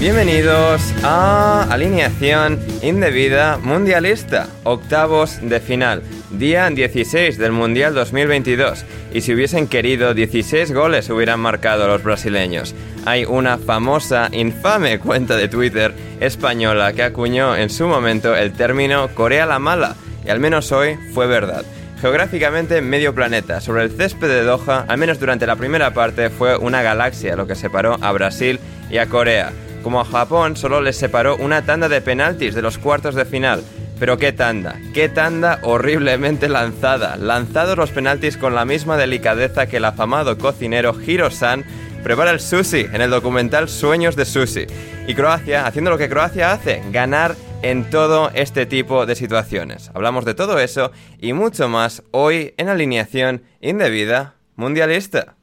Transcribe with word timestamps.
Bienvenidos 0.00 0.94
a 1.04 1.64
Alineación 1.70 2.58
Indebida 2.80 3.58
Mundialista, 3.58 4.48
octavos 4.64 5.38
de 5.42 5.60
final, 5.60 6.02
día 6.30 6.70
16 6.70 7.36
del 7.36 7.52
Mundial 7.52 7.92
2022. 7.92 8.86
Y 9.12 9.20
si 9.20 9.34
hubiesen 9.34 9.68
querido, 9.68 10.14
16 10.14 10.72
goles 10.72 11.10
hubieran 11.10 11.40
marcado 11.40 11.86
los 11.86 12.02
brasileños. 12.02 12.74
Hay 13.04 13.26
una 13.26 13.58
famosa, 13.58 14.30
infame 14.32 14.98
cuenta 15.00 15.36
de 15.36 15.48
Twitter 15.48 15.92
española 16.18 16.94
que 16.94 17.02
acuñó 17.02 17.54
en 17.54 17.68
su 17.68 17.86
momento 17.86 18.34
el 18.34 18.54
término 18.54 19.08
Corea 19.14 19.44
la 19.44 19.58
mala, 19.58 19.96
y 20.24 20.30
al 20.30 20.40
menos 20.40 20.72
hoy 20.72 20.96
fue 21.12 21.26
verdad. 21.26 21.62
Geográficamente 22.00 22.80
medio 22.80 23.14
planeta, 23.14 23.60
sobre 23.60 23.82
el 23.82 23.90
césped 23.90 24.28
de 24.28 24.44
Doha, 24.44 24.86
al 24.88 24.96
menos 24.96 25.20
durante 25.20 25.46
la 25.46 25.56
primera 25.56 25.92
parte, 25.92 26.30
fue 26.30 26.56
una 26.56 26.80
galaxia 26.80 27.36
lo 27.36 27.46
que 27.46 27.54
separó 27.54 27.98
a 28.00 28.12
Brasil 28.12 28.58
y 28.90 28.96
a 28.96 29.04
Corea. 29.04 29.52
Como 29.82 30.00
a 30.00 30.04
Japón 30.04 30.56
solo 30.56 30.80
les 30.80 30.96
separó 30.96 31.36
una 31.36 31.62
tanda 31.62 31.88
de 31.88 32.00
penaltis 32.00 32.54
de 32.54 32.62
los 32.62 32.78
cuartos 32.78 33.14
de 33.14 33.24
final. 33.24 33.62
Pero 33.98 34.16
qué 34.16 34.32
tanda, 34.32 34.80
qué 34.94 35.08
tanda 35.08 35.60
horriblemente 35.62 36.48
lanzada. 36.48 37.16
Lanzados 37.16 37.76
los 37.76 37.90
penaltis 37.90 38.36
con 38.36 38.54
la 38.54 38.64
misma 38.64 38.96
delicadeza 38.96 39.66
que 39.66 39.76
el 39.76 39.84
afamado 39.84 40.38
cocinero 40.38 40.94
Hiro-san 40.98 41.64
prepara 42.02 42.30
el 42.30 42.40
sushi 42.40 42.86
en 42.92 43.02
el 43.02 43.10
documental 43.10 43.68
Sueños 43.68 44.16
de 44.16 44.24
Sushi. 44.24 44.66
Y 45.06 45.14
Croacia, 45.14 45.66
haciendo 45.66 45.90
lo 45.90 45.98
que 45.98 46.08
Croacia 46.08 46.52
hace, 46.52 46.82
ganar 46.90 47.36
en 47.62 47.90
todo 47.90 48.30
este 48.34 48.64
tipo 48.64 49.06
de 49.06 49.14
situaciones. 49.14 49.90
Hablamos 49.94 50.24
de 50.24 50.34
todo 50.34 50.58
eso 50.58 50.92
y 51.18 51.32
mucho 51.32 51.68
más 51.68 52.02
hoy 52.10 52.54
en 52.56 52.68
alineación 52.68 53.42
indebida 53.60 54.34
mundialista. 54.56 55.36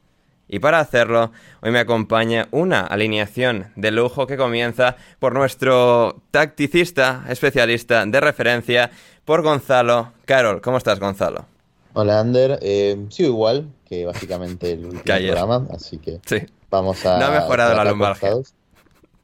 Y 0.50 0.60
para 0.60 0.80
hacerlo, 0.80 1.32
hoy 1.62 1.72
me 1.72 1.80
acompaña 1.80 2.48
una 2.52 2.82
alineación 2.82 3.72
de 3.76 3.92
lujo 3.92 4.28
que 4.28 4.38
comienza 4.38 4.96
por 5.20 5.34
nuestro 5.34 6.22
tacticista 6.32 7.26
especialista 7.28 8.06
de 8.06 8.20
referencia, 8.22 8.90
por 9.26 9.42
Gonzalo 9.42 10.14
Carol. 10.26 10.62
¿Cómo 10.62 10.78
estás, 10.78 11.00
Gonzalo? 11.02 11.46
Hola, 11.94 12.20
Ander. 12.20 12.60
Eh, 12.62 13.08
sigo 13.10 13.30
igual 13.30 13.68
que 13.86 14.06
básicamente 14.06 14.72
el 14.72 14.86
último 14.86 15.04
programa, 15.04 15.68
así 15.72 15.98
que 15.98 16.22
Sí. 16.26 16.38
vamos 16.70 17.06
a. 17.06 17.18
No 17.20 17.26
ha 17.26 17.32
mejorado 17.32 17.74
la 17.76 17.90
acostados. 17.90 18.54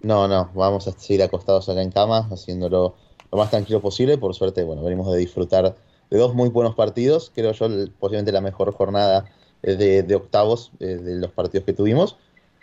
No, 0.02 0.28
no, 0.28 0.52
vamos 0.54 0.88
a 0.90 0.92
seguir 0.92 1.24
acostados 1.24 1.70
acá 1.70 1.82
en 1.82 1.92
cama, 1.92 2.28
haciéndolo 2.32 2.96
lo 3.32 3.38
más 3.38 3.50
tranquilo 3.50 3.80
posible. 3.80 4.18
Por 4.18 4.34
suerte, 4.36 4.64
bueno, 4.64 4.84
venimos 4.84 5.10
de 5.10 5.18
disfrutar 5.18 5.76
de 6.10 6.18
dos 6.18 6.34
muy 6.36 6.50
buenos 6.50 6.76
partidos. 6.76 7.32
Creo 7.34 7.54
yo, 7.54 7.68
posiblemente 7.98 8.34
la 8.34 8.42
mejor 8.42 8.74
jornada 8.74 9.26
de, 9.64 10.04
de 10.04 10.16
octavos 10.16 10.72
eh, 10.80 10.86
de 10.98 11.16
los 11.16 11.32
partidos 11.32 11.66
que 11.66 11.74
tuvimos. 11.74 12.18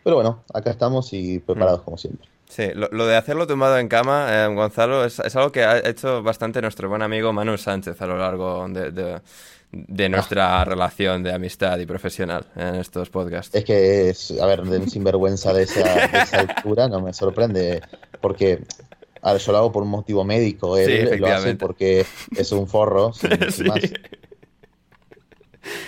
Pero 0.05 0.17
bueno, 0.17 0.45
acá 0.55 0.71
estamos 0.71 1.13
y 1.13 1.39
Mm. 1.39 1.43
preparados 1.47 1.83
como 1.83 1.99
siempre. 1.99 2.29
Sí, 2.49 2.69
lo, 2.75 2.89
lo 2.91 3.07
de 3.07 3.17
hacerlo 3.17 3.47
tumbado 3.47 3.79
en 3.79 3.87
cama, 3.89 4.27
eh, 4.29 4.47
Gonzalo, 4.55 5.05
es, 5.05 5.21
es 5.21 5.37
algo 5.37 5.53
que 5.53 5.63
ha 5.65 5.79
hecho 5.89 6.23
bastante 6.23 6.61
nuestro 6.61 6.89
buen 6.89 7.01
amigo 7.03 7.33
Manu 7.33 7.57
Sánchez 7.57 8.01
a 8.03 8.07
lo 8.07 8.17
largo 8.19 8.67
de, 8.69 8.91
de- 8.91 9.21
de 9.73 10.09
nuestra 10.09 10.65
relación 10.65 11.23
de 11.23 11.33
amistad 11.33 11.79
y 11.79 11.87
profesional 11.87 12.45
en 12.57 12.75
estos 12.75 13.09
podcasts. 13.09 13.55
Es 13.55 13.65
que, 13.65 14.09
es, 14.11 14.33
a 14.41 14.47
ver, 14.47 14.65
de 14.65 14.85
sinvergüenza 14.89 15.53
de 15.53 15.63
esa, 15.63 16.09
de 16.09 16.19
esa 16.19 16.41
altura 16.41 16.89
no 16.89 17.01
me 17.01 17.13
sorprende, 17.13 17.81
porque, 18.21 18.65
a 19.23 19.33
ver, 19.33 19.41
yo 19.41 19.53
lo 19.53 19.59
hago 19.59 19.71
por 19.73 19.85
un 19.85 19.91
motivo 19.91 20.25
médico, 20.25 20.77
él 20.77 21.09
Sí, 21.11 21.17
lo 21.19 21.29
hace 21.29 21.55
porque 21.55 22.05
es 22.35 22.51
un 22.51 22.67
forro, 22.67 23.13
sin, 23.13 23.31
sin 23.49 23.49
Sí. 23.51 23.63
más. 23.69 23.81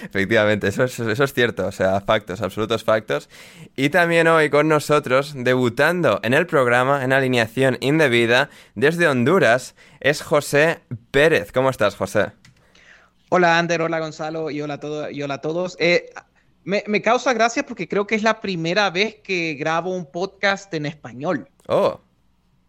Efectivamente, 0.02 0.68
eso 0.68 0.84
es, 0.84 0.98
eso 0.98 1.24
es 1.24 1.32
cierto, 1.32 1.66
o 1.66 1.72
sea, 1.72 2.00
factos, 2.00 2.40
absolutos 2.42 2.84
factos. 2.84 3.28
Y 3.76 3.88
también 3.90 4.26
hoy 4.28 4.50
con 4.50 4.68
nosotros, 4.68 5.32
debutando 5.36 6.20
en 6.22 6.34
el 6.34 6.46
programa 6.46 7.04
en 7.04 7.12
alineación 7.12 7.78
indebida 7.80 8.50
desde 8.74 9.08
Honduras, 9.08 9.74
es 10.00 10.22
José 10.22 10.80
Pérez. 11.10 11.52
¿Cómo 11.52 11.70
estás, 11.70 11.96
José? 11.96 12.32
Hola 13.30 13.58
Ander, 13.58 13.80
hola 13.82 13.98
Gonzalo 13.98 14.50
y 14.50 14.60
hola 14.60 14.74
a, 14.74 14.80
todo- 14.80 15.10
y 15.10 15.22
hola 15.22 15.34
a 15.34 15.40
todos. 15.40 15.76
Eh, 15.80 16.10
me, 16.64 16.84
me 16.86 17.00
causa 17.00 17.32
gracia 17.32 17.64
porque 17.64 17.88
creo 17.88 18.06
que 18.06 18.14
es 18.14 18.22
la 18.22 18.40
primera 18.40 18.90
vez 18.90 19.16
que 19.24 19.54
grabo 19.54 19.94
un 19.94 20.04
podcast 20.10 20.72
en 20.74 20.86
español. 20.86 21.48
Oh, 21.66 22.00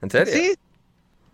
¿en 0.02 0.10
serio? 0.10 0.34
Sí, 0.34 0.54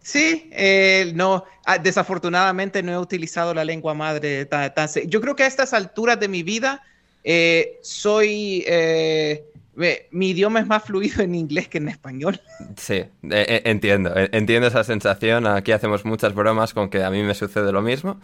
sí, 0.01 0.50
eh, 0.51 1.12
no, 1.16 1.44
ah, 1.66 1.78
desafortunadamente 1.78 2.81
no 2.84 2.92
he 2.94 2.98
utilizado 2.98 3.54
la 3.54 3.63
lengua 3.63 3.94
madre. 3.94 4.46
tan- 4.46 4.74
tan 4.74 4.88
yo 5.07 5.22
creo 5.22 5.36
que 5.36 5.44
a 5.44 5.48
estas 5.48 5.74
alturas 5.74 6.19
de 6.19 6.28
mi 6.28 6.44
vida 6.44 6.81
eh, 7.24 7.78
soy, 7.81 8.63
eh, 8.68 9.44
me- 9.75 10.04
mi 10.12 10.30
idioma 10.30 10.60
es 10.62 10.68
más 10.68 10.84
fluido 10.84 11.22
en 11.22 11.36
inglés 11.36 11.68
que 11.68 11.78
en 11.80 11.90
español. 11.90 12.40
Sí, 12.78 12.96
eh, 12.96 13.10
eh, 13.24 13.62
entiendo, 13.66 14.13
eh, 14.16 14.30
entiendo 14.31 14.68
esa 14.68 14.84
sensación. 14.84 15.46
Aquí 15.48 15.72
hacemos 15.72 16.06
muchas 16.06 16.34
bromas 16.34 16.74
con 16.74 16.90
que 16.90 17.04
a 17.04 17.10
mí 17.12 17.22
me 17.24 17.36
sucede 17.36 17.72
lo 17.72 17.81
mismo. 17.81 18.19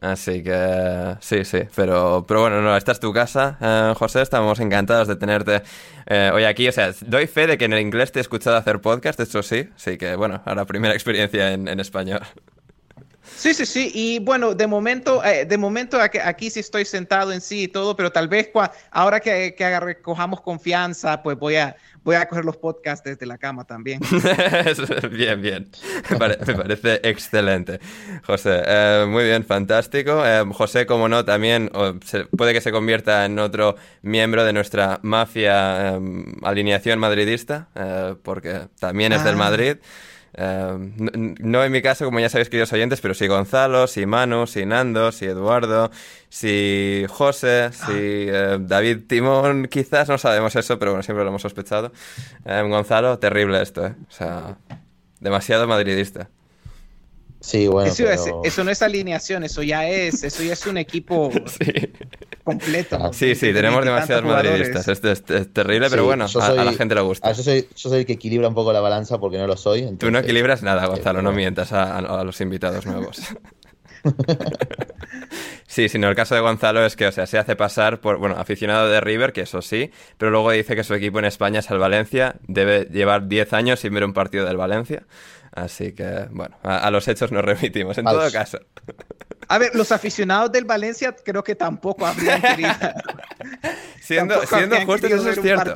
Así 0.00 0.42
que 0.42 1.16
sí, 1.20 1.44
sí, 1.44 1.60
pero, 1.74 2.24
pero 2.28 2.40
bueno, 2.40 2.60
no, 2.60 2.76
esta 2.76 2.92
es 2.92 3.00
tu 3.00 3.12
casa, 3.12 3.56
eh, 3.60 3.94
José, 3.96 4.20
estamos 4.22 4.60
encantados 4.60 5.08
de 5.08 5.16
tenerte 5.16 5.62
eh, 6.06 6.30
hoy 6.34 6.44
aquí. 6.44 6.68
O 6.68 6.72
sea, 6.72 6.92
doy 7.00 7.26
fe 7.26 7.46
de 7.46 7.56
que 7.56 7.64
en 7.64 7.72
el 7.72 7.80
inglés 7.80 8.12
te 8.12 8.18
he 8.18 8.22
escuchado 8.22 8.56
hacer 8.56 8.80
podcast, 8.80 9.18
eso 9.20 9.42
sí, 9.42 9.70
así 9.74 9.96
que 9.96 10.16
bueno, 10.16 10.42
ahora 10.44 10.66
primera 10.66 10.94
experiencia 10.94 11.52
en, 11.52 11.68
en 11.68 11.80
español. 11.80 12.20
Sí, 13.36 13.54
sí, 13.54 13.66
sí. 13.66 13.90
Y 13.94 14.18
bueno, 14.20 14.54
de 14.54 14.66
momento, 14.66 15.24
eh, 15.24 15.44
de 15.44 15.58
momento 15.58 15.98
aquí, 16.00 16.50
sí 16.50 16.60
estoy 16.60 16.84
sentado 16.84 17.32
en 17.32 17.40
sí 17.40 17.64
y 17.64 17.68
todo, 17.68 17.96
pero 17.96 18.12
tal 18.12 18.28
vez 18.28 18.50
ahora 18.90 19.20
que, 19.20 19.54
que 19.56 19.80
recojamos 19.80 20.40
confianza, 20.40 21.22
pues 21.22 21.38
voy 21.38 21.56
a, 21.56 21.76
voy 22.02 22.16
a 22.16 22.28
coger 22.28 22.44
los 22.44 22.56
podcasts 22.56 23.04
desde 23.04 23.26
la 23.26 23.38
cama 23.38 23.64
también. 23.64 24.00
bien, 25.10 25.40
bien. 25.40 25.68
Me, 26.10 26.16
parece 26.18 27.00
excelente. 27.02 27.80
José, 28.26 28.62
eh, 28.66 29.06
muy 29.08 29.24
bien, 29.24 29.44
fantástico. 29.44 30.24
Eh, 30.24 30.44
José, 30.52 30.86
como 30.86 31.08
no, 31.08 31.24
también 31.24 31.70
puede 32.36 32.52
que 32.52 32.60
se 32.60 32.72
convierta 32.72 33.24
en 33.24 33.38
otro 33.38 33.76
miembro 34.02 34.44
de 34.44 34.52
nuestra 34.52 35.00
mafia 35.02 35.98
alineación 36.42 36.98
madridista, 36.98 37.68
porque 38.22 38.68
también 38.78 39.12
es 39.12 39.24
del 39.24 39.34
ah. 39.34 39.38
Madrid. 39.38 39.76
Em, 40.36 40.92
no, 41.40 41.64
en 41.64 41.72
mi 41.72 41.80
caso, 41.80 42.04
como 42.04 42.18
ya 42.20 42.28
sabéis, 42.28 42.48
queridos 42.48 42.72
oyentes, 42.72 43.00
pero 43.00 43.14
sí 43.14 43.26
Gonzalo, 43.26 43.86
sí 43.86 44.04
Manu, 44.04 44.46
sí 44.46 44.66
Nando, 44.66 45.12
sí 45.12 45.26
Eduardo, 45.26 45.90
sí 46.28 47.04
José, 47.08 47.70
sí 47.72 47.92
eh, 47.92 48.58
David 48.60 49.06
Timón, 49.06 49.68
quizás, 49.68 50.08
no 50.08 50.18
sabemos 50.18 50.56
eso, 50.56 50.78
pero 50.78 50.92
bueno, 50.92 51.02
siempre 51.02 51.24
lo 51.24 51.30
hemos 51.30 51.42
sospechado. 51.42 51.92
Em, 52.44 52.68
Gonzalo, 52.68 53.18
terrible 53.18 53.62
esto, 53.62 53.86
¿eh? 53.86 53.94
O 54.08 54.12
sea, 54.12 54.56
demasiado 55.20 55.66
madridista. 55.68 56.28
Sí, 57.44 57.68
bueno. 57.68 57.92
Eso, 58.42 58.64
no 58.64 58.70
es 58.70 58.80
alineación, 58.80 59.44
eso 59.44 59.62
ya 59.62 59.86
es, 59.86 60.24
eso 60.24 60.42
ya 60.42 60.54
es 60.54 60.66
un 60.66 60.78
equipo 60.78 61.30
completo. 62.44 63.12
Sí, 63.12 63.34
sí, 63.34 63.52
tenemos 63.52 63.84
demasiados 63.84 64.24
madridistas. 64.24 64.88
Esto 64.88 65.10
es, 65.10 65.52
terrible, 65.52 65.90
pero 65.90 66.06
bueno, 66.06 66.24
a, 66.24 66.52
la 66.52 66.72
gente 66.72 66.94
le 66.94 67.02
gusta. 67.02 67.30
yo, 67.32 67.42
soy, 67.42 67.68
yo 67.76 67.90
soy 67.90 67.98
el 68.00 68.06
que 68.06 68.14
equilibra 68.14 68.48
un 68.48 68.54
poco 68.54 68.72
la 68.72 68.80
balanza 68.80 69.18
porque 69.18 69.36
no 69.36 69.46
lo 69.46 69.58
soy. 69.58 69.94
Tú 69.98 70.10
no 70.10 70.20
equilibras 70.20 70.62
nada, 70.62 70.86
Gonzalo, 70.86 71.20
no 71.20 71.32
mientas 71.32 71.70
a, 71.74 72.24
los 72.24 72.40
invitados 72.40 72.86
nuevos. 72.86 73.20
Sí, 75.66 75.88
sino 75.88 76.08
el 76.08 76.14
caso 76.14 76.36
de 76.36 76.40
Gonzalo 76.40 76.86
es 76.86 76.94
que, 76.94 77.06
o 77.06 77.10
sea, 77.10 77.26
se 77.26 77.36
hace 77.36 77.56
pasar 77.56 78.00
por, 78.00 78.18
bueno, 78.18 78.36
aficionado 78.36 78.88
de 78.88 79.00
River, 79.00 79.32
que 79.32 79.40
eso 79.40 79.60
sí, 79.60 79.90
pero 80.18 80.30
luego 80.30 80.52
dice 80.52 80.76
que 80.76 80.84
su 80.84 80.94
equipo 80.94 81.18
en 81.18 81.24
España 81.24 81.58
es 81.60 81.70
el 81.70 81.78
Valencia, 81.78 82.36
debe 82.46 82.84
llevar 82.84 83.26
10 83.26 83.52
años 83.54 83.80
sin 83.80 83.92
ver 83.92 84.04
un 84.04 84.12
partido 84.12 84.44
del 84.44 84.56
Valencia. 84.56 85.02
Así 85.54 85.92
que, 85.92 86.26
bueno, 86.30 86.56
a, 86.64 86.90
los 86.90 87.06
hechos 87.06 87.30
nos 87.30 87.44
remitimos, 87.44 87.96
en 87.98 88.04
todo 88.04 88.30
caso. 88.32 88.58
A 89.48 89.58
ver, 89.58 89.74
los 89.74 89.92
aficionados 89.92 90.50
del 90.50 90.64
Valencia 90.64 91.14
creo 91.14 91.44
que 91.44 91.54
tampoco 91.54 92.06
habrían 92.06 92.40
querido. 92.42 92.70
siendo 94.00 94.40
siendo 94.46 94.80
justos, 94.86 95.10
eso 95.12 95.30
es 95.30 95.40
cierto. 95.40 95.74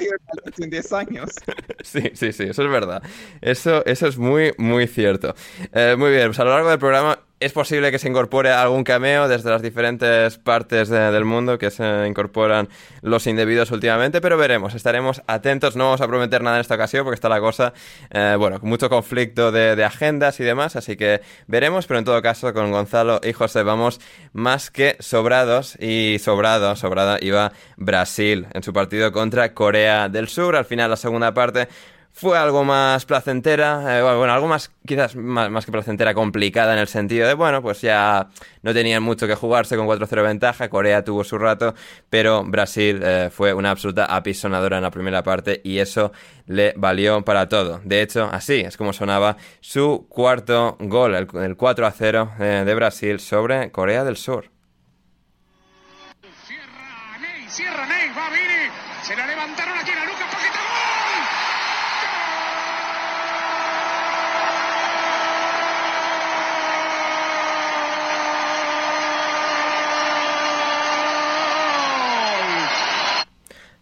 En 0.59 0.71
10 0.71 0.93
años. 0.95 1.31
sí, 1.85 2.11
sí, 2.15 2.33
sí, 2.33 2.45
eso 2.45 2.65
es 2.65 2.71
verdad. 2.71 3.03
Eso, 3.41 3.85
eso 3.85 4.07
es 4.07 4.17
muy, 4.17 4.53
muy 4.57 4.87
cierto. 4.87 5.35
Eh, 5.73 5.97
muy 5.99 6.11
bien, 6.11 6.29
pues 6.29 6.41
a 6.41 6.45
lo 6.45 6.51
largo 6.51 6.71
del 6.71 6.79
programa 6.79 7.19
es 7.41 7.53
posible 7.53 7.91
que 7.91 7.99
se 7.99 8.09
incorpore 8.09 8.51
algún 8.51 8.83
cameo 8.83 9.29
desde 9.29 9.51
las 9.51 9.63
diferentes 9.63 10.39
partes 10.39 10.89
del 10.89 11.25
mundo 11.25 11.59
que 11.59 11.71
se 11.71 12.07
incorporan 12.07 12.69
los 13.03 13.27
indebidos 13.27 13.71
últimamente, 13.71 14.21
pero 14.21 14.37
veremos, 14.37 14.75
estaremos 14.75 15.23
atentos, 15.27 15.77
no 15.77 15.85
vamos 15.85 16.01
a 16.01 16.09
prometer 16.09 16.43
nada 16.43 16.57
en 16.57 16.63
esta 16.63 16.75
ocasión 16.75 17.05
porque 17.05 17.15
está 17.15 17.29
la 17.29 17.41
cosa, 17.41 17.73
eh, 18.11 18.35
bueno, 18.39 18.59
mucho 18.63 18.89
conflicto 18.89 19.53
de, 19.53 19.77
de, 19.77 19.85
agendas 19.85 20.41
y 20.41 20.45
demás, 20.45 20.75
así 20.75 20.97
que 20.97 21.21
veremos, 21.47 21.87
pero 21.87 21.99
en 21.99 22.05
todo 22.05 22.21
caso 22.23 22.53
con 22.53 22.73
Gonzalo 22.73 23.21
y 23.23 23.33
José 23.33 23.63
vamos 23.63 24.01
más 24.33 24.71
que 24.71 24.97
sobrados 24.99 25.77
y 25.81 26.19
sobrado, 26.19 26.75
sobrada 26.75 27.19
iba 27.21 27.53
Brasil 27.77 28.47
en 28.53 28.63
su 28.63 28.73
partido 28.73 29.13
contra 29.13 29.55
Corea 29.55 30.09
del 30.09 30.29
Sur, 30.29 30.57
al 30.57 30.65
final 30.65 30.91
la 30.91 30.97
segunda 30.97 31.35
parte 31.35 31.69
fue 32.19 32.37
algo 32.37 32.65
más 32.65 33.05
placentera, 33.05 33.97
eh, 33.97 34.03
bueno, 34.03 34.33
algo 34.33 34.49
más, 34.49 34.73
quizás 34.85 35.15
más, 35.15 35.65
que 35.65 35.71
placentera, 35.71 36.15
complicada 36.15 36.73
en 36.73 36.81
el 36.81 36.89
sentido 36.89 37.29
de, 37.29 37.35
bueno, 37.35 37.63
pues 37.63 37.81
ya 37.81 38.29
no 38.63 38.75
tenían 38.75 39.05
mucho 39.05 39.29
que 39.29 39.37
jugarse 39.37 39.77
con 39.77 39.87
4-0 39.87 40.25
ventaja, 40.25 40.69
Corea 40.69 41.05
tuvo 41.05 41.23
su 41.23 41.39
rato, 41.39 41.75
pero 42.11 42.43
Brasil 42.43 43.01
eh, 43.05 43.31
fue 43.33 43.55
una 43.55 43.71
absoluta 43.71 44.07
apisonadora 44.07 44.79
en 44.79 44.83
la 44.83 44.91
primera 44.91 45.23
parte 45.23 45.61
y 45.63 45.79
eso 45.79 46.11
le 46.47 46.75
valió 46.77 47.23
para 47.25 47.49
todo. 47.49 47.81
De 47.85 48.03
hecho, 48.03 48.29
así 48.33 48.63
es 48.63 48.77
como 48.77 48.93
sonaba 48.93 49.37
su 49.61 50.09
cuarto 50.09 50.77
gol, 50.81 51.15
el, 51.15 51.29
4-0 51.29 52.31
eh, 52.41 52.65
de 52.67 52.75
Brasil 52.75 53.21
sobre 53.21 53.71
Corea 53.71 54.03
del 54.03 54.17
Sur. 54.17 54.51
Cierra 56.45 57.19
Ney, 57.21 57.49
cierra 57.49 57.87
Ney, 57.87 58.09
va 58.09 58.29
Vini, 58.31 58.73
se 59.05 59.15
la 59.15 59.25
levantaron 59.25 59.79
aquí 59.79 59.93
a 59.93 60.05
Lucas 60.05 60.35
Paquetá. 60.35 60.68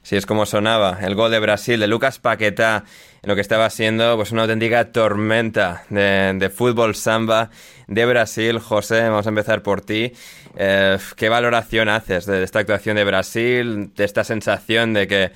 Sí, 0.07 0.15
es 0.15 0.25
como 0.25 0.47
sonaba 0.47 1.01
el 1.03 1.17
gol 1.17 1.33
de 1.33 1.41
Brasil 1.41 1.81
de 1.81 1.89
Lucas 1.89 2.21
Paquetá, 2.21 2.85
en 3.23 3.29
lo 3.29 3.35
que 3.35 3.41
estaba 3.41 3.69
siendo 3.71 4.15
pues 4.15 4.31
una 4.31 4.43
auténtica 4.43 4.93
tormenta 4.93 5.83
de, 5.91 6.49
fútbol 6.49 6.95
samba 6.95 7.51
de 7.89 8.07
Brasil. 8.07 8.61
José, 8.61 9.01
vamos 9.09 9.27
a 9.27 9.31
empezar 9.31 9.65
por 9.65 9.81
ti. 9.81 10.13
Eh, 10.57 10.97
¿Qué 11.17 11.29
valoración 11.29 11.89
haces 11.89 12.25
de 12.25 12.45
esta 12.45 12.61
actuación 12.61 12.95
de 12.95 13.03
Brasil, 13.03 13.93
de 13.97 14.05
esta 14.05 14.23
sensación 14.23 14.95
de 14.95 15.09
que 15.09 15.33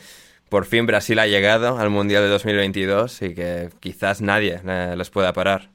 por 0.48 0.66
fin 0.66 0.86
Brasil 0.86 1.18
ha 1.18 1.26
llegado 1.26 1.76
al 1.76 1.90
Mundial 1.90 2.22
de 2.22 2.28
2022 2.28 3.22
y 3.22 3.34
que 3.34 3.70
quizás 3.80 4.20
nadie 4.20 4.60
eh, 4.64 4.94
les 4.96 5.10
pueda 5.10 5.32
parar? 5.32 5.68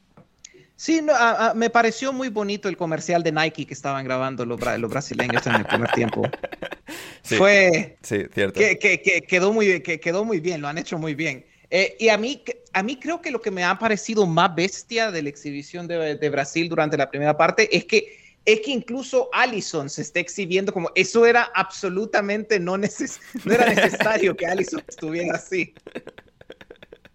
Sí, 0.77 1.01
no, 1.01 1.11
me 1.53 1.69
pareció 1.69 2.13
muy 2.13 2.29
bonito 2.29 2.69
el 2.69 2.77
comercial 2.77 3.23
de 3.23 3.33
Nike 3.33 3.65
que 3.65 3.73
estaban 3.73 4.05
grabando 4.05 4.45
los, 4.45 4.57
los 4.79 4.89
brasileños 4.89 5.45
en 5.47 5.55
el 5.55 5.65
primer 5.65 5.91
tiempo. 5.91 6.21
Fue. 7.25 7.97
Sí, 8.01 8.23
cierto. 8.33 8.59
Que, 8.59 9.25
quedó 9.27 9.51
muy, 9.51 9.81
que 9.81 9.99
quedó 9.99 10.23
muy 10.23 10.39
bien, 10.39 10.61
lo 10.61 10.67
han 10.67 10.77
hecho 10.77 10.97
muy 10.97 11.15
bien. 11.15 11.45
Eh, 11.71 11.95
y 11.99 12.09
a 12.09 12.17
mí, 12.17 12.43
a 12.73 12.83
mí 12.83 12.99
creo 12.99 13.21
que 13.21 13.31
lo 13.31 13.41
que 13.41 13.51
me 13.51 13.63
ha 13.63 13.77
parecido 13.79 14.27
más 14.27 14.53
bestia 14.53 15.11
de 15.11 15.23
la 15.23 15.29
exhibición 15.29 15.87
de, 15.87 16.15
de 16.15 16.29
Brasil 16.29 16.69
durante 16.69 16.95
la 16.97 17.09
primera 17.09 17.35
parte 17.35 17.75
es 17.75 17.85
que 17.85 18.25
es 18.45 18.61
que 18.61 18.71
incluso 18.71 19.29
Allison 19.33 19.89
se 19.89 20.03
está 20.03 20.19
exhibiendo 20.19 20.71
como 20.71 20.91
eso 20.93 21.25
era 21.25 21.51
absolutamente 21.55 22.59
no, 22.59 22.77
neces 22.77 23.19
no 23.43 23.53
era 23.53 23.73
necesario 23.73 24.35
que 24.37 24.45
Allison 24.45 24.83
estuviera 24.87 25.35
así. 25.35 25.73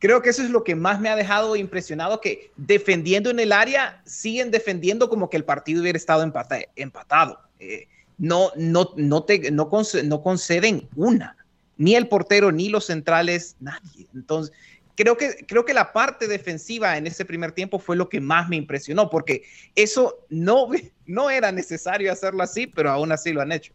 Creo 0.00 0.22
que 0.22 0.30
eso 0.30 0.42
es 0.42 0.50
lo 0.50 0.64
que 0.64 0.74
más 0.74 0.98
me 0.98 1.10
ha 1.10 1.14
dejado 1.14 1.54
impresionado, 1.56 2.20
que 2.20 2.50
defendiendo 2.56 3.30
en 3.30 3.38
el 3.38 3.52
área, 3.52 4.02
siguen 4.06 4.50
defendiendo 4.50 5.08
como 5.08 5.28
que 5.28 5.36
el 5.36 5.44
partido 5.44 5.82
hubiera 5.82 5.98
estado 5.98 6.22
empatado. 6.22 7.38
Eh, 7.60 7.86
no, 8.20 8.52
no, 8.54 8.92
no, 8.96 9.24
te, 9.24 9.50
no, 9.50 9.68
no 10.04 10.22
conceden 10.22 10.88
una, 10.94 11.36
ni 11.76 11.96
el 11.96 12.06
portero, 12.06 12.52
ni 12.52 12.68
los 12.68 12.86
centrales, 12.86 13.56
nadie. 13.58 14.06
Entonces, 14.14 14.54
creo 14.94 15.16
que, 15.16 15.44
creo 15.48 15.64
que 15.64 15.74
la 15.74 15.92
parte 15.92 16.28
defensiva 16.28 16.96
en 16.96 17.06
ese 17.06 17.24
primer 17.24 17.52
tiempo 17.52 17.78
fue 17.78 17.96
lo 17.96 18.08
que 18.08 18.20
más 18.20 18.48
me 18.48 18.56
impresionó, 18.56 19.10
porque 19.10 19.42
eso 19.74 20.26
no, 20.28 20.68
no 21.06 21.30
era 21.30 21.50
necesario 21.50 22.12
hacerlo 22.12 22.42
así, 22.42 22.66
pero 22.66 22.90
aún 22.90 23.10
así 23.10 23.32
lo 23.32 23.40
han 23.40 23.52
hecho. 23.52 23.72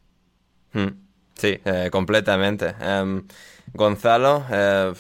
Hmm. 0.71 0.89
Sí, 1.33 1.59
eh, 1.65 1.89
completamente. 1.91 2.73
Em, 2.79 3.27
Gonzalo, 3.73 4.45
eh, 4.49 4.93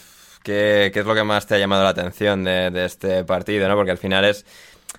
¿Qué, 0.45 0.91
es 0.93 1.05
lo 1.05 1.15
que 1.15 1.23
más 1.23 1.47
te 1.47 1.55
ha 1.55 1.57
llamado 1.57 1.83
la 1.83 1.89
atención 1.89 2.43
de, 2.43 2.85
este 2.85 3.23
partido? 3.23 3.67
¿no? 3.67 3.75
Porque 3.75 3.89
al 3.89 3.97
final 3.97 4.25
es 4.25 4.45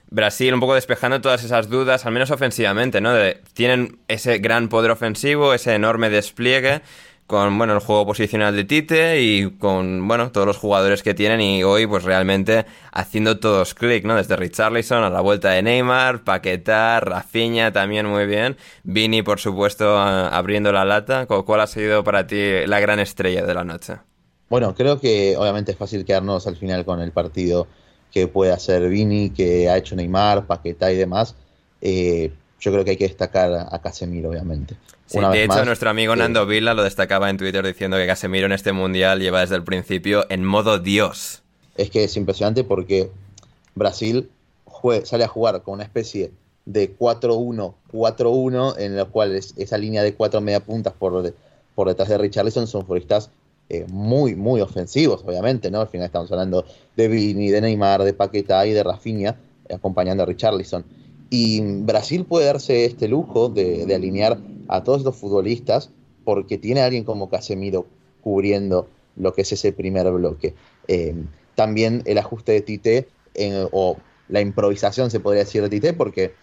Brasil 0.09 0.55
un 0.55 0.61
poco 0.61 0.75
despejando 0.75 1.21
todas 1.21 1.43
esas 1.45 1.69
dudas, 1.69 2.07
al 2.07 2.13
menos 2.13 2.31
ofensivamente, 2.31 3.01
¿no? 3.01 3.13
tienen 3.55 3.99
ese 4.09 4.39
gran 4.39 4.69
poder 4.69 4.91
ofensivo, 4.91 5.53
ese 5.53 5.75
enorme 5.75 6.11
despliegue 6.11 6.83
con 7.27 7.59
bueno 7.59 7.75
el 7.75 7.81
juego 7.81 8.07
posicional 8.07 8.55
de 8.55 8.65
Tite 8.65 9.21
y 9.21 9.51
con 9.51 10.07
bueno 10.07 10.31
todos 10.31 10.47
los 10.47 10.59
jugadores 10.59 11.03
que 11.03 11.13
tienen 11.13 11.41
y 11.41 11.65
hoy 11.65 11.85
pues 11.87 12.05
realmente 12.05 12.67
haciendo 12.93 13.41
todos 13.41 13.75
clic 13.75 14.05
no 14.05 14.15
desde 14.15 14.37
Richarlison 14.37 15.03
a 15.03 15.11
la 15.11 15.21
vuelta 15.21 15.51
de 15.51 15.63
Neymar 15.63 16.23
Paquetá 16.23 17.01
Rafinha 17.01 17.73
también 17.73 18.07
muy 18.07 18.27
bien 18.27 18.57
Vini 18.85 19.23
por 19.23 19.41
supuesto 19.41 19.99
abriendo 19.99 20.71
la 20.71 20.85
lata 20.85 21.27
¿cuál 21.27 21.61
ha 21.61 21.67
sido 21.67 22.05
para 22.05 22.29
ti 22.29 22.65
la 22.67 22.79
gran 22.79 23.01
estrella 23.01 23.45
de 23.45 23.55
la 23.55 23.65
noche? 23.65 23.95
Bueno, 24.49 24.77
creo 24.77 25.01
que 25.01 25.37
obviamente 25.37 25.73
es 25.73 25.79
fácil 25.79 26.05
quedarnos 26.05 26.47
al 26.47 26.57
final 26.57 26.85
con 26.85 27.01
el 27.01 27.11
partido 27.11 27.67
que 28.17 28.29
puede 28.29 28.51
hacer 28.51 28.89
Vini, 28.89 29.29
que 29.29 29.69
ha 29.69 29.77
hecho 29.77 29.95
Neymar, 29.95 30.47
Paquetá 30.47 30.91
y 30.91 30.97
demás. 30.97 31.35
Eh, 31.83 32.33
yo 32.59 32.73
creo 32.73 32.83
que 32.83 32.93
hay 32.93 32.97
que 32.97 33.09
destacar 33.09 33.69
a 33.71 33.79
Casemiro, 33.83 34.31
obviamente. 34.31 34.75
de 35.13 35.45
hecho, 35.45 35.67
nuestro 35.67 35.91
amigo 35.91 36.17
Nando 36.17 36.47
Villa 36.47 36.73
lo 36.73 36.83
destacaba 36.83 37.29
en 37.29 37.37
Twitter 37.37 37.63
diciendo 37.67 37.99
que 37.99 38.07
Casemiro 38.07 38.47
en 38.47 38.53
este 38.53 38.73
mundial 38.73 39.21
lleva 39.21 39.41
desde 39.41 39.57
el 39.57 39.65
principio 39.65 40.25
en 40.31 40.47
modo 40.47 40.79
Dios. 40.79 41.43
Es 41.77 41.91
que 41.91 42.05
es 42.05 42.17
impresionante 42.17 42.65
porque 42.65 43.11
Brasil 43.75 44.31
sale 45.05 45.25
a 45.25 45.29
jugar 45.29 45.61
con 45.61 45.75
una 45.75 45.85
especie 45.85 46.33
de 46.65 46.97
4-1, 46.97 47.75
4-1, 47.93 48.79
en 48.79 48.97
la 48.97 49.05
cual 49.05 49.35
esa 49.35 49.77
línea 49.77 50.03
de 50.03 50.15
cuatro 50.15 50.41
media 50.41 50.61
puntas 50.61 50.95
por, 50.95 51.35
por 51.75 51.89
detrás 51.89 52.09
de 52.09 52.17
Richarlison 52.17 52.67
son 52.67 52.81
futbolistas 52.87 53.29
eh, 53.69 53.85
muy, 53.89 54.37
muy 54.37 54.61
ofensivos, 54.61 55.25
obviamente, 55.27 55.71
¿no? 55.71 55.81
Al 55.81 55.89
final 55.89 56.07
estamos 56.07 56.31
hablando 56.31 56.65
de 56.97 57.09
Vini, 57.09 57.51
de 57.51 57.61
Neymar, 57.61 58.05
de 58.05 58.13
Paquetá 58.13 58.65
y 58.67 58.73
de 58.73 58.85
Rafinha, 58.85 59.41
acompañando 59.69 60.23
a 60.23 60.27
Richarlison. 60.27 60.85
Y 61.31 61.61
Brasil 61.61 62.25
puede 62.25 62.47
darse 62.47 62.85
este 62.85 63.09
lujo 63.09 63.49
de, 63.49 63.93
alinear 63.93 64.39
a 64.69 64.85
todos 64.85 65.03
los 65.03 65.17
futbolistas 65.17 65.91
porque 66.25 66.59
tiene 66.59 66.81
a 66.81 66.85
alguien 66.85 67.03
como 67.03 67.29
Casemiro 67.29 67.87
cubriendo 68.21 68.89
lo 69.17 69.35
que 69.35 69.43
es 69.43 69.51
ese 69.51 69.73
primer 69.73 70.11
bloque. 70.13 70.55
Eh, 70.87 71.15
también 71.57 72.03
el 72.05 72.19
ajuste 72.19 72.53
de 72.53 72.61
Tite 72.61 73.09
o 73.73 73.97
la 74.29 74.41
improvisación, 74.41 75.11
se 75.11 75.19
podría 75.19 75.43
decir, 75.43 75.63
de 75.63 75.69
Tite, 75.69 75.93
porque 75.93 76.35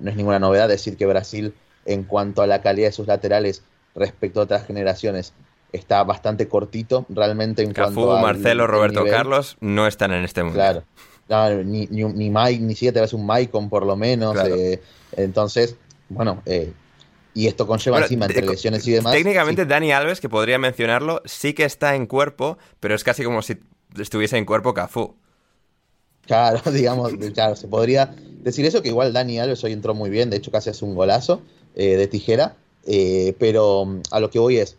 no 0.00 0.10
es 0.10 0.16
ninguna 0.16 0.40
novedad 0.40 0.68
decir 0.68 0.96
que 0.96 1.06
Brasil, 1.06 1.54
en 1.84 2.02
cuanto 2.02 2.42
a 2.42 2.46
la 2.48 2.60
calidad 2.60 2.88
de 2.88 2.92
sus 2.92 3.06
laterales 3.06 3.62
respecto 3.94 4.40
a 4.40 4.44
otras 4.44 4.66
generaciones, 4.66 5.32
está 5.72 6.04
bastante 6.04 6.48
cortito 6.48 7.06
realmente 7.08 7.62
en 7.62 7.72
Cafú, 7.72 7.94
cuanto 7.94 8.16
a. 8.16 8.22
Marcelo, 8.22 8.66
Roberto 8.66 9.04
Carlos 9.04 9.56
no 9.60 9.86
están 9.86 10.12
en 10.12 10.24
este 10.24 10.42
mundo. 10.42 10.84
Claro. 11.26 11.64
ni, 11.64 11.86
ni, 11.86 12.04
ni, 12.04 12.30
Mike, 12.30 12.60
ni 12.60 12.74
siquiera 12.74 12.94
te 12.94 13.00
ves 13.00 13.12
un 13.14 13.26
Maicon 13.26 13.68
por 13.68 13.86
lo 13.86 13.96
menos. 13.96 14.36
Eh, 14.46 14.80
entonces, 15.16 15.76
bueno, 16.08 16.42
eh, 16.46 16.72
y 17.34 17.46
esto 17.46 17.66
conlleva 17.66 18.00
encima 18.00 18.26
entre 18.26 18.46
lesiones 18.46 18.86
y 18.86 18.92
demás. 18.92 19.12
Técnicamente, 19.12 19.64
Dani 19.64 19.92
Alves, 19.92 20.20
que 20.20 20.28
podría 20.28 20.58
mencionarlo, 20.58 21.22
sí 21.24 21.54
que 21.54 21.64
está 21.64 21.94
en 21.94 22.06
cuerpo, 22.06 22.58
pero 22.80 22.94
es 22.94 23.02
casi 23.02 23.24
como 23.24 23.40
si 23.40 23.58
estuviese 23.98 24.36
en 24.36 24.44
cuerpo 24.44 24.74
Cafú. 24.74 25.16
Claro, 26.26 26.60
digamos, 26.70 27.12
claro, 27.34 27.56
se 27.56 27.66
podría 27.66 28.14
decir 28.42 28.66
eso, 28.66 28.82
que 28.82 28.88
igual 28.88 29.12
Dani 29.12 29.38
Alves 29.38 29.64
hoy 29.64 29.72
entró 29.72 29.94
muy 29.94 30.10
bien, 30.10 30.28
de 30.28 30.36
hecho 30.36 30.50
casi 30.50 30.70
hace 30.70 30.84
un 30.84 30.94
golazo 30.94 31.40
eh, 31.74 31.96
de 31.96 32.06
tijera, 32.06 32.56
pero 33.38 34.00
a 34.10 34.20
lo 34.20 34.28
que 34.28 34.38
voy 34.38 34.58
es, 34.58 34.76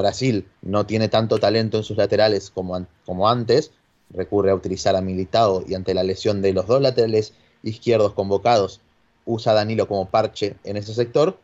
Brasil 0.00 0.46
no 0.62 0.86
tiene 0.86 1.08
tanto 1.08 1.38
talento 1.38 1.76
en 1.76 1.84
sus 1.84 1.96
laterales 1.96 2.50
como, 2.50 2.86
como 3.04 3.28
antes, 3.28 3.72
recurre 4.10 4.50
a 4.50 4.54
utilizar 4.54 4.96
a 4.96 5.00
Militao 5.00 5.64
y 5.66 5.74
ante 5.74 5.94
la 5.94 6.02
lesión 6.02 6.42
de 6.42 6.52
los 6.52 6.66
dos 6.66 6.80
laterales 6.80 7.34
izquierdos 7.62 8.12
convocados, 8.12 8.80
usa 9.24 9.52
a 9.52 9.54
Danilo 9.54 9.86
como 9.86 10.08
parche 10.08 10.56
en 10.64 10.76
ese 10.76 10.94
sector 10.94 11.38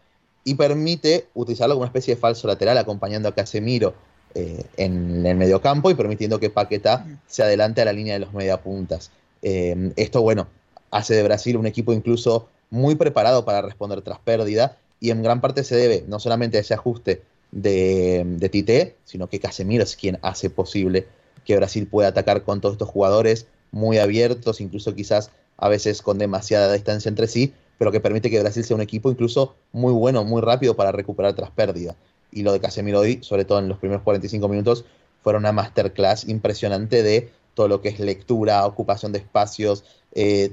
y 0.45 0.55
permite 0.55 1.29
utilizarlo 1.35 1.75
como 1.75 1.83
una 1.83 1.89
especie 1.89 2.15
de 2.15 2.21
falso 2.21 2.49
lateral 2.49 2.79
acompañando 2.79 3.29
a 3.29 3.35
Casemiro 3.35 3.95
eh, 4.35 4.65
en 4.77 5.25
el 5.27 5.37
mediocampo 5.37 5.91
y 5.91 5.95
permitiendo 5.95 6.41
que 6.41 6.51
Paquetá 6.51 7.07
se 7.27 7.43
adelante 7.43 7.83
a 7.83 7.85
la 7.85 7.93
línea 7.93 8.15
de 8.15 8.21
los 8.21 8.33
mediapuntas. 8.33 9.11
Eh, 9.43 9.93
esto, 9.97 10.23
bueno, 10.23 10.49
hace 10.91 11.15
de 11.15 11.23
Brasil 11.23 11.57
un 11.57 11.67
equipo 11.67 11.93
incluso 11.93 12.49
muy 12.71 12.95
preparado 12.95 13.45
para 13.45 13.63
responder 13.63 14.03
tras 14.03 14.19
pérdida 14.19 14.77
y 15.01 15.11
en 15.11 15.23
gran 15.23 15.41
parte 15.41 15.65
se 15.65 15.77
debe 15.77 16.05
no 16.09 16.19
solamente 16.19 16.59
a 16.59 16.61
ese 16.61 16.75
ajuste 16.75 17.23
de, 17.51 18.49
Tite, 18.51 18.97
sino 19.05 19.29
que 19.29 19.41
Casemiro 19.41 19.85
es 19.85 19.97
quien 19.97 20.19
hace 20.23 20.51
posible 20.51 21.07
que 21.45 21.57
Brasil 21.57 21.87
pueda 21.87 22.09
atacar 22.09 22.43
con 22.43 22.61
todos 22.61 22.75
estos 22.75 22.89
jugadores 22.89 23.47
muy 23.71 23.99
abiertos, 23.99 24.61
incluso 24.61 24.95
quizás 24.95 25.31
a 25.57 25.69
veces 25.69 26.03
con 26.03 26.19
demasiada 26.19 26.73
distancia 26.73 27.09
entre 27.09 27.27
sí, 27.27 27.53
pero 27.79 27.93
que 27.93 28.01
permite 28.01 28.31
que 28.31 28.41
Brasil 28.41 28.65
sea 28.65 28.77
un 28.77 28.83
equipo 28.83 29.11
incluso 29.11 29.55
muy 29.73 29.93
bueno, 29.93 30.25
muy 30.25 30.43
rápido 30.43 30.77
para 30.77 30.93
recuperar 30.93 31.35
tras 31.35 31.51
pérdida. 31.51 31.97
Y 32.31 32.43
lo 32.43 32.53
de 32.53 32.61
Casemiro 32.61 33.01
hoy, 33.01 33.21
sobre 33.23 33.45
todo 33.45 33.59
en 33.59 33.69
los 33.69 33.79
primeros 33.79 34.03
45 34.03 34.49
minutos, 34.49 34.85
fue 35.23 35.35
una 35.35 35.53
masterclass 35.53 36.29
impresionante 36.29 37.03
de 37.03 37.31
todo 37.55 37.69
lo 37.69 37.81
que 37.81 37.89
es 37.89 37.99
lectura, 37.99 38.65
ocupación 38.67 39.13
de 39.13 39.19
espacios, 39.19 39.85
eh, 40.15 40.53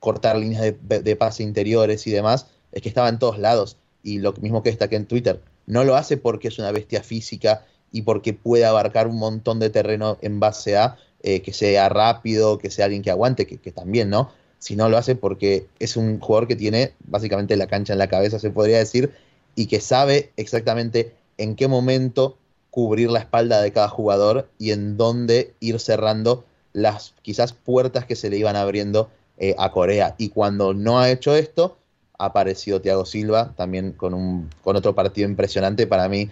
cortar 0.00 0.36
líneas 0.36 0.62
de, 0.62 1.02
de, 1.02 1.16
pase 1.16 1.42
interiores 1.42 2.06
y 2.06 2.10
demás, 2.10 2.46
es 2.72 2.82
que 2.82 2.88
estaba 2.88 3.08
en 3.08 3.18
todos 3.18 3.38
lados. 3.38 3.76
Y 4.02 4.18
lo 4.18 4.32
mismo 4.34 4.62
que 4.62 4.70
destaqué 4.70 4.96
en 4.96 5.06
Twitter, 5.06 5.42
no 5.68 5.84
lo 5.84 5.96
hace 5.96 6.16
porque 6.16 6.48
es 6.48 6.58
una 6.58 6.72
bestia 6.72 7.02
física 7.02 7.66
y 7.92 8.02
porque 8.02 8.32
puede 8.32 8.64
abarcar 8.64 9.06
un 9.06 9.18
montón 9.18 9.60
de 9.60 9.70
terreno 9.70 10.18
en 10.22 10.40
base 10.40 10.76
a 10.76 10.96
eh, 11.22 11.42
que 11.42 11.52
sea 11.52 11.88
rápido, 11.90 12.58
que 12.58 12.70
sea 12.70 12.86
alguien 12.86 13.02
que 13.02 13.10
aguante, 13.10 13.46
que, 13.46 13.72
también, 13.72 14.08
¿no? 14.08 14.32
Sino 14.58 14.88
lo 14.88 14.96
hace 14.96 15.14
porque 15.14 15.66
es 15.78 15.96
un 15.96 16.20
jugador 16.20 16.48
que 16.48 16.56
tiene 16.56 16.94
básicamente 17.06 17.56
la 17.56 17.66
cancha 17.66 17.92
en 17.92 17.98
la 17.98 18.08
cabeza, 18.08 18.38
se 18.38 18.50
podría 18.50 18.78
decir, 18.78 19.12
y 19.54 19.66
que 19.66 19.80
sabe 19.80 20.32
exactamente 20.36 21.14
en 21.36 21.54
qué 21.54 21.68
momento 21.68 22.38
cubrir 22.70 23.10
la 23.10 23.20
espalda 23.20 23.60
de 23.60 23.72
cada 23.72 23.88
jugador 23.88 24.48
y 24.58 24.70
en 24.70 24.96
dónde 24.96 25.52
ir 25.60 25.80
cerrando 25.80 26.44
las 26.72 27.14
quizás 27.22 27.52
puertas 27.52 28.06
que 28.06 28.16
se 28.16 28.30
le 28.30 28.38
iban 28.38 28.56
abriendo 28.56 29.10
eh, 29.36 29.54
a 29.58 29.70
Corea. 29.70 30.14
Y 30.16 30.30
cuando 30.30 30.72
no 30.72 30.98
ha 30.98 31.10
hecho 31.10 31.34
esto, 31.36 31.76
ha 32.18 32.26
aparecido 32.26 32.80
Thiago 32.80 33.06
Silva, 33.06 33.54
también 33.56 33.92
con, 33.92 34.12
un, 34.12 34.50
con 34.62 34.76
otro 34.76 34.94
partido 34.94 35.28
impresionante 35.28 35.86
para 35.86 36.08
mí. 36.08 36.30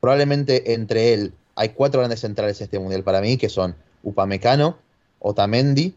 Probablemente 0.00 0.72
entre 0.74 1.12
él 1.12 1.34
hay 1.54 1.70
cuatro 1.70 2.00
grandes 2.00 2.20
centrales 2.20 2.60
en 2.60 2.64
este 2.64 2.78
mundial 2.78 3.02
para 3.02 3.20
mí, 3.20 3.36
que 3.36 3.48
son 3.48 3.74
Upamecano, 4.02 4.78
Otamendi, 5.18 5.94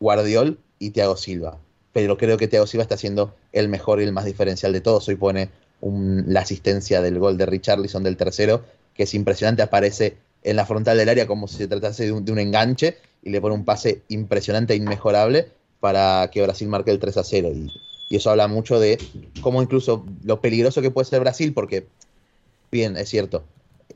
Guardiol 0.00 0.58
y 0.78 0.90
Thiago 0.90 1.16
Silva. 1.16 1.58
Pero 1.92 2.16
creo 2.16 2.36
que 2.36 2.48
Thiago 2.48 2.66
Silva 2.66 2.82
está 2.82 2.96
siendo 2.96 3.34
el 3.52 3.68
mejor 3.68 4.00
y 4.00 4.04
el 4.04 4.12
más 4.12 4.24
diferencial 4.24 4.72
de 4.72 4.80
todos. 4.80 5.06
Hoy 5.08 5.16
pone 5.16 5.50
la 5.80 6.40
asistencia 6.40 7.02
del 7.02 7.18
gol 7.18 7.36
de 7.36 7.46
Richarlison 7.46 8.02
del 8.02 8.16
tercero, 8.16 8.64
que 8.94 9.04
es 9.04 9.14
impresionante, 9.14 9.62
aparece 9.62 10.16
en 10.42 10.56
la 10.56 10.66
frontal 10.66 10.96
del 10.96 11.08
área 11.08 11.26
como 11.26 11.46
si 11.48 11.56
se 11.58 11.68
tratase 11.68 12.06
de 12.06 12.12
un, 12.12 12.24
de 12.24 12.32
un 12.32 12.38
enganche 12.38 12.96
y 13.22 13.30
le 13.30 13.40
pone 13.40 13.54
un 13.54 13.64
pase 13.64 14.02
impresionante 14.08 14.74
e 14.74 14.76
inmejorable 14.76 15.48
para 15.80 16.30
que 16.32 16.42
Brasil 16.42 16.68
marque 16.68 16.90
el 16.90 16.98
3 16.98 17.16
a 17.18 17.24
0. 17.24 17.52
Y 17.54 17.70
y 18.08 18.16
eso 18.16 18.30
habla 18.30 18.48
mucho 18.48 18.78
de 18.78 18.98
cómo 19.40 19.62
incluso 19.62 20.04
lo 20.24 20.40
peligroso 20.40 20.82
que 20.82 20.90
puede 20.90 21.06
ser 21.06 21.20
Brasil, 21.20 21.52
porque, 21.52 21.86
bien, 22.70 22.96
es 22.96 23.08
cierto, 23.08 23.44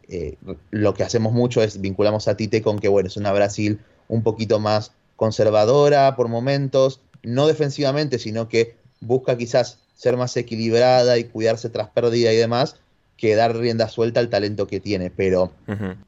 eh, 0.08 0.36
lo 0.70 0.94
que 0.94 1.02
hacemos 1.02 1.32
mucho 1.32 1.62
es 1.62 1.80
vinculamos 1.80 2.28
a 2.28 2.36
Tite 2.36 2.62
con 2.62 2.78
que, 2.78 2.88
bueno, 2.88 3.08
es 3.08 3.16
una 3.16 3.32
Brasil 3.32 3.80
un 4.08 4.22
poquito 4.22 4.58
más 4.58 4.92
conservadora 5.16 6.16
por 6.16 6.28
momentos, 6.28 7.00
no 7.22 7.46
defensivamente, 7.46 8.18
sino 8.18 8.48
que 8.48 8.76
busca 9.00 9.36
quizás 9.36 9.78
ser 9.94 10.16
más 10.16 10.36
equilibrada 10.36 11.18
y 11.18 11.24
cuidarse 11.24 11.68
tras 11.68 11.88
pérdida 11.88 12.32
y 12.32 12.36
demás, 12.36 12.76
que 13.16 13.34
dar 13.34 13.56
rienda 13.56 13.88
suelta 13.88 14.20
al 14.20 14.30
talento 14.30 14.66
que 14.66 14.80
tiene. 14.80 15.10
Pero 15.10 15.52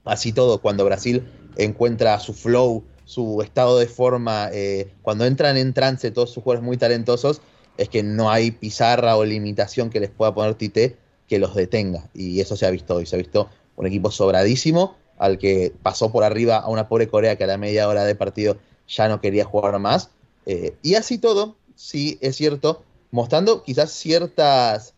así 0.04 0.33
todo, 0.33 0.62
cuando 0.62 0.85
Brasil 0.85 1.25
encuentra 1.57 2.19
su 2.21 2.33
flow, 2.33 2.85
su 3.04 3.42
estado 3.42 3.78
de 3.78 3.88
forma, 3.88 4.49
eh, 4.52 4.92
cuando 5.02 5.25
entran 5.25 5.57
en 5.57 5.75
trance 5.75 6.12
todos 6.12 6.30
sus 6.30 6.45
jugadores 6.45 6.64
muy 6.64 6.76
talentosos, 6.76 7.42
es 7.80 7.88
que 7.88 8.02
no 8.02 8.30
hay 8.30 8.50
pizarra 8.50 9.16
o 9.16 9.25
limitación 9.25 9.88
que 9.88 10.00
les 10.00 10.10
pueda 10.10 10.34
poner 10.34 10.54
Tite 10.54 10.99
que 11.26 11.38
los 11.38 11.54
detenga. 11.54 12.10
Y 12.12 12.40
eso 12.40 12.54
se 12.54 12.66
ha 12.66 12.70
visto 12.70 12.96
hoy. 12.96 13.06
Se 13.06 13.16
ha 13.16 13.18
visto 13.18 13.49
un 13.76 13.87
equipo 13.87 14.10
sobradísimo 14.10 14.96
al 15.16 15.38
que 15.38 15.72
pasó 15.82 16.12
por 16.12 16.22
arriba 16.22 16.58
a 16.58 16.68
una 16.68 16.88
pobre 16.88 17.08
Corea 17.08 17.37
que 17.37 17.44
a 17.44 17.46
la 17.46 17.56
media 17.56 17.88
hora 17.88 18.04
de 18.04 18.14
partido 18.14 18.58
ya 18.87 19.08
no 19.08 19.22
quería 19.22 19.46
jugar 19.46 19.78
más. 19.78 20.10
Eh, 20.44 20.75
y 20.82 20.96
así 20.96 21.16
todo, 21.16 21.56
sí 21.75 22.18
es 22.20 22.37
cierto, 22.37 22.82
mostrando 23.12 23.62
quizás 23.62 23.92
ciertas, 23.92 24.92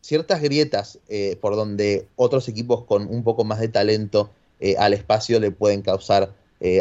ciertas 0.00 0.42
grietas 0.42 0.98
eh, 1.08 1.38
por 1.40 1.54
donde 1.54 2.08
otros 2.16 2.48
equipos 2.48 2.82
con 2.82 3.06
un 3.06 3.22
poco 3.22 3.44
más 3.44 3.60
de 3.60 3.68
talento 3.68 4.30
eh, 4.58 4.74
al 4.76 4.92
espacio 4.92 5.38
le 5.38 5.52
pueden 5.52 5.82
causar 5.82 6.32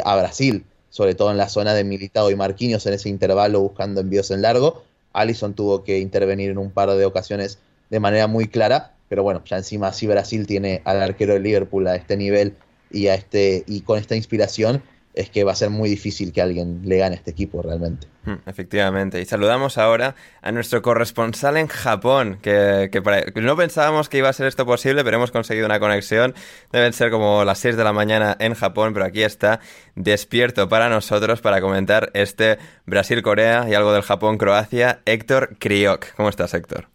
a 0.05 0.15
Brasil, 0.15 0.65
sobre 0.89 1.13
todo 1.13 1.29
en 1.29 1.35
la 1.35 1.49
zona 1.49 1.73
de 1.73 1.83
Militado 1.83 2.31
y 2.31 2.35
Marquinhos 2.37 2.85
en 2.85 2.93
ese 2.93 3.09
intervalo 3.09 3.59
buscando 3.59 3.99
envíos 3.99 4.31
en 4.31 4.41
largo 4.41 4.81
Allison 5.13 5.53
tuvo 5.53 5.83
que 5.83 5.99
intervenir 5.99 6.51
en 6.51 6.57
un 6.57 6.71
par 6.71 6.91
de 6.91 7.05
ocasiones 7.05 7.59
de 7.89 7.99
manera 7.99 8.27
muy 8.27 8.47
clara, 8.47 8.93
pero 9.09 9.23
bueno, 9.23 9.43
ya 9.45 9.57
encima 9.57 9.93
si 9.93 10.07
Brasil 10.07 10.47
tiene 10.47 10.81
al 10.85 11.01
arquero 11.01 11.33
de 11.33 11.39
Liverpool 11.39 11.87
a 11.87 11.95
este 11.95 12.17
nivel 12.17 12.55
y 12.91 13.07
a 13.07 13.15
este 13.15 13.63
y 13.67 13.81
con 13.81 13.99
esta 13.99 14.15
inspiración, 14.15 14.81
es 15.13 15.29
que 15.29 15.43
va 15.43 15.51
a 15.51 15.55
ser 15.55 15.69
muy 15.69 15.89
difícil 15.89 16.33
que 16.33 16.41
alguien 16.41 16.81
le 16.83 16.97
gane 16.97 17.15
a 17.15 17.17
este 17.17 17.31
equipo 17.31 17.61
realmente. 17.61 18.07
Hmm, 18.25 18.37
efectivamente. 18.47 19.21
Y 19.21 19.25
saludamos 19.25 19.77
ahora 19.77 20.15
a 20.41 20.51
nuestro 20.51 20.81
corresponsal 20.81 21.57
en 21.57 21.67
Japón, 21.67 22.39
que, 22.41 22.89
no 23.35 23.55
pensábamos 23.55 24.09
que 24.09 24.17
iba 24.17 24.29
a 24.29 24.33
ser 24.33 24.47
esto 24.47 24.65
posible, 24.65 25.03
pero 25.03 25.17
hemos 25.17 25.31
conseguido 25.31 25.67
una 25.67 25.79
conexión. 25.79 26.33
Deben 26.71 26.93
ser 26.93 27.11
como 27.11 27.43
las 27.43 27.59
6 27.59 27.77
de 27.77 27.83
la 27.83 27.93
mañana 27.93 28.35
en 28.39 28.55
Japón, 28.55 28.93
pero 28.93 29.05
aquí 29.05 29.21
está 29.21 29.59
despierto 29.95 30.67
para 30.67 30.89
nosotros 30.89 31.41
para 31.41 31.61
comentar 31.61 32.09
este 32.13 32.57
Brasil-Corea 32.85 33.67
y 33.69 33.75
algo 33.75 33.93
del 33.93 34.01
Japón-Croacia. 34.01 35.01
Héctor 35.05 35.57
Kriok. 35.59 36.13
¿Cómo 36.15 36.29
estás, 36.29 36.53
Héctor? 36.53 36.87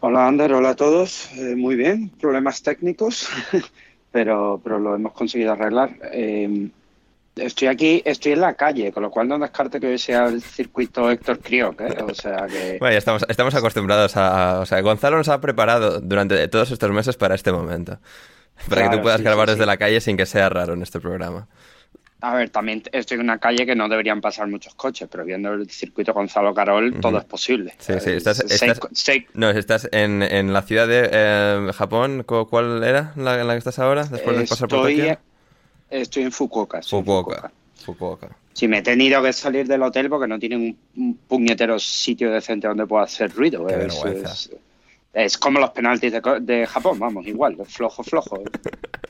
Hola, 0.00 0.26
Ander. 0.26 0.52
Hola 0.52 0.70
a 0.70 0.76
todos. 0.76 1.30
Eh, 1.36 1.56
muy 1.56 1.74
bien. 1.74 2.10
Problemas 2.20 2.62
técnicos. 2.62 3.28
pero, 4.12 4.60
pero 4.62 4.78
lo 4.78 4.94
hemos 4.94 5.12
conseguido 5.12 5.52
arreglar. 5.52 5.96
Eh, 6.12 6.70
Estoy 7.40 7.68
aquí, 7.68 8.02
estoy 8.04 8.32
en 8.32 8.40
la 8.40 8.54
calle, 8.54 8.92
con 8.92 9.02
lo 9.02 9.10
cual 9.10 9.28
no 9.28 9.38
descarte 9.38 9.80
que 9.80 9.88
hoy 9.88 9.98
sea 9.98 10.26
el 10.26 10.42
circuito 10.42 11.10
Héctor 11.10 11.40
Crioc, 11.40 11.80
¿eh? 11.80 11.96
O 12.02 12.14
sea 12.14 12.46
que... 12.46 12.76
Bueno, 12.80 12.96
estamos, 12.96 13.24
estamos 13.28 13.54
acostumbrados 13.54 14.16
a, 14.16 14.60
O 14.60 14.66
sea, 14.66 14.80
Gonzalo 14.80 15.16
nos 15.16 15.28
ha 15.28 15.40
preparado 15.40 16.00
durante 16.00 16.46
todos 16.48 16.70
estos 16.70 16.90
meses 16.90 17.16
para 17.16 17.34
este 17.34 17.52
momento. 17.52 17.98
Para 18.68 18.90
que 18.90 18.96
tú 18.96 19.02
puedas 19.02 19.20
grabar 19.20 19.48
desde 19.48 19.66
la 19.66 19.76
calle 19.76 20.00
sin 20.00 20.16
que 20.16 20.26
sea 20.26 20.48
raro 20.48 20.74
en 20.74 20.82
este 20.82 21.00
programa. 21.00 21.48
A 22.20 22.34
ver, 22.34 22.50
también 22.50 22.82
estoy 22.90 23.14
en 23.14 23.20
una 23.22 23.38
calle 23.38 23.64
que 23.64 23.76
no 23.76 23.88
deberían 23.88 24.20
pasar 24.20 24.48
muchos 24.48 24.74
coches, 24.74 25.08
pero 25.10 25.24
viendo 25.24 25.52
el 25.52 25.70
circuito 25.70 26.12
Gonzalo 26.12 26.52
Carol, 26.52 27.00
todo 27.00 27.18
es 27.18 27.24
posible. 27.24 27.74
Sí, 27.78 27.94
sí, 28.00 28.10
estás, 28.10 28.44
no, 29.34 29.50
estás 29.50 29.88
en, 29.92 30.22
en, 30.22 30.52
la 30.52 30.62
ciudad 30.62 30.88
de 30.88 31.08
eh, 31.12 31.70
Japón, 31.72 32.24
¿cuál 32.24 32.82
era 32.82 33.12
la, 33.14 33.40
en 33.40 33.46
la 33.46 33.54
que 33.54 33.58
estás 33.58 33.78
ahora? 33.78 34.04
Después 34.04 34.36
de 34.36 34.46
pasar 34.46 34.68
por 34.68 34.82
Tokio. 34.82 35.16
Estoy 35.90 36.24
en 36.24 36.32
Fukuoka. 36.32 36.82
Fukuoka. 36.82 37.50
Fukuoka. 37.84 38.28
si 38.52 38.66
me 38.68 38.78
he 38.78 38.82
tenido 38.82 39.22
que 39.22 39.32
salir 39.32 39.66
del 39.66 39.82
hotel 39.82 40.08
porque 40.08 40.26
no 40.26 40.38
tienen 40.38 40.76
un, 40.96 41.18
puñetero 41.28 41.78
sitio 41.78 42.30
decente 42.30 42.66
donde 42.66 42.86
pueda 42.86 43.04
hacer 43.04 43.32
ruido. 43.32 43.68
Es, 43.68 44.50
es, 45.12 45.38
como 45.38 45.60
los 45.60 45.70
penaltis 45.70 46.12
de, 46.12 46.66
Japón, 46.66 46.98
vamos, 46.98 47.26
igual, 47.26 47.56
flojo, 47.66 48.02
flojo. 48.02 48.42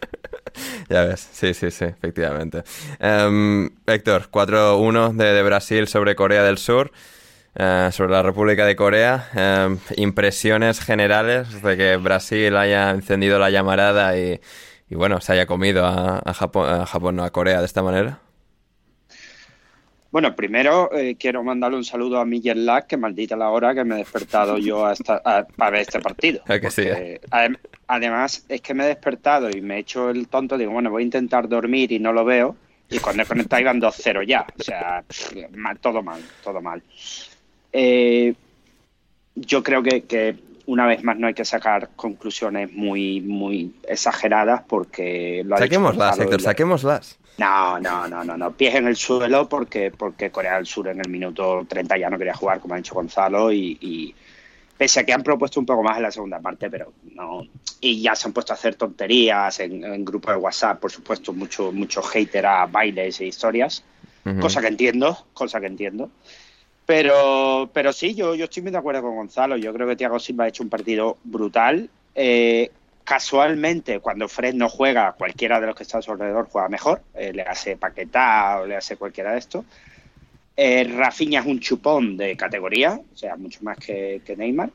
ya 0.91 1.05
ves, 1.05 1.29
sí, 1.33 1.55
sí, 1.55 1.71
sí, 1.71 1.87
efectivamente. 1.87 2.63
Um, 3.01 3.71
Héctor, 3.87 4.31
4-1 4.31 5.15
de, 5.15 5.43
Brasil 5.43 5.89
sobre 5.89 6.15
Corea 6.15 6.43
del 6.43 6.59
Sur. 6.59 6.93
Eh, 7.61 7.89
sobre 7.91 8.13
la 8.13 8.23
República 8.23 8.65
de 8.67 8.77
Corea, 8.77 9.31
em, 9.35 9.79
impresiones 9.97 10.79
generales 10.79 11.61
de 11.61 11.77
que 11.77 11.97
Brasil 11.97 12.57
haya 12.57 12.91
encendido 12.91 13.41
la 13.41 13.51
llamarada 13.51 14.17
y, 14.17 14.39
bueno, 14.95 15.21
se 15.21 15.33
haya 15.33 15.47
comido 15.47 15.85
a, 15.85 16.33
Japón, 16.35 16.69
a 16.69 16.87
Japón, 16.87 17.17
no 17.17 17.25
a 17.25 17.31
Corea 17.31 17.61
de 17.61 17.67
esta 17.67 17.83
manera. 17.83 18.21
Bueno, 20.11 20.35
primero 20.35 20.91
eh, 20.95 21.17
quiero 21.19 21.45
mandarle 21.45 21.77
un 21.77 21.85
saludo 21.85 22.19
a 22.19 22.25
Miguel 22.25 22.65
Lack, 22.65 22.87
que 22.87 22.97
maldita 22.97 23.37
la 23.37 23.51
hora 23.51 23.75
que 23.75 23.85
me 23.85 23.97
he 23.97 23.99
despertado 23.99 24.57
yo 24.57 24.87
a, 24.87 25.47
ver 25.71 25.75
este 25.75 26.01
partido. 26.01 26.43
¿eh? 26.49 27.21
además, 27.87 28.47
es 28.49 28.61
que 28.63 28.73
me 28.73 28.85
he 28.85 28.89
despertado 28.89 29.51
y 29.51 29.61
me 29.61 29.77
he 29.77 29.79
hecho 29.81 30.09
el 30.09 30.29
tonto, 30.29 30.57
digo, 30.57 30.73
bueno, 30.73 30.91
voy 30.91 31.03
a 31.03 31.05
intentar 31.05 31.47
dormir 31.47 31.93
y 31.93 31.99
no 31.99 32.13
lo 32.13 32.25
veo. 32.25 32.57
Y 32.91 33.01
cuando 33.01 33.23
he 33.23 33.27
conectado 33.27 33.61
iban 33.61 33.81
2-0 33.81 34.27
ya. 34.27 34.47
O 34.59 34.63
sea, 34.63 35.05
todo 35.83 36.03
mal, 36.03 36.23
todo 36.43 36.63
mal. 36.63 36.83
Eh, 37.71 38.35
yo 39.35 39.63
creo 39.63 39.83
que, 39.83 40.37
una 40.69 40.87
vez 40.87 41.03
más 41.03 41.19
no 41.19 41.27
hay 41.27 41.35
que 41.35 41.47
sacar 41.47 41.91
conclusiones 41.97 42.71
muy, 42.73 43.23
muy 43.23 43.75
exageradas 43.89 44.63
porque 44.69 45.43
lo 45.45 45.55
ha 45.55 45.59
Saquémoslas, 45.59 46.19
Héctor, 46.19 46.43
saquémoslas. 46.43 47.19
No, 47.39 47.81
no, 47.81 48.07
no, 48.07 48.23
no, 48.23 48.37
no. 48.37 48.53
Pies 48.53 48.75
en 48.75 48.87
el 48.87 48.97
suelo 48.97 49.49
porque, 49.49 49.91
porque 49.91 50.31
Corea 50.31 50.57
del 50.57 50.67
Sur 50.67 50.89
en 50.89 51.01
el 51.01 51.09
minuto 51.09 51.65
30 51.67 51.97
ya 51.97 52.11
no 52.11 52.19
quería 52.19 52.35
jugar, 52.35 52.61
como 52.61 52.75
ha 52.75 52.77
dicho 52.77 52.95
Gonzalo, 52.95 53.51
y, 53.51 54.15
pese 54.77 55.01
a 55.01 55.07
que 55.07 55.13
han 55.15 55.23
propuesto 55.23 55.59
un 55.59 55.65
poco 55.65 55.83
más 55.83 55.97
en 55.97 56.03
la 56.03 56.11
segunda 56.11 56.39
parte, 56.39 56.69
pero 56.69 56.93
no. 57.15 57.47
Y 57.81 58.03
ya 58.03 58.15
se 58.15 58.29
han 58.29 58.35
puesto 58.35 58.53
a 58.53 58.57
hacer 58.57 58.75
tonterías 58.75 59.61
en, 59.61 59.83
en 59.83 60.05
grupos 60.05 60.35
de 60.35 60.41
WhatsApp, 60.41 60.81
por 60.81 60.93
supuesto, 60.93 61.33
mucho, 61.33 61.73
mucho 61.73 62.03
hater 62.03 62.45
a 62.45 62.67
bailes 62.67 63.21
e 63.23 63.27
historias, 63.27 63.83
cosa 64.39 64.61
que 64.61 64.67
entiendo, 64.67 65.27
cosa 65.33 65.61
que 65.61 65.67
entiendo. 65.67 66.11
Pero, 66.89 67.69
pero 67.75 67.93
sí, 67.93 68.15
yo, 68.15 68.35
yo 68.35 68.45
estoy 68.45 68.63
muy 68.63 68.73
de 68.73 68.79
acuerdo 68.79 69.03
con 69.03 69.15
Gonzalo. 69.15 69.59
Yo 69.59 69.75
creo 69.75 69.87
que 69.87 69.95
Thiago 69.95 70.19
Silva 70.19 70.45
ha 70.45 70.49
hecho 70.49 70.63
un 70.63 70.71
partido 70.71 71.19
brutal. 71.23 71.91
Eh, 72.15 72.71
casualmente, 73.05 74.01
cuando 74.01 74.27
Fred 74.27 74.55
no 74.55 74.71
juega, 74.71 75.13
cualquiera 75.13 75.61
de 75.61 75.67
los 75.67 75.77
que 75.77 75.83
está 75.83 75.99
a 75.99 76.03
su 76.03 76.13
alrededor 76.13 76.49
juega 76.51 76.71
mejor. 76.71 77.03
Eh, 77.13 77.35
le 77.35 77.43
hace 77.43 77.77
Paquetá 77.77 78.61
o 78.61 78.67
le 78.67 78.75
hace 78.75 78.97
cualquiera 78.97 79.33
de 79.33 79.39
estos. 79.39 79.67
Eh, 80.57 80.85
Rafinha 80.85 81.41
es 81.41 81.47
un 81.47 81.61
chupón 81.61 82.17
de 82.17 82.35
categoría, 82.39 82.99
o 83.13 83.17
sea, 83.19 83.37
mucho 83.37 83.59
más 83.65 83.77
que, 83.77 84.23
Neymar. 84.35 84.71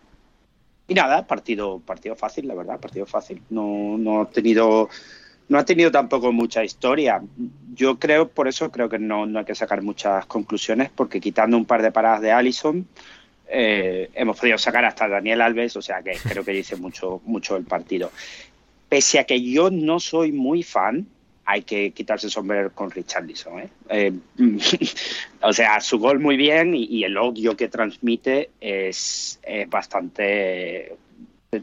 Y 0.87 0.93
nada, 0.93 1.25
partido, 1.25 1.79
partido 1.79 2.15
fácil, 2.15 2.47
la 2.47 2.53
verdad, 2.53 2.79
partido 2.79 3.07
fácil. 3.07 3.41
No, 3.49 3.97
no 3.97 4.21
ha 4.21 4.29
tenido 4.29 4.87
no 5.49 5.57
ha 5.57 5.65
tenido 5.65 5.91
tampoco 5.91 6.31
mucha 6.31 6.63
historia. 6.63 7.21
Yo 7.73 7.99
creo, 7.99 8.27
por 8.27 8.47
eso 8.47 8.71
creo 8.71 8.89
que 8.89 8.99
no, 8.99 9.25
no 9.25 9.39
hay 9.39 9.45
que 9.45 9.55
sacar 9.55 9.81
muchas 9.81 10.25
conclusiones, 10.25 10.89
porque 10.93 11.19
quitando 11.19 11.57
un 11.57 11.65
par 11.65 11.81
de 11.81 11.91
paradas 11.91 12.21
de 12.21 12.31
Allison, 12.31 12.87
eh, 13.47 14.09
hemos 14.13 14.39
podido 14.39 14.57
sacar 14.57 14.85
hasta 14.85 15.07
Daniel 15.07 15.41
Alves, 15.41 15.75
o 15.75 15.81
sea 15.81 16.01
que 16.01 16.13
creo 16.13 16.43
que 16.43 16.51
dice 16.51 16.75
mucho, 16.75 17.21
mucho 17.25 17.55
el 17.55 17.65
partido. 17.65 18.11
Pese 18.89 19.19
a 19.19 19.25
que 19.25 19.41
yo 19.41 19.69
no 19.69 19.99
soy 19.99 20.31
muy 20.31 20.63
fan, 20.63 21.07
hay 21.45 21.63
que 21.63 21.91
quitarse 21.91 22.27
el 22.27 22.31
sombrero 22.31 22.71
con 22.73 22.89
Richarlison. 22.89 23.59
¿eh? 23.59 23.69
Eh, 23.89 24.13
o 25.41 25.51
sea, 25.51 25.81
su 25.81 25.99
gol 25.99 26.19
muy 26.19 26.37
bien 26.37 26.73
y, 26.73 27.03
el 27.03 27.17
odio 27.17 27.57
que 27.57 27.67
transmite 27.67 28.51
es, 28.61 29.39
es 29.43 29.69
bastante. 29.69 30.95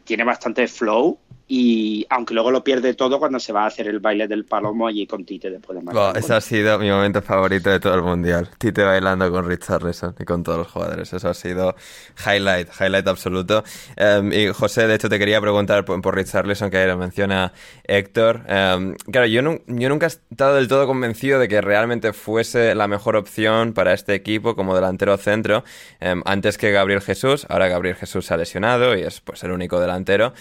tiene 0.05 0.25
bastante 0.25 0.69
flow 0.69 1.19
y 1.53 2.07
aunque 2.11 2.33
luego 2.33 2.53
lo 2.53 2.63
pierde 2.63 2.95
todo 2.95 3.19
cuando 3.19 3.41
se 3.41 3.53
va 3.53 3.65
a 3.65 3.67
hacer 3.67 3.89
el 3.89 3.99
baile 3.99 4.29
del 4.29 4.45
palomo 4.45 4.87
allí 4.87 5.05
con 5.05 5.25
Tite 5.25 5.51
después 5.51 5.77
de 5.77 5.85
marcar. 5.85 6.17
ese 6.17 6.33
ha 6.33 6.41
sido 6.41 6.79
mi 6.79 6.89
momento 6.89 7.23
favorito 7.23 7.71
de 7.71 7.81
todo 7.81 7.93
el 7.97 8.03
mundial. 8.03 8.49
Tite 8.57 8.85
bailando 8.85 9.29
con 9.33 9.49
Richarlison 9.49 10.15
y 10.21 10.25
con 10.25 10.45
todos 10.45 10.59
los 10.59 10.69
jugadores. 10.69 11.13
Eso 11.13 11.29
ha 11.29 11.35
sido 11.35 11.75
highlight, 12.25 12.69
highlight 12.81 13.09
absoluto. 13.09 13.65
Em, 13.97 14.33
y 14.33 14.47
José, 14.53 14.87
de 14.87 14.95
hecho, 14.95 15.09
te 15.09 15.19
quería 15.19 15.41
preguntar 15.41 15.85
por, 15.85 16.01
por 16.01 16.15
Richarlison, 16.15 16.71
que 16.71 16.87
lo 16.87 16.97
menciona 16.97 17.53
Héctor. 17.83 18.43
Em, 18.47 18.95
claro, 19.11 19.27
yo, 19.27 19.43
yo 19.67 19.89
nunca 19.89 20.07
he 20.07 20.09
estado 20.09 20.55
del 20.55 20.69
todo 20.69 20.87
convencido 20.87 21.41
de 21.41 21.49
que 21.49 21.61
realmente 21.61 22.13
fuese 22.13 22.77
la 22.77 22.87
mejor 22.87 23.17
opción 23.17 23.73
para 23.73 23.93
este 23.93 24.15
equipo 24.15 24.55
como 24.55 24.77
delantero 24.77 25.17
centro, 25.17 25.65
em, 25.99 26.23
antes 26.27 26.59
que 26.59 26.71
Gabriel 26.71 27.01
Jesús. 27.01 27.45
Ahora 27.49 27.67
Gabriel 27.67 27.97
Jesús 27.97 28.27
se 28.27 28.35
ha 28.35 28.37
lesionado 28.37 28.97
y 28.97 29.01
es 29.01 29.21
pues 29.21 29.43
el 29.43 29.51
único 29.51 29.81
delantero. 29.81 30.33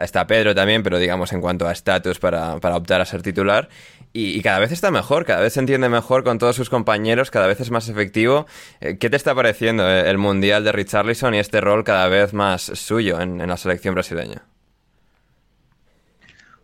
Está 0.00 0.26
Pedro 0.26 0.54
también, 0.54 0.82
pero 0.82 0.98
digamos 0.98 1.32
en 1.32 1.42
cuanto 1.42 1.68
a 1.68 1.72
estatus 1.72 2.18
para, 2.18 2.54
optar 2.54 3.02
a 3.02 3.04
ser 3.04 3.20
titular. 3.22 3.68
Y, 4.12 4.40
cada 4.40 4.58
vez 4.58 4.72
está 4.72 4.90
mejor, 4.90 5.24
cada 5.24 5.40
vez 5.40 5.52
se 5.52 5.60
entiende 5.60 5.88
mejor 5.88 6.24
con 6.24 6.38
todos 6.38 6.56
sus 6.56 6.68
compañeros, 6.68 7.30
cada 7.30 7.46
vez 7.46 7.60
es 7.60 7.70
más 7.70 7.88
efectivo. 7.88 8.46
Eh, 8.80 8.96
¿Qué 8.98 9.08
te 9.08 9.16
está 9.16 9.34
pareciendo 9.34 9.88
eh, 9.88 10.10
el 10.10 10.18
Mundial 10.18 10.64
de 10.64 10.72
Richarlison 10.72 11.34
y 11.34 11.38
este 11.38 11.60
rol 11.60 11.84
cada 11.84 12.08
vez 12.08 12.32
más 12.32 12.62
suyo 12.62 13.20
en, 13.20 13.46
la 13.46 13.56
selección 13.56 13.94
brasileña? 13.94 14.42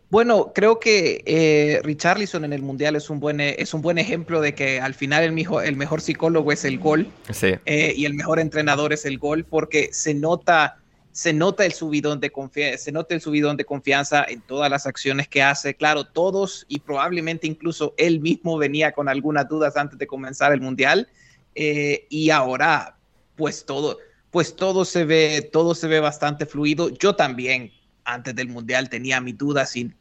Bueno, 0.09 0.51
creo 0.53 0.79
que 0.79 1.21
eh, 1.25 1.79
Richarlison 1.83 2.43
en 2.43 2.53
el 2.53 2.63
Mundial 2.63 2.95
es 2.95 3.09
un, 3.09 3.19
buen, 3.19 3.39
es 3.39 3.73
un 3.73 3.81
buen 3.81 3.97
ejemplo 3.97 4.41
de 4.41 4.53
que 4.53 4.81
al 4.81 4.93
final 4.93 5.23
el 5.23 5.31
mejor, 5.31 5.63
el 5.65 5.75
mejor 5.75 6.01
psicólogo 6.01 6.51
es 6.51 6.65
el 6.65 6.79
gol 6.79 7.07
sí. 7.29 7.53
y 7.65 8.05
el 8.05 8.13
mejor 8.13 8.39
entrenador 8.39 8.93
es 8.93 9.05
el 9.05 9.19
gol 9.19 9.45
porque 9.45 9.89
se 9.91 10.13
nota 10.13 10.77
se 11.17 11.33
nota 11.33 11.65
el 11.65 11.73
subidón 11.73 12.19
de 12.19 12.31
confianza, 12.31 12.77
se 12.77 12.91
nota 12.91 13.15
el 13.15 13.21
subidón 13.21 13.57
de 13.57 13.65
confianza 13.65 14.23
en 14.29 14.39
todas 14.39 14.69
las 14.69 14.85
acciones 14.85 15.27
que 15.27 15.41
hace. 15.41 15.73
Claro, 15.73 16.05
todos 16.05 16.63
y 16.69 16.79
probablemente 16.79 17.47
incluso 17.47 17.95
él 17.97 18.19
mismo 18.19 18.55
venía 18.55 18.91
con 18.91 19.09
algunas 19.09 19.49
dudas 19.49 19.77
antes 19.77 19.97
de 19.97 20.05
comenzar 20.05 20.53
el 20.53 20.61
mundial 20.61 21.09
eh, 21.55 22.05
y 22.11 22.29
ahora, 22.29 22.99
pues 23.35 23.65
todo, 23.65 23.97
pues 24.29 24.55
todo 24.55 24.85
se 24.85 25.05
ve, 25.05 25.49
todo 25.51 25.73
se 25.73 25.87
ve 25.87 25.99
bastante 25.99 26.45
fluido. 26.45 26.89
Yo 26.89 27.15
también 27.15 27.71
antes 28.03 28.35
del 28.35 28.49
mundial 28.49 28.87
tenía 28.87 29.19
mis 29.19 29.39
dudas 29.39 29.75
y, 29.75 29.91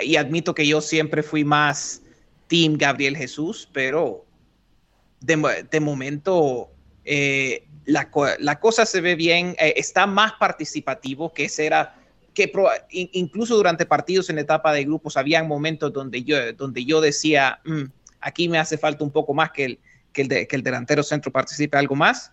y 0.00 0.16
admito 0.16 0.52
que 0.52 0.66
yo 0.66 0.80
siempre 0.80 1.22
fui 1.22 1.44
más 1.44 2.02
Team 2.48 2.76
Gabriel 2.76 3.16
Jesús, 3.16 3.68
pero 3.72 4.24
de, 5.20 5.80
momento 5.80 6.72
eh, 7.04 7.68
la, 7.86 8.60
cosa 8.60 8.86
se 8.86 9.00
ve 9.00 9.14
bien, 9.14 9.56
eh, 9.58 9.74
está 9.76 10.06
más 10.06 10.32
participativo, 10.32 11.32
que 11.32 11.50
era 11.58 11.94
que 12.34 12.52
incluso 12.90 13.56
durante 13.56 13.86
partidos 13.86 14.28
en 14.28 14.38
etapa 14.38 14.72
de 14.72 14.84
grupos 14.84 15.16
había 15.16 15.42
momentos 15.44 15.92
donde 15.92 16.24
yo, 16.24 16.52
donde 16.54 16.84
yo 16.84 17.00
decía, 17.00 17.60
mm, 17.64 17.84
aquí 18.20 18.48
me 18.48 18.58
hace 18.58 18.76
falta 18.76 19.04
un 19.04 19.12
poco 19.12 19.32
más 19.34 19.52
que 19.52 19.64
el, 19.64 19.78
que 20.12 20.22
el, 20.22 20.28
que 20.48 20.56
el 20.56 20.62
delantero 20.62 21.02
centro 21.02 21.30
participe 21.30 21.78
algo 21.78 21.94
más. 21.94 22.32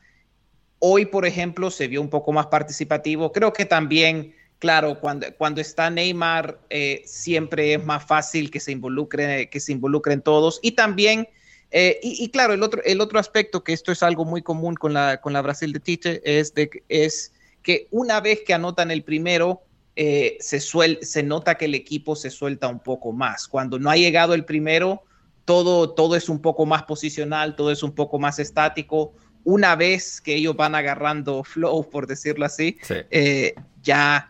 Hoy, 0.80 1.06
por 1.06 1.26
ejemplo, 1.26 1.70
se 1.70 1.88
vio 1.88 2.02
un 2.02 2.10
poco 2.10 2.34
más 2.34 2.48
participativo. 2.48 3.32
Creo 3.32 3.54
que 3.54 3.66
también, 3.66 4.34
claro, 4.58 5.00
cuando, 5.00 5.28
cuando 5.38 5.62
está 5.62 5.92
Neymar, 5.92 6.60
eh, 6.72 7.04
siempre 7.06 7.76
es 7.76 7.86
más 7.86 8.04
fácil 8.04 8.50
que 8.50 8.60
se 8.60 8.72
involucre, 8.72 9.50
que 9.50 9.60
se 9.60 9.72
involucren 9.72 10.22
todos. 10.22 10.60
Y 10.64 10.72
también 10.72 11.28
eh, 11.72 12.00
y, 12.04 12.30
claro, 12.30 12.54
el 12.54 12.64
otro, 12.64 12.82
el 12.84 13.00
otro 13.00 13.18
aspecto, 13.18 13.64
que 13.64 13.72
esto 13.72 13.92
es 13.92 14.04
algo 14.04 14.26
muy 14.26 14.42
común 14.42 14.76
con 14.76 14.94
la, 14.94 15.22
con 15.22 15.32
la 15.32 15.42
Brasil 15.42 15.72
de 15.72 15.80
Tite, 15.80 16.22
es, 16.40 16.54
de, 16.54 16.70
es 16.90 17.32
que 17.64 17.88
una 17.92 18.20
vez 18.20 18.42
que 18.46 18.54
anotan 18.54 18.92
el 18.92 19.04
primero, 19.04 19.62
eh, 19.96 20.38
se, 20.42 20.60
se 20.60 21.24
nota 21.24 21.56
que 21.56 21.66
el 21.66 21.76
equipo 21.76 22.16
se 22.16 22.30
suelta 22.30 22.68
un 22.68 22.80
poco 22.80 23.14
más. 23.14 23.48
Cuando 23.48 23.80
no 23.80 23.90
ha 23.90 23.96
llegado 23.96 24.34
el 24.34 24.44
primero, 24.44 25.04
todo, 25.46 25.92
todo 25.92 26.16
es 26.16 26.28
un 26.28 26.42
poco 26.42 26.66
más 26.66 26.84
posicional, 26.84 27.56
todo 27.56 27.72
es 27.72 27.84
un 27.84 27.94
poco 27.94 28.20
más 28.20 28.40
estático. 28.40 29.14
Una 29.46 29.76
vez 29.78 30.20
que 30.20 30.36
ellos 30.36 30.56
van 30.58 30.76
agarrando 30.76 31.44
flow, 31.46 31.90
por 31.90 32.06
decirlo 32.06 32.46
así, 32.46 32.78
eh, 32.90 33.56
ya, 33.82 34.30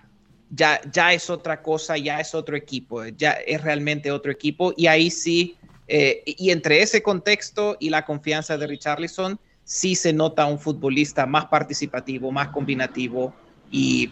ya, 0.52 0.80
ya 0.92 1.14
es 1.14 1.28
otra 1.32 1.64
cosa, 1.64 1.98
ya 1.98 2.20
es 2.20 2.36
otro 2.36 2.56
equipo, 2.56 3.04
ya 3.06 3.32
es 3.32 3.62
realmente 3.62 4.12
otro 4.12 4.32
equipo. 4.32 4.74
Y 4.78 4.86
ahí 4.86 5.10
sí 5.10 5.58
eh, 5.94 6.24
y 6.26 6.52
entre 6.52 6.82
ese 6.82 7.04
contexto 7.04 7.76
y 7.78 7.90
la 7.90 8.06
confianza 8.06 8.58
de 8.58 8.66
Richarlison, 8.66 9.38
sí 9.66 9.96
se 9.96 10.14
nota 10.14 10.46
un 10.46 10.58
futbolista 10.58 11.26
más 11.26 11.48
participativo, 11.48 12.32
más 12.32 12.48
combinativo 12.48 13.36
y 13.70 14.10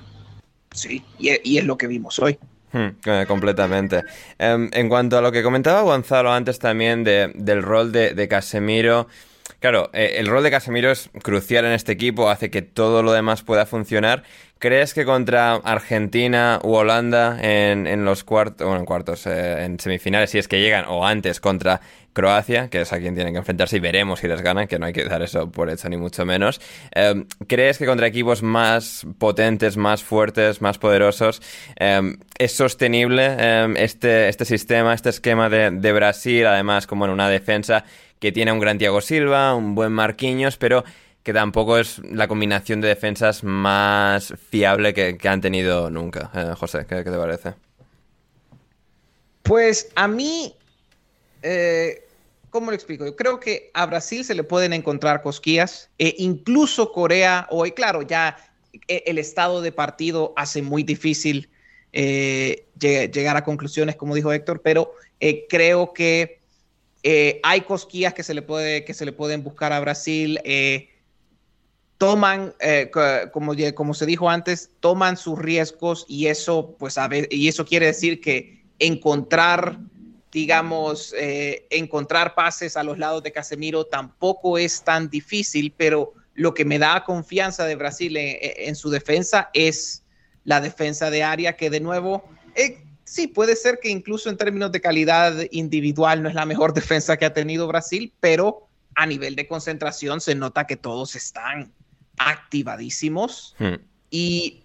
sí, 0.72 1.02
y, 1.18 1.58
es 1.58 1.64
lo 1.64 1.78
que 1.78 1.88
vimos 1.88 2.20
hoy. 2.20 2.38
Hmm, 2.74 2.90
eh, 3.06 3.24
completamente. 3.30 4.04
Em, 4.38 4.70
en 4.74 4.90
cuanto 4.90 5.18
a 5.18 5.22
lo 5.22 5.32
que 5.32 5.42
comentaba 5.42 5.82
Gonzalo 5.84 6.34
antes 6.34 6.60
también 6.60 7.06
del 7.06 7.64
rol 7.64 7.94
de, 7.94 8.28
Casemiro, 8.28 9.08
claro, 9.62 9.90
eh, 9.94 10.16
el 10.18 10.28
rol 10.28 10.44
de 10.44 10.52
Casemiro 10.52 10.92
es 10.92 11.10
crucial 11.24 11.64
en 11.64 11.72
este 11.72 11.94
equipo, 11.94 12.30
hace 12.30 12.52
que 12.52 12.62
todo 12.62 13.04
lo 13.04 13.14
demás 13.14 13.42
pueda 13.44 13.66
funcionar. 13.66 14.24
¿Crees 14.60 14.94
que 14.94 15.06
contra 15.06 15.54
Argentina 15.54 16.60
u 16.64 16.74
Holanda 16.74 17.38
en, 17.42 18.04
los 18.04 18.26
cuartos, 18.26 18.68
bueno, 18.68 18.82
en 18.82 18.86
cuartos, 18.86 19.26
eh, 19.26 19.64
en 19.64 19.80
semifinales, 19.80 20.32
si 20.32 20.38
es 20.38 20.50
que 20.50 20.60
llegan, 20.60 20.84
o 20.90 21.08
antes 21.08 21.40
contra 21.40 21.80
Croacia, 22.12 22.70
que 22.70 22.82
es 22.82 22.92
a 22.92 23.00
quien 23.00 23.16
tienen 23.16 23.34
que 23.34 23.40
enfrentarse 23.40 23.78
y 23.78 23.80
veremos 23.80 24.20
si 24.20 24.28
les 24.28 24.42
ganan, 24.42 24.68
que 24.68 24.78
no 24.78 24.86
hay 24.86 24.92
que 24.92 25.06
dar 25.06 25.22
eso 25.22 25.50
por 25.50 25.70
hecho 25.70 25.88
ni 25.88 25.96
mucho 25.96 26.26
menos. 26.26 26.60
Eh, 26.94 27.24
¿Crees 27.48 27.78
que 27.78 27.86
contra 27.86 28.08
equipos 28.08 28.44
más 28.44 29.08
potentes, 29.18 29.78
más 29.78 30.04
fuertes, 30.04 30.62
más 30.62 30.78
poderosos, 30.78 31.42
es 32.38 32.52
sostenible 32.52 33.38
este, 33.78 34.28
este 34.28 34.44
sistema, 34.44 34.94
este 34.94 35.08
esquema 35.08 35.48
de, 35.48 35.72
de 35.72 35.94
Brasil, 35.94 36.46
además 36.46 36.86
como 36.86 37.06
en 37.06 37.12
una 37.12 37.30
defensa 37.30 37.86
que 38.20 38.34
tiene 38.34 38.52
un 38.52 38.60
gran 38.60 38.78
Thiago 38.78 39.00
Silva, 39.00 39.56
un 39.56 39.76
buen 39.76 39.94
Marquinhos, 39.94 40.58
pero 40.58 40.84
que 41.30 41.34
tampoco 41.34 41.78
es 41.78 42.00
la 42.00 42.28
combinación 42.28 42.82
de 42.82 42.88
defensas 42.88 43.44
más 43.44 44.34
fiable 44.50 44.96
que, 44.96 45.30
han 45.30 45.42
tenido 45.42 45.92
nunca. 45.92 46.32
Eh, 46.34 46.56
José, 46.58 46.88
¿qué, 46.90 47.04
te 47.04 47.12
parece? 47.12 47.54
Pues 49.44 49.92
a 49.94 50.08
mí, 50.08 50.56
eh, 51.44 52.04
¿cómo 52.50 52.72
lo 52.72 52.76
explico? 52.76 53.06
Yo 53.06 53.16
creo 53.16 53.40
que 53.40 53.70
a 53.76 53.86
Brasil 53.86 54.26
se 54.26 54.34
le 54.34 54.44
pueden 54.44 54.74
encontrar 54.74 55.22
cosquillas, 55.22 55.92
e 56.00 56.16
incluso 56.18 56.92
Corea, 56.92 57.46
hoy, 57.52 57.74
claro, 57.74 58.02
ya 58.02 58.36
e, 58.88 59.04
el 59.06 59.20
estado 59.20 59.62
de 59.62 59.72
partido 59.72 60.34
hace 60.36 60.64
muy 60.64 60.82
difícil 60.82 61.48
eh, 61.94 62.66
llegar 62.80 63.38
a 63.38 63.44
conclusiones, 63.44 63.96
como 63.98 64.16
dijo 64.16 64.34
Héctor, 64.34 64.64
pero 64.64 64.94
creo 65.48 65.94
que 65.94 66.40
hay 67.44 67.62
cosquillas 67.62 68.16
que 68.16 68.24
se 68.24 68.34
le, 68.34 68.42
puede, 68.42 68.84
que 68.84 68.96
se 68.96 69.06
le 69.06 69.12
pueden 69.12 69.44
buscar 69.44 69.74
a 69.74 69.80
Brasil 69.80 70.40
toman, 72.00 72.56
eh, 72.62 72.90
como, 73.34 73.54
como 73.76 73.94
se 73.94 74.06
dijo 74.06 74.30
antes, 74.30 74.72
toman 74.80 75.18
sus 75.18 75.38
riesgos 75.38 76.06
y 76.08 76.28
eso, 76.28 76.76
pues, 76.80 76.98
a 76.98 77.10
y 77.30 77.50
eso 77.50 77.66
quiere 77.66 77.88
decir 77.88 78.22
que 78.22 78.64
encontrar, 78.80 79.78
digamos, 80.32 81.14
eh, 81.18 81.68
encontrar 81.70 82.36
pases 82.36 82.78
a 82.78 82.84
los 82.84 82.98
lados 82.98 83.22
de 83.22 83.34
Casemiro 83.34 83.86
tampoco 83.86 84.58
es 84.58 84.82
tan 84.82 85.10
difícil, 85.10 85.74
pero 85.76 86.14
lo 86.36 86.54
que 86.54 86.64
me 86.64 86.80
da 86.80 87.04
confianza 87.04 87.66
de 87.66 87.76
Brasil 87.76 88.16
en, 88.16 88.76
su 88.78 88.90
defensa 88.90 89.50
es 89.54 90.04
la 90.46 90.62
defensa 90.62 91.12
de 91.12 91.24
área, 91.24 91.58
que 91.58 91.70
de 91.70 91.82
nuevo, 91.82 92.24
eh, 92.56 92.82
sí, 93.04 93.28
puede 93.28 93.58
ser 93.58 93.80
que 93.82 93.90
incluso 93.90 94.30
en 94.30 94.38
términos 94.38 94.72
de 94.72 94.80
calidad 94.80 95.36
individual 95.52 96.24
no 96.24 96.30
es 96.30 96.36
la 96.36 96.46
mejor 96.46 96.74
defensa 96.82 97.18
que 97.18 97.26
ha 97.26 97.34
tenido 97.34 97.68
Brasil, 97.68 98.14
pero 98.22 98.70
a 98.96 99.06
nivel 99.06 99.36
de 99.36 99.50
concentración 99.50 100.22
se 100.22 100.34
nota 100.34 100.66
que 100.66 100.78
todos 100.78 101.18
están 101.18 101.74
activadísimos 102.20 103.56
hmm. 103.58 103.76
y, 104.12 104.64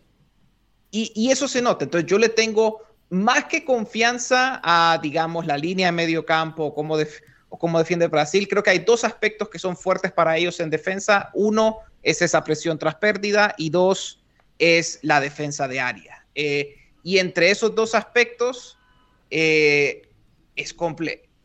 y, 0.90 1.30
eso 1.30 1.48
se 1.48 1.62
nota. 1.62 1.84
Entonces 1.84 2.08
yo 2.08 2.18
le 2.18 2.28
tengo 2.28 2.82
más 3.10 3.44
que 3.44 3.64
confianza 3.64 4.60
a, 4.62 4.98
digamos, 5.02 5.46
la 5.46 5.56
línea 5.56 5.86
de 5.86 5.92
medio 5.92 6.26
campo 6.26 6.64
o 6.64 6.74
cómo, 6.74 6.96
o 6.96 7.78
defiende 7.78 8.08
Brasil. 8.08 8.46
Creo 8.48 8.62
que 8.62 8.70
hay 8.70 8.80
dos 8.80 9.04
aspectos 9.04 9.48
que 9.48 9.58
son 9.58 9.76
fuertes 9.76 10.12
para 10.12 10.36
ellos 10.36 10.60
en 10.60 10.70
defensa. 10.70 11.30
Uno 11.34 11.78
es 12.02 12.22
esa 12.22 12.44
presión 12.44 12.78
tras 12.78 12.96
pérdida 12.96 13.54
y 13.56 13.70
dos 13.70 14.22
es 14.58 14.98
la 15.02 15.20
defensa 15.20 15.66
de 15.68 15.80
área. 15.80 16.26
Eh, 16.34 16.76
y 17.02 17.18
entre 17.18 17.50
esos 17.50 17.74
dos 17.74 17.94
aspectos 17.94 18.78
eh, 19.30 20.02
es, 20.56 20.74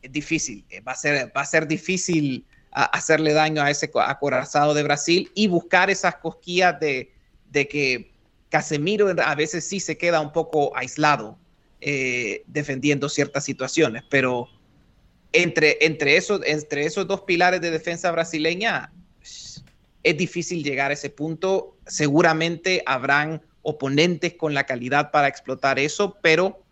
es 0.01 0.11
difícil, 0.11 0.65
eh, 0.69 0.81
va, 0.81 0.93
a 0.93 0.95
ser, 0.95 1.31
va 1.35 1.41
a 1.41 1.45
ser 1.45 1.67
difícil 1.67 2.45
hacerle 2.71 3.33
daño 3.33 3.61
a 3.61 3.71
ese 3.71 3.89
acorazado 3.95 4.73
de 4.73 4.83
Brasil 4.83 5.31
y 5.33 5.47
buscar 5.47 5.89
esas 5.89 6.15
cosquillas 6.15 6.79
de, 6.79 7.11
que 7.51 8.11
Casemiro 8.49 9.07
a 9.23 9.35
veces 9.35 9.67
sí 9.67 9.79
se 9.79 9.97
queda 9.97 10.21
un 10.21 10.31
poco 10.31 10.75
aislado 10.75 11.37
eh, 11.81 12.43
defendiendo 12.47 13.09
ciertas 13.09 13.43
situaciones, 13.43 14.03
pero 14.09 14.49
entre, 15.31 15.77
entre, 15.81 16.17
esos, 16.17 16.41
entre 16.45 16.85
esos 16.85 17.07
dos 17.07 17.21
pilares 17.21 17.61
de 17.61 17.71
defensa 17.71 18.11
brasileña 18.11 18.91
es 19.21 20.17
difícil 20.17 20.63
llegar 20.63 20.91
a 20.91 20.93
ese 20.93 21.09
punto. 21.09 21.77
Seguramente 21.85 22.83
habrán 22.85 23.41
oponentes 23.61 24.33
con 24.33 24.53
la 24.53 24.65
calidad 24.65 25.11
para 25.11 25.27
explotar 25.27 25.79
eso, 25.79 26.17
pero 26.21 26.63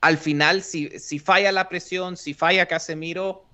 al 0.00 0.18
final, 0.18 0.62
si, 0.62 0.98
si 0.98 1.18
falla 1.18 1.50
la 1.50 1.68
presión, 1.68 2.16
si 2.16 2.34
falla 2.34 2.66
Casemiro, 2.66 3.44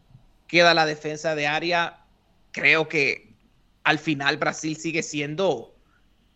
queda 0.51 0.75
la 0.75 0.85
defensa 0.85 1.35
de 1.35 1.47
área, 1.47 2.05
creo 2.51 2.89
que 2.89 3.35
al 3.85 3.99
final 3.99 4.37
Brasil 4.37 4.77
sigue 4.77 5.03
siendo 5.03 5.75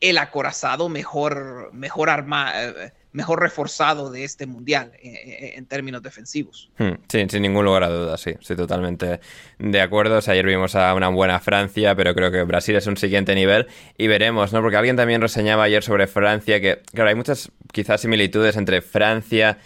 el 0.00 0.18
acorazado 0.18 0.88
mejor, 0.88 1.70
mejor 1.72 2.09
eh, 2.11 2.92
mejor 3.12 3.40
reforzado 3.40 4.11
de 4.11 4.24
este 4.24 4.46
mundial 4.46 4.92
eh, 5.03 5.14
eh, 5.14 5.53
en, 5.57 5.66
términos 5.66 6.03
defensivos. 6.03 6.70
Hmm, 6.79 6.94
sí, 7.09 7.24
sin 7.29 7.42
ningún 7.42 7.64
lugar 7.64 7.85
a 7.85 7.88
dudas, 7.88 8.20
sí, 8.20 8.31
estoy 8.38 8.57
totalmente 8.57 9.20
de 9.59 9.81
acuerdo. 9.81 10.18
ayer 10.27 10.46
vimos 10.46 10.74
a 10.74 10.94
una 10.94 11.09
buena 11.09 11.40
Francia, 11.40 11.94
pero 11.94 12.14
creo 12.14 12.31
que 12.31 12.42
Brasil 12.42 12.77
es 12.77 12.87
un 12.87 12.96
siguiente 12.96 13.35
nivel 13.35 13.66
y 13.96 14.07
veremos, 14.07 14.53
¿no? 14.53 14.61
Porque 14.61 14.77
alguien 14.77 14.96
también 14.96 15.20
reseñaba 15.20 15.64
ayer 15.64 15.83
sobre 15.83 16.07
Francia 16.07 16.61
que, 16.61 16.83
claro, 16.92 17.09
hay 17.09 17.16
muchas 17.16 17.50
quizás 17.72 18.00
similitudes 18.00 18.57
entre 18.57 18.83
Francia 18.83 19.59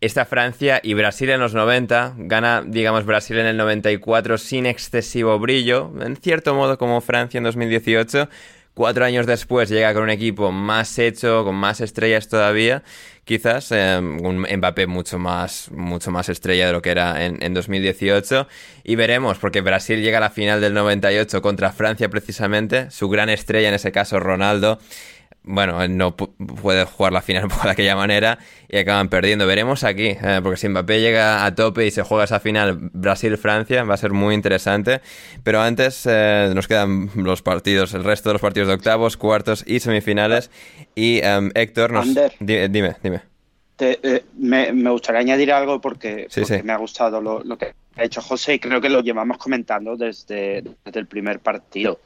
esta 0.00 0.24
Francia 0.24 0.80
y 0.82 0.94
Brasil 0.94 1.30
en 1.30 1.40
los 1.40 1.54
90. 1.54 2.14
Gana, 2.18 2.62
digamos, 2.66 3.04
Brasil 3.04 3.38
en 3.38 3.46
el 3.46 3.56
94 3.56 4.38
sin 4.38 4.66
excesivo 4.66 5.38
brillo, 5.38 5.90
en 6.00 6.16
cierto 6.16 6.54
modo 6.54 6.78
como 6.78 7.00
Francia 7.00 7.38
en 7.38 7.44
2018. 7.44 8.28
Cuatro 8.74 9.06
años 9.06 9.26
después 9.26 9.70
llega 9.70 9.94
con 9.94 10.02
un 10.02 10.10
equipo 10.10 10.52
más 10.52 10.98
hecho, 10.98 11.44
con 11.44 11.54
más 11.54 11.80
estrellas 11.80 12.28
todavía, 12.28 12.82
quizás, 13.24 13.72
eh, 13.72 13.96
un 13.98 14.42
Mbappé 14.42 14.86
mucho 14.86 15.18
más, 15.18 15.70
mucho 15.70 16.10
más 16.10 16.28
estrella 16.28 16.66
de 16.66 16.72
lo 16.74 16.82
que 16.82 16.90
era 16.90 17.24
en, 17.24 17.42
en 17.42 17.54
2018. 17.54 18.46
Y 18.84 18.96
veremos, 18.96 19.38
porque 19.38 19.62
Brasil 19.62 20.02
llega 20.02 20.18
a 20.18 20.20
la 20.20 20.28
final 20.28 20.60
del 20.60 20.74
98 20.74 21.40
contra 21.40 21.72
Francia 21.72 22.10
precisamente, 22.10 22.90
su 22.90 23.08
gran 23.08 23.30
estrella 23.30 23.68
en 23.68 23.74
ese 23.74 23.92
caso 23.92 24.20
Ronaldo 24.20 24.78
bueno, 25.46 25.86
no 25.86 26.16
puede 26.16 26.84
jugar 26.84 27.12
la 27.12 27.22
final 27.22 27.48
de 27.62 27.70
aquella 27.70 27.94
manera 27.94 28.38
y 28.68 28.78
acaban 28.78 29.08
perdiendo. 29.08 29.46
Veremos 29.46 29.84
aquí, 29.84 30.08
eh, 30.08 30.40
porque 30.42 30.56
si 30.56 30.68
Mbappé 30.68 31.00
llega 31.00 31.46
a 31.46 31.54
tope 31.54 31.86
y 31.86 31.90
se 31.92 32.02
juega 32.02 32.24
esa 32.24 32.40
final 32.40 32.90
Brasil-Francia, 32.92 33.84
va 33.84 33.94
a 33.94 33.96
ser 33.96 34.12
muy 34.12 34.34
interesante. 34.34 35.00
Pero 35.44 35.62
antes 35.62 36.04
eh, 36.10 36.50
nos 36.52 36.66
quedan 36.66 37.10
los 37.14 37.42
partidos, 37.42 37.94
el 37.94 38.02
resto 38.02 38.28
de 38.28 38.34
los 38.34 38.42
partidos 38.42 38.68
de 38.68 38.74
octavos, 38.74 39.16
cuartos 39.16 39.64
y 39.66 39.78
semifinales. 39.78 40.50
Y 40.96 41.20
em, 41.22 41.50
Héctor, 41.54 41.92
nos... 41.92 42.08
dime, 42.40 42.96
dime. 43.02 43.22
Eh, 43.78 44.24
me, 44.36 44.72
gustaría 44.90 45.20
añadir 45.20 45.52
algo 45.52 45.80
porque, 45.80 46.26
me 46.64 46.72
ha 46.72 46.76
gustado 46.76 47.20
lo, 47.20 47.56
que 47.56 47.72
ha 47.94 48.02
hecho 48.02 48.20
José 48.20 48.54
y 48.54 48.58
creo 48.58 48.80
que 48.80 48.88
lo 48.88 49.00
llevamos 49.00 49.38
comentando 49.38 49.96
desde, 49.96 50.64
el 50.84 51.06
primer 51.06 51.38
partido. 51.38 52.00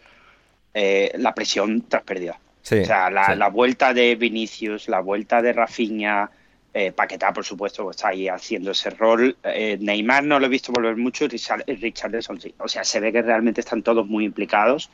la 0.74 1.32
presión 1.34 1.86
tras 1.88 2.02
pérdida 2.02 2.38
o 2.62 2.84
sea, 2.84 3.10
la, 3.10 3.48
vuelta 3.48 3.92
de 3.94 4.14
Vinicius, 4.14 4.88
la 4.88 5.00
vuelta 5.00 5.42
de 5.42 5.52
Rafinha, 5.52 6.30
eh, 6.72 6.92
Paquetá, 6.92 7.32
por 7.32 7.44
supuesto, 7.44 7.90
está 7.90 8.08
ahí 8.08 8.28
haciendo 8.28 8.70
ese 8.70 8.90
rol. 8.90 9.36
Eh, 9.42 9.76
Neymar 9.80 10.24
no 10.24 10.38
lo 10.38 10.46
he 10.46 10.48
visto 10.48 10.72
volver 10.72 10.96
mucho, 10.96 11.26
Richard, 11.26 11.64
Richarlison 11.66 12.40
sí. 12.40 12.54
O 12.58 12.68
sea, 12.68 12.84
se 12.84 13.00
ve 13.00 13.12
que 13.12 13.22
realmente 13.22 13.60
están 13.60 13.82
todos 13.82 14.06
muy 14.06 14.24
implicados 14.24 14.90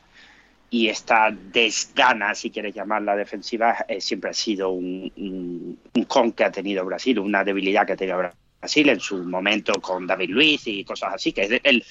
y 0.69 0.89
esta 0.89 1.31
desgana, 1.31 2.35
si 2.35 2.49
quieres 2.51 2.73
llamarla 2.73 3.15
defensiva, 3.15 3.85
eh, 3.87 4.01
siempre 4.01 4.31
ha 4.31 4.33
sido 4.33 4.69
un, 4.71 5.11
un, 5.15 5.79
un, 5.93 6.03
con 6.05 6.31
que 6.33 6.43
ha 6.43 6.51
tenido 6.51 6.83
Brasil, 6.83 7.19
una 7.19 7.43
debilidad 7.43 7.85
que 7.85 7.93
ha 7.93 7.97
tenido 7.97 8.17
Brasil 8.17 8.46
Brasil 8.59 8.89
en 8.89 8.99
su 8.99 9.23
momento 9.23 9.73
con 9.81 10.07
David 10.07 10.29
Luiz 10.29 10.67
y 10.67 10.83
cosas 10.83 11.13
así, 11.13 11.31
que 11.31 11.43
es 11.43 11.61
el, 11.63 11.83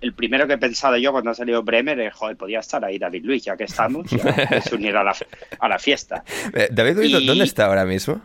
el 0.00 0.12
primero 0.12 0.46
que 0.46 0.54
he 0.54 0.58
pensado 0.58 0.96
yo 0.96 1.12
cuando 1.12 1.30
ha 1.30 1.34
salido 1.34 1.62
Bremer 1.62 1.98
es, 2.00 2.14
joder, 2.14 2.36
podía 2.36 2.60
estar 2.60 2.84
ahí 2.84 2.98
David 2.98 3.24
Luiz, 3.24 3.44
ya 3.44 3.56
que 3.56 3.64
estamos, 3.64 4.08
ya, 4.10 4.60
se 4.62 4.74
unir 4.74 4.96
a 4.96 5.04
la, 5.04 5.16
a 5.58 5.68
la 5.68 5.78
fiesta. 5.78 6.22
Eh, 6.54 6.68
David 6.70 6.94
Luiz, 6.94 7.26
¿dónde 7.26 7.44
está 7.44 7.66
ahora 7.66 7.84
mismo? 7.84 8.20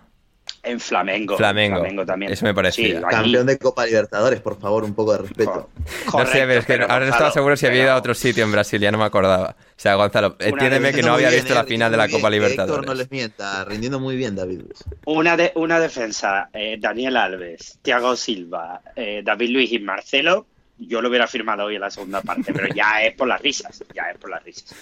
En 0.67 0.79
Flamengo. 0.79 1.37
Flamengo. 1.37 2.05
también. 2.05 2.31
Eso 2.31 2.45
me 2.45 2.53
parecía. 2.53 3.01
Campeón 3.01 3.47
de 3.47 3.57
Copa 3.57 3.85
Libertadores, 3.85 4.41
por 4.41 4.59
favor, 4.59 4.83
un 4.83 4.93
poco 4.93 5.13
de 5.13 5.19
respeto. 5.19 5.69
no 6.13 6.25
sé, 6.25 6.45
pero 6.47 6.59
es 6.59 6.65
que 6.65 6.73
ahora 6.73 7.01
no 7.01 7.11
estaba 7.11 7.31
seguro 7.31 7.55
si 7.55 7.65
había 7.65 7.83
ido 7.83 7.91
a 7.91 7.95
otro 7.95 8.13
sitio 8.13 8.43
en 8.43 8.51
Brasil, 8.51 8.79
ya 8.79 8.91
no 8.91 8.97
me 8.97 9.05
acordaba. 9.05 9.55
O 9.59 9.79
sea, 9.79 9.95
Gonzalo, 9.95 10.35
entiéndeme 10.39 10.91
que 10.91 11.03
no 11.03 11.13
había 11.13 11.29
visto 11.29 11.53
la 11.53 11.63
final 11.63 11.91
de 11.91 11.97
la 11.97 12.09
Copa 12.09 12.29
Libertadores. 12.29 12.77
Héctor 12.77 12.85
no 12.85 12.93
les 12.93 13.11
mienta, 13.11 13.63
rindiendo 13.65 13.99
muy 13.99 14.15
bien 14.15 14.35
David 14.35 14.61
Luis. 14.61 14.83
Una, 15.05 15.37
de, 15.37 15.51
una 15.55 15.79
defensa, 15.79 16.49
eh, 16.53 16.77
Daniel 16.79 17.17
Alves, 17.17 17.79
Thiago 17.81 18.15
Silva, 18.15 18.81
eh, 18.95 19.21
David 19.23 19.49
Luis 19.49 19.71
y 19.71 19.79
Marcelo, 19.79 20.47
yo 20.79 21.01
lo 21.01 21.09
hubiera 21.09 21.27
firmado 21.27 21.65
hoy 21.65 21.75
en 21.75 21.81
la 21.81 21.89
segunda 21.89 22.21
parte, 22.21 22.53
pero 22.53 22.67
ya 22.73 23.01
es 23.03 23.15
por 23.15 23.27
las 23.27 23.41
risas, 23.41 23.83
ya 23.93 24.09
es 24.11 24.17
por 24.17 24.29
las 24.29 24.43
risas. 24.43 24.75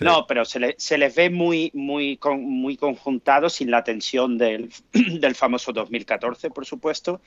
No, 0.00 0.26
pero 0.26 0.44
se, 0.44 0.76
se, 0.78 0.98
les 0.98 1.14
ve 1.14 1.30
muy, 1.30 1.70
muy, 1.74 2.18
muy 2.38 2.76
conjuntados 2.76 3.54
sin 3.54 3.70
la 3.70 3.82
tensión 3.82 4.38
del, 4.38 4.72
del 4.92 5.34
famoso 5.34 5.72
2014, 5.72 6.50
por 6.50 6.64
supuesto. 6.64 7.20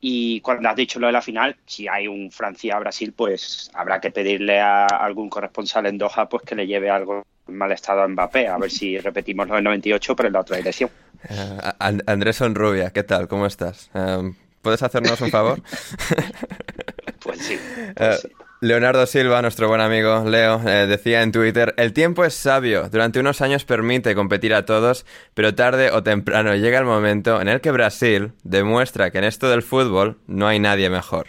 Y 0.00 0.40
cuando 0.40 0.70
has 0.70 0.76
dicho 0.76 0.98
lo 0.98 1.08
de 1.08 1.12
la 1.12 1.20
final, 1.20 1.56
si 1.66 1.86
hay 1.86 2.08
un 2.08 2.32
Francia-Brasil, 2.32 3.12
pues 3.12 3.70
habrá 3.74 4.00
que 4.00 4.10
pedirle 4.10 4.58
a 4.58 4.86
algún 4.86 5.28
corresponsal 5.28 5.84
en 5.86 5.98
Doha 5.98 6.26
pues 6.26 6.42
que 6.42 6.54
le 6.54 6.66
lleve 6.66 6.88
algo 6.88 7.26
en 7.46 7.56
mal 7.56 7.70
estado 7.72 8.00
a 8.00 8.08
Mbappé, 8.08 8.48
a 8.48 8.56
ver 8.56 8.70
si 8.70 8.96
repetimos 8.98 9.46
lo 9.46 9.56
del 9.56 9.64
98, 9.64 10.16
pero 10.16 10.28
en 10.28 10.32
la 10.32 10.40
otra 10.40 10.56
dirección. 10.56 10.90
Eh, 11.28 11.58
Andrés 12.06 12.36
Sonrubia, 12.36 12.90
¿qué 12.90 13.02
tal? 13.02 13.28
¿Cómo 13.28 13.44
estás? 13.44 13.90
Eh, 13.92 14.32
¿Puedes 14.62 14.82
hacernos 14.82 15.20
un 15.20 15.30
favor? 15.30 15.60
pues 17.22 17.38
sí. 17.38 17.58
Pues 17.94 18.20
sí. 18.22 18.28
Leonardo 18.62 19.06
Silva, 19.06 19.40
nuestro 19.40 19.68
buen 19.68 19.80
amigo 19.80 20.22
Leo, 20.26 20.60
eh, 20.68 20.86
decía 20.86 21.22
en 21.22 21.32
Twitter, 21.32 21.72
el 21.78 21.94
tiempo 21.94 22.26
es 22.26 22.34
sabio, 22.34 22.90
durante 22.90 23.18
unos 23.18 23.40
años 23.40 23.64
permite 23.64 24.14
competir 24.14 24.52
a 24.52 24.66
todos, 24.66 25.06
pero 25.32 25.54
tarde 25.54 25.90
o 25.92 26.02
temprano 26.02 26.54
llega 26.54 26.78
el 26.78 26.84
momento 26.84 27.40
en 27.40 27.48
el 27.48 27.62
que 27.62 27.70
Brasil 27.70 28.32
demuestra 28.44 29.10
que 29.10 29.16
en 29.16 29.24
esto 29.24 29.48
del 29.48 29.62
fútbol 29.62 30.18
no 30.26 30.46
hay 30.46 30.58
nadie 30.58 30.90
mejor. 30.90 31.28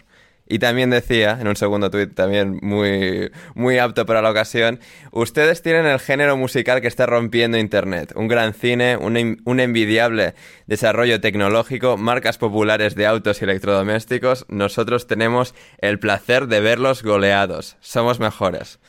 Y 0.52 0.60
también 0.60 0.90
decía, 0.90 1.38
en 1.40 1.48
un 1.48 1.56
segundo 1.56 1.90
tuit 1.90 2.14
también 2.14 2.60
muy, 2.62 3.32
muy 3.56 3.78
apto 3.78 4.06
para 4.06 4.22
la 4.22 4.32
ocasión, 4.32 4.82
ustedes 5.12 5.62
tienen 5.62 5.86
el 5.86 5.98
género 5.98 6.36
musical 6.36 6.82
que 6.82 6.90
está 6.90 7.06
rompiendo 7.06 7.58
Internet. 7.58 8.12
Un 8.18 8.28
gran 8.28 8.54
cine, 8.54 8.98
un, 8.98 9.42
un 9.46 9.60
envidiable 9.62 10.36
desarrollo 10.68 11.22
tecnológico, 11.22 11.96
marcas 11.96 12.38
populares 12.38 12.96
de 12.96 13.08
autos 13.08 13.42
y 13.42 13.46
electrodomésticos. 13.46 14.46
Nosotros 14.50 15.08
tenemos 15.08 15.56
el 15.78 16.00
placer 16.00 16.48
de 16.48 16.60
verlos 16.60 17.02
goleados. 17.02 17.78
Somos 17.80 18.20
mejores. 18.20 18.80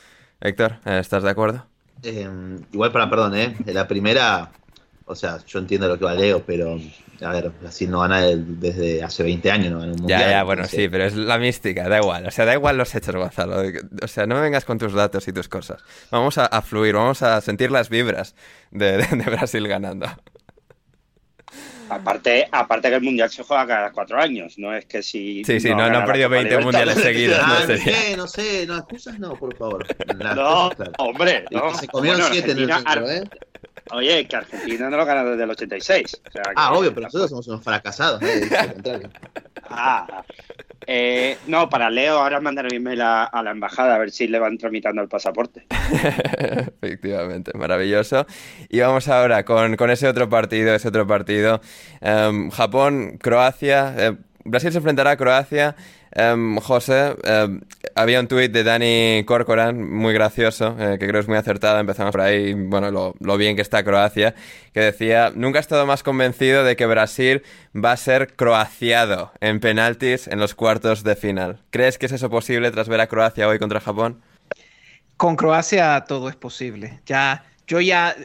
Héctor, 0.41 0.79
¿estás 0.83 1.23
de 1.23 1.29
acuerdo? 1.29 1.65
Eh, 2.03 2.27
igual 2.73 2.91
para, 2.91 3.09
perdón, 3.09 3.37
¿eh? 3.37 3.55
La 3.67 3.87
primera, 3.87 4.51
o 5.05 5.15
sea, 5.15 5.37
yo 5.45 5.59
entiendo 5.59 5.87
lo 5.87 5.97
que 5.97 6.05
va 6.05 6.13
Leo, 6.13 6.43
pero 6.45 6.79
a 7.21 7.31
ver, 7.31 7.49
Brasil 7.49 7.89
no 7.89 7.99
gana 7.99 8.21
desde 8.21 9.03
hace 9.03 9.23
20 9.23 9.51
años, 9.51 9.71
no 9.71 9.79
gana 9.79 9.91
un 9.91 9.99
mundial. 9.99 10.19
Ya, 10.21 10.29
ya, 10.29 10.43
bueno, 10.43 10.65
sí, 10.65 10.87
pero 10.89 11.05
es 11.05 11.15
la 11.15 11.37
mística, 11.37 11.87
da 11.89 11.99
igual. 11.99 12.25
O 12.25 12.31
sea, 12.31 12.45
da 12.45 12.53
igual 12.53 12.77
los 12.77 12.93
hechos, 12.95 13.15
Gonzalo. 13.15 13.61
O 14.01 14.07
sea, 14.07 14.25
no 14.25 14.35
me 14.35 14.41
vengas 14.41 14.65
con 14.65 14.77
tus 14.77 14.93
datos 14.93 15.27
y 15.27 15.33
tus 15.33 15.47
cosas. 15.47 15.83
Vamos 16.09 16.37
a, 16.37 16.61
fluir, 16.61 16.95
vamos 16.95 17.21
a 17.21 17.41
sentir 17.41 17.71
las 17.71 17.89
vibras 17.89 18.35
de, 18.71 18.97
Brasil 19.25 19.67
ganando. 19.67 20.07
Aparte, 21.89 22.47
aparte 22.51 22.89
que 22.89 22.95
el 22.95 23.01
mundial 23.01 23.29
se 23.29 23.43
juega 23.43 23.67
cada 23.67 23.91
cuatro 23.91 24.19
años, 24.19 24.57
no 24.57 24.73
es 24.73 24.85
que 24.85 25.03
si. 25.03 25.43
Sí, 25.43 25.59
sí, 25.59 25.69
no, 25.69 25.89
no, 25.89 25.99
han 25.99 26.05
perdido 26.05 26.29
20 26.29 26.57
mundiales 26.59 26.95
seguidos. 27.01 27.37
no, 27.37 27.53
ah, 27.53 27.61
sé, 27.65 28.17
no 28.17 28.27
sé, 28.27 28.65
no 28.65 28.77
excusas 28.77 29.19
no, 29.19 29.35
por 29.35 29.55
favor. 29.55 29.85
no, 30.35 30.71
hombre. 30.97 31.45
No. 31.51 31.73
Se 31.75 31.87
comieron 31.87 32.21
siete 32.31 32.51
en 32.51 32.59
el 32.59 32.73
centro, 32.73 33.09
¿eh? 33.09 33.23
Oye, 33.91 34.27
que 34.27 34.35
Argentina 34.35 34.89
no 34.89 34.97
lo 34.97 35.05
gana 35.05 35.23
desde 35.23 35.43
el 35.43 35.49
86. 35.49 36.21
Ah, 36.55 36.73
obvio, 36.73 36.93
pero 36.93 37.07
nosotros 37.07 37.29
somos 37.29 37.47
unos 37.47 37.63
fracasados. 37.63 38.21
¿eh? 38.23 38.49
ah, 39.69 40.23
eh, 40.87 41.37
no, 41.47 41.69
para 41.69 41.89
Leo 41.89 42.17
ahora 42.17 42.39
mandar 42.39 42.65
un 42.65 42.73
email 42.73 43.01
a, 43.01 43.29
la 43.43 43.51
embajada 43.51 43.95
a 43.95 43.97
ver 43.97 44.11
si 44.11 44.27
le 44.27 44.39
van 44.39 44.57
tramitando 44.57 45.01
el 45.01 45.07
pasaporte. 45.07 45.65
Efectivamente, 46.81 47.51
maravilloso. 47.57 48.25
Y 48.69 48.79
vamos 48.79 49.07
ahora 49.07 49.43
con, 49.43 49.89
ese 49.89 50.07
otro 50.07 50.29
partido, 50.29 50.73
ese 50.73 50.87
otro 50.87 51.05
partido. 51.05 51.61
Em, 52.01 52.49
Japón, 52.51 53.17
Croacia. 53.21 53.93
Eh, 53.97 54.17
Brasil 54.45 54.71
se 54.71 54.77
enfrentará 54.79 55.11
a 55.11 55.17
Croacia. 55.17 55.75
Em, 56.15 56.57
José, 56.57 57.15
em, 57.23 57.61
había 57.95 58.19
un 58.19 58.27
tuit 58.27 58.51
de 58.51 58.63
Dani 58.63 59.23
Corcoran, 59.25 59.81
muy 59.91 60.13
gracioso, 60.13 60.75
eh, 60.79 60.97
que 60.99 61.07
creo 61.07 61.21
es 61.21 61.27
muy 61.27 61.37
acertada, 61.37 61.79
empezamos 61.79 62.11
por 62.11 62.21
ahí, 62.21 62.53
bueno, 62.53 62.91
lo, 62.91 63.37
bien 63.37 63.55
que 63.55 63.63
está 63.63 63.83
Croacia, 63.83 64.35
que 64.73 64.79
decía, 64.79 65.31
nunca 65.33 65.57
he 65.57 65.61
estado 65.61 65.87
más 65.87 66.03
convencido 66.03 66.63
de 66.63 66.75
que 66.75 66.85
Brasil 66.85 67.41
va 67.75 67.93
a 67.93 67.97
ser 67.97 68.35
croaciado 68.35 69.31
en 69.41 69.59
penaltis 69.59 70.27
en 70.27 70.39
los 70.39 70.53
cuartos 70.53 71.03
de 71.03 71.15
final. 71.15 71.63
¿Crees 71.71 71.97
que 71.97 72.05
es 72.05 72.11
eso 72.11 72.29
posible 72.29 72.69
tras 72.69 72.89
ver 72.89 73.01
a 73.01 73.07
Croacia 73.07 73.47
hoy 73.47 73.57
contra 73.57 73.79
Japón? 73.79 74.21
Con 75.17 75.35
Croacia 75.35 76.05
todo 76.07 76.29
es 76.29 76.35
posible. 76.35 77.01
Ya, 77.07 77.43
yo 77.65 77.81
ya 77.81 78.15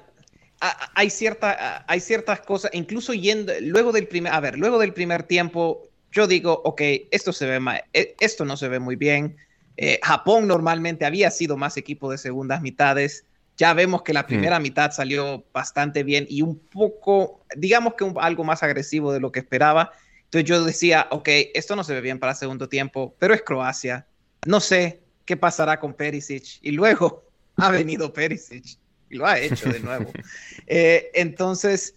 hay, 0.94 1.10
cierta, 1.10 1.84
hay 1.86 2.00
ciertas 2.00 2.40
cosas, 2.40 2.70
incluso 2.74 3.14
yendo, 3.14 3.52
luego 3.62 3.92
del 3.92 4.08
primer, 4.08 4.32
a 4.32 4.40
ver, 4.40 4.58
luego 4.58 4.78
del 4.78 4.92
primer 4.92 5.22
tiempo, 5.22 5.87
yo 6.10 6.26
digo, 6.26 6.60
ok, 6.64 6.80
esto, 7.10 7.32
se 7.32 7.46
ve 7.46 7.60
e, 7.92 8.16
esto 8.20 8.44
no 8.44 8.56
se 8.56 8.68
ve 8.68 8.78
muy 8.78 8.96
bien. 8.96 9.36
Eh, 9.76 10.00
Japón 10.02 10.48
normalmente 10.48 11.04
había 11.04 11.30
sido 11.30 11.56
más 11.56 11.76
equipo 11.76 12.10
de 12.10 12.18
segundas 12.18 12.62
mitades. 12.62 13.24
Ya 13.56 13.74
vemos 13.74 14.02
que 14.02 14.12
la 14.12 14.22
mm. 14.22 14.26
primera 14.26 14.60
mitad 14.60 14.90
salió 14.92 15.44
bastante 15.52 16.02
bien 16.02 16.26
y 16.28 16.42
un 16.42 16.58
poco, 16.58 17.44
digamos 17.56 17.94
que 17.94 18.10
algo 18.20 18.44
más 18.44 18.62
agresivo 18.62 19.12
de 19.12 19.20
lo 19.20 19.32
que 19.32 19.40
esperaba. 19.40 19.92
Entonces 20.24 20.48
yo 20.48 20.64
decía, 20.64 21.06
ok, 21.10 21.28
esto 21.54 21.76
no 21.76 21.84
se 21.84 21.94
ve 21.94 22.00
bien 22.00 22.18
para 22.18 22.34
segundo 22.34 22.68
tiempo, 22.68 23.14
pero 23.18 23.34
es 23.34 23.42
Croacia. 23.42 24.06
No 24.46 24.60
sé 24.60 25.00
qué 25.24 25.36
pasará 25.36 25.78
con 25.80 25.94
Perisic. 25.94 26.58
Y 26.62 26.72
luego 26.72 27.24
ha 27.56 27.70
venido 27.70 28.12
Perisic 28.12 28.78
y 29.10 29.16
lo 29.16 29.26
ha 29.26 29.38
hecho 29.38 29.70
de 29.70 29.80
nuevo. 29.80 30.10
Eh, 30.70 31.10
entonces, 31.14 31.94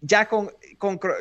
ya 0.00 0.26
con, 0.26 0.50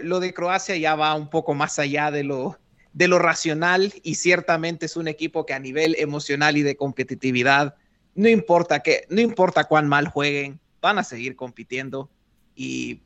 lo 0.04 0.20
de 0.20 0.34
Croacia 0.34 0.76
ya 0.78 0.96
va 0.96 1.16
un 1.16 1.30
poco 1.30 1.54
más 1.54 1.80
allá 1.80 2.12
de 2.12 2.24
lo, 2.24 2.58
de 2.94 3.08
lo 3.08 3.20
racional 3.20 3.94
y 4.04 4.16
ciertamente 4.16 4.86
es 4.86 4.96
un 4.96 5.08
equipo 5.08 5.46
que 5.46 5.54
a 5.54 5.60
nivel 5.60 5.96
emocional 5.98 6.58
y 6.58 6.64
de 6.64 6.76
competitividad, 6.76 7.76
no 8.16 8.30
importa, 8.30 8.82
que, 8.82 9.06
no 9.10 9.22
importa 9.22 9.66
cuán 9.66 9.88
mal 9.88 10.08
jueguen, 10.08 10.60
van 10.82 10.98
a 10.98 11.04
seguir 11.04 11.36
compitiendo 11.36 12.10
y, 12.56 13.02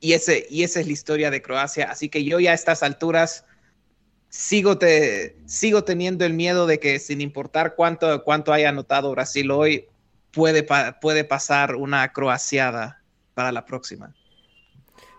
y, 0.00 0.12
ese, 0.12 0.46
y 0.50 0.62
esa 0.62 0.80
es 0.80 0.86
la 0.86 0.92
historia 0.92 1.30
de 1.30 1.42
Croacia. 1.42 1.90
Así 1.90 2.08
que 2.08 2.24
yo 2.24 2.40
ya 2.40 2.52
a 2.52 2.54
estas 2.54 2.82
alturas 2.82 3.44
sigo, 4.28 4.78
te, 4.78 5.36
sigo 5.46 5.84
teniendo 5.84 6.24
el 6.24 6.34
miedo 6.34 6.66
de 6.66 6.78
que 6.78 6.98
sin 6.98 7.20
importar 7.20 7.74
cuánto, 7.74 8.22
cuánto 8.24 8.52
haya 8.52 8.68
anotado 8.68 9.12
Brasil 9.12 9.50
hoy, 9.50 9.86
puede, 10.30 10.66
puede 11.00 11.24
pasar 11.24 11.76
una 11.76 12.12
croaciada 12.12 13.02
para 13.34 13.52
la 13.52 13.64
próxima. 13.64 14.14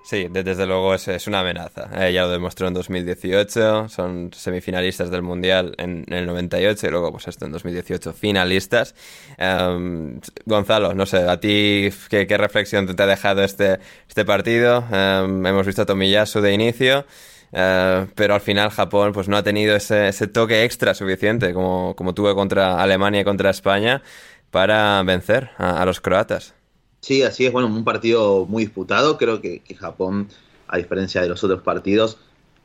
Sí, 0.10 0.26
desde 0.28 0.65
luego 0.65 0.95
es, 0.95 1.28
una 1.28 1.41
amenaza. 1.41 1.88
Eh, 1.93 2.12
ya 2.12 2.24
lo 2.24 2.32
demostró 2.32 2.67
en 2.67 2.74
2018, 2.74 3.89
son 3.89 4.32
semifinalistas 4.34 5.12
del 5.12 5.22
Mundial 5.22 5.76
en, 5.78 6.04
el 6.10 6.26
98 6.26 6.88
y 6.88 6.89
luego 6.89 7.12
pues 7.12 7.28
esto 7.28 7.45
en 7.45 7.52
2018 7.52 8.13
finalistas. 8.13 8.95
Em, 9.38 10.19
Gonzalo, 10.48 10.95
no 10.95 11.06
sé, 11.06 11.17
a 11.30 11.39
ti 11.39 11.91
qué, 12.10 12.38
reflexión 12.39 12.88
te 12.88 13.04
ha 13.04 13.06
dejado 13.06 13.43
este, 13.43 13.78
este 14.08 14.26
partido. 14.26 14.84
Em, 14.91 15.45
hemos 15.45 15.67
visto 15.67 15.84
a 15.84 15.86
Tomiyasu 15.86 16.41
de 16.41 16.54
inicio. 16.54 17.06
Eh, 17.52 18.08
pero 18.15 18.34
al 18.34 18.41
final 18.41 18.72
Japón 18.72 19.13
pues 19.13 19.28
no 19.28 19.38
ha 19.38 19.43
tenido 19.43 19.76
ese, 19.76 20.12
toque 20.28 20.63
extra 20.63 20.95
suficiente 20.95 21.54
como, 21.54 21.95
como 21.95 22.15
tuvo 22.15 22.34
contra 22.34 22.82
Alemania 22.82 23.22
y 23.22 23.24
contra 23.24 23.52
España 23.52 24.02
para 24.50 25.04
vencer 25.04 25.52
a 25.60 25.86
los 25.86 26.02
croatas. 26.02 26.56
Sí, 27.01 27.23
así 27.23 27.45
es. 27.45 27.51
Bueno, 27.51 27.67
un 27.67 27.83
partido 27.83 28.45
muy 28.45 28.65
disputado. 28.65 29.17
Creo 29.17 29.41
que, 29.41 29.62
Japón, 29.77 30.27
a 30.67 30.77
diferencia 30.77 31.21
de 31.21 31.29
los 31.29 31.43
otros 31.43 31.62
partidos, 31.62 32.17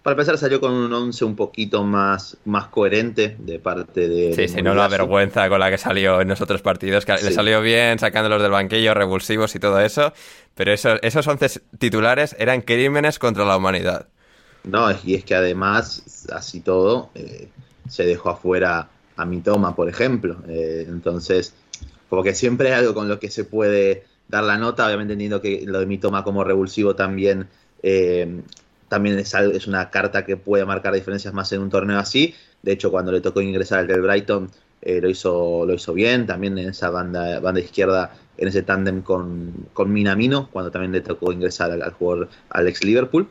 para 0.03 0.13
empezar 0.13 0.37
salió 0.37 0.61
con 0.61 0.73
un 0.73 0.93
once 0.93 1.25
un 1.25 1.35
poquito 1.35 1.83
más, 1.83 2.37
más 2.45 2.67
coherente 2.67 3.37
de 3.39 3.59
parte 3.59 4.07
de... 4.07 4.35
Sí, 4.35 4.49
sí, 4.49 4.61
no 4.61 4.75
la 4.75 4.87
vergüenza 4.87 5.49
con 5.49 5.59
la 5.59 5.71
que 5.71 5.79
salió 5.79 6.21
en 6.21 6.29
los 6.29 6.43
otros 6.43 6.61
partidos, 6.61 7.07
que 7.07 7.13
le 7.13 7.33
salió 7.33 7.63
bien 7.63 7.99
sacándolos 7.99 8.43
del 8.43 8.51
banquillo, 8.51 8.93
revulsivos 8.93 9.55
y 9.55 9.61
todo 9.61 9.81
eso, 9.81 10.13
pero 10.55 10.73
eso, 10.73 11.01
esos 11.01 11.27
once 11.27 11.49
titulares 11.79 12.37
eran 12.39 12.61
crímenes 12.61 13.19
contra 13.19 13.47
la 13.47 13.57
humanidad. 13.57 14.09
No, 14.65 14.89
y 15.05 15.15
es 15.15 15.25
que 15.25 15.37
además, 15.37 16.27
así 16.31 16.61
todo, 16.61 17.09
eh, 17.15 17.49
se 17.89 18.05
dejó 18.05 18.31
afuera 18.31 18.89
a 19.17 19.25
Mitoma, 19.25 19.75
por 19.75 19.89
ejemplo. 19.89 20.37
Eh, 20.49 20.85
entonces, 20.87 21.55
como 22.11 22.23
que 22.23 22.35
siempre 22.35 22.73
hay 22.73 22.81
algo 22.81 22.95
con 22.95 23.09
lo 23.09 23.19
que 23.19 23.31
se 23.31 23.45
puede 23.45 24.05
dar 24.29 24.45
la 24.45 24.59
nota, 24.59 24.87
obviamente 24.87 25.13
entiendo 25.13 25.41
que 25.41 25.65
lo 25.67 25.81
de 25.81 25.87
mi 25.87 25.99
toma 25.99 26.25
como 26.25 26.45
revulsivo 26.45 26.95
también, 26.97 27.49
eh, 27.83 28.43
también 28.89 29.19
es, 29.19 29.67
una 29.67 29.91
carta 29.91 30.25
que 30.25 30.37
puede 30.37 30.65
marcar 30.65 30.95
diferencias 30.95 31.35
más 31.35 31.53
en 31.53 31.61
un 31.61 31.71
torneo 31.71 31.99
así. 31.99 32.35
De 32.63 32.73
hecho, 32.73 32.91
cuando 32.91 33.13
le 33.13 33.21
tocó 33.21 33.41
ingresar 33.41 33.81
al 33.81 33.87
del 33.87 34.03
Brighton, 34.03 34.51
eh, 34.83 35.01
lo, 35.01 35.09
hizo, 35.09 35.65
lo 35.67 35.75
hizo 35.75 35.95
bien, 35.95 36.27
también 36.27 36.59
en 36.59 36.71
esa 36.71 36.91
banda, 36.91 37.41
banda 37.41 37.61
izquierda, 37.61 38.15
en 38.37 38.49
ese 38.49 38.63
tándem 38.63 39.03
con, 39.03 39.53
con, 39.73 39.93
Minamino, 39.93 40.49
cuando 40.51 40.71
también 40.71 40.93
le 40.93 41.01
tocó 41.01 41.33
ingresar 41.33 41.71
al, 41.71 41.93
jugador 41.93 42.29
al 42.51 42.69
ex 42.69 42.85
Liverpool. 42.85 43.29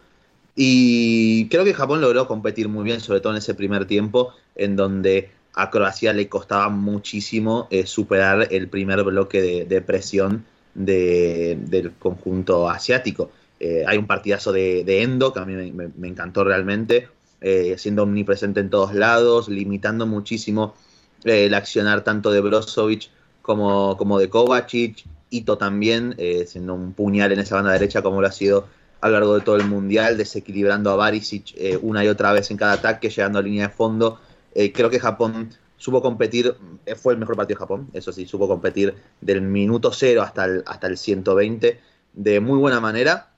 Y 0.55 1.47
creo 1.49 1.63
que 1.63 1.73
Japón 1.73 2.01
logró 2.01 2.27
competir 2.27 2.69
muy 2.69 2.83
bien, 2.83 2.99
sobre 2.99 3.19
todo 3.21 3.33
en 3.33 3.39
ese 3.39 3.55
primer 3.55 3.85
tiempo, 3.85 4.33
en 4.55 4.75
donde 4.75 5.31
a 5.55 5.69
Croacia 5.71 6.13
le 6.13 6.29
costaba 6.29 6.69
muchísimo 6.69 7.67
eh, 7.71 7.85
superar 7.85 8.47
el 8.51 8.67
primer 8.67 9.03
bloque 9.03 9.65
de 9.65 9.81
presión 9.81 10.45
del 10.73 11.93
conjunto 11.99 12.69
asiático. 12.69 13.31
Eh, 13.59 13.85
hay 13.87 13.97
un 13.97 14.07
partidazo 14.07 14.51
de, 14.51 14.83
Endo 15.03 15.31
que 15.31 15.39
a 15.39 15.45
mí 15.45 15.71
me, 15.71 16.07
encantó 16.07 16.43
realmente, 16.43 17.07
eh, 17.39 17.75
siendo 17.77 18.03
omnipresente 18.03 18.59
en 18.59 18.69
todos 18.69 18.93
lados, 18.93 19.47
limitando 19.47 20.05
muchísimo 20.05 20.75
eh, 21.23 21.45
el 21.45 21.53
accionar 21.53 22.03
tanto 22.03 22.31
de 22.31 22.41
Brozovic 22.41 23.09
como, 23.41 23.95
como 23.97 24.19
de 24.19 24.29
Kovacic. 24.29 25.05
Ito 25.29 25.57
también, 25.57 26.15
siendo 26.45 26.75
un 26.75 26.93
puñal 26.93 27.31
en 27.31 27.39
esa 27.39 27.55
banda 27.55 27.71
derecha 27.71 28.03
como 28.03 28.21
lo 28.21 28.27
ha 28.27 28.31
sido 28.31 28.67
a 29.01 29.07
lo 29.07 29.13
largo 29.13 29.33
de 29.33 29.41
todo 29.41 29.55
el 29.55 29.65
mundial, 29.65 30.15
desequilibrando 30.15 30.91
a 30.91 30.95
Barisic 30.95 31.55
una 31.81 32.05
y 32.05 32.07
otra 32.07 32.33
vez 32.33 32.51
en 32.51 32.57
cada 32.57 32.73
ataque, 32.73 33.09
llegando 33.09 33.39
a 33.39 33.41
línea 33.41 33.69
de 33.69 33.73
fondo. 33.73 34.19
Creo 34.53 34.91
que 34.91 34.99
Japón 34.99 35.49
supo 35.83 36.01
competir, 36.01 36.55
eh, 36.85 36.95
fue 36.95 37.13
el 37.13 37.19
mejor 37.19 37.35
partido 37.35 37.57
de 37.57 37.59
Japón, 37.59 37.89
eso 37.93 38.11
sí, 38.11 38.25
supo 38.25 38.47
competir 38.47 38.95
del 39.21 39.41
minuto 39.41 39.91
cero 39.91 40.21
hasta 40.21 40.45
el, 40.45 40.63
hasta 40.65 40.87
el 40.87 40.97
120 40.97 41.79
de 42.13 42.39
muy 42.39 42.57
buena 42.57 42.79
manera. 42.79 43.29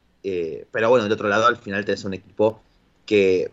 pero 0.71 0.89
bueno, 0.89 1.03
del 1.03 1.13
otro 1.13 1.29
lado, 1.29 1.45
al 1.47 1.57
final 1.57 1.85
tenés 1.85 2.03
un 2.03 2.13
equipo 2.13 2.61
que, 3.05 3.51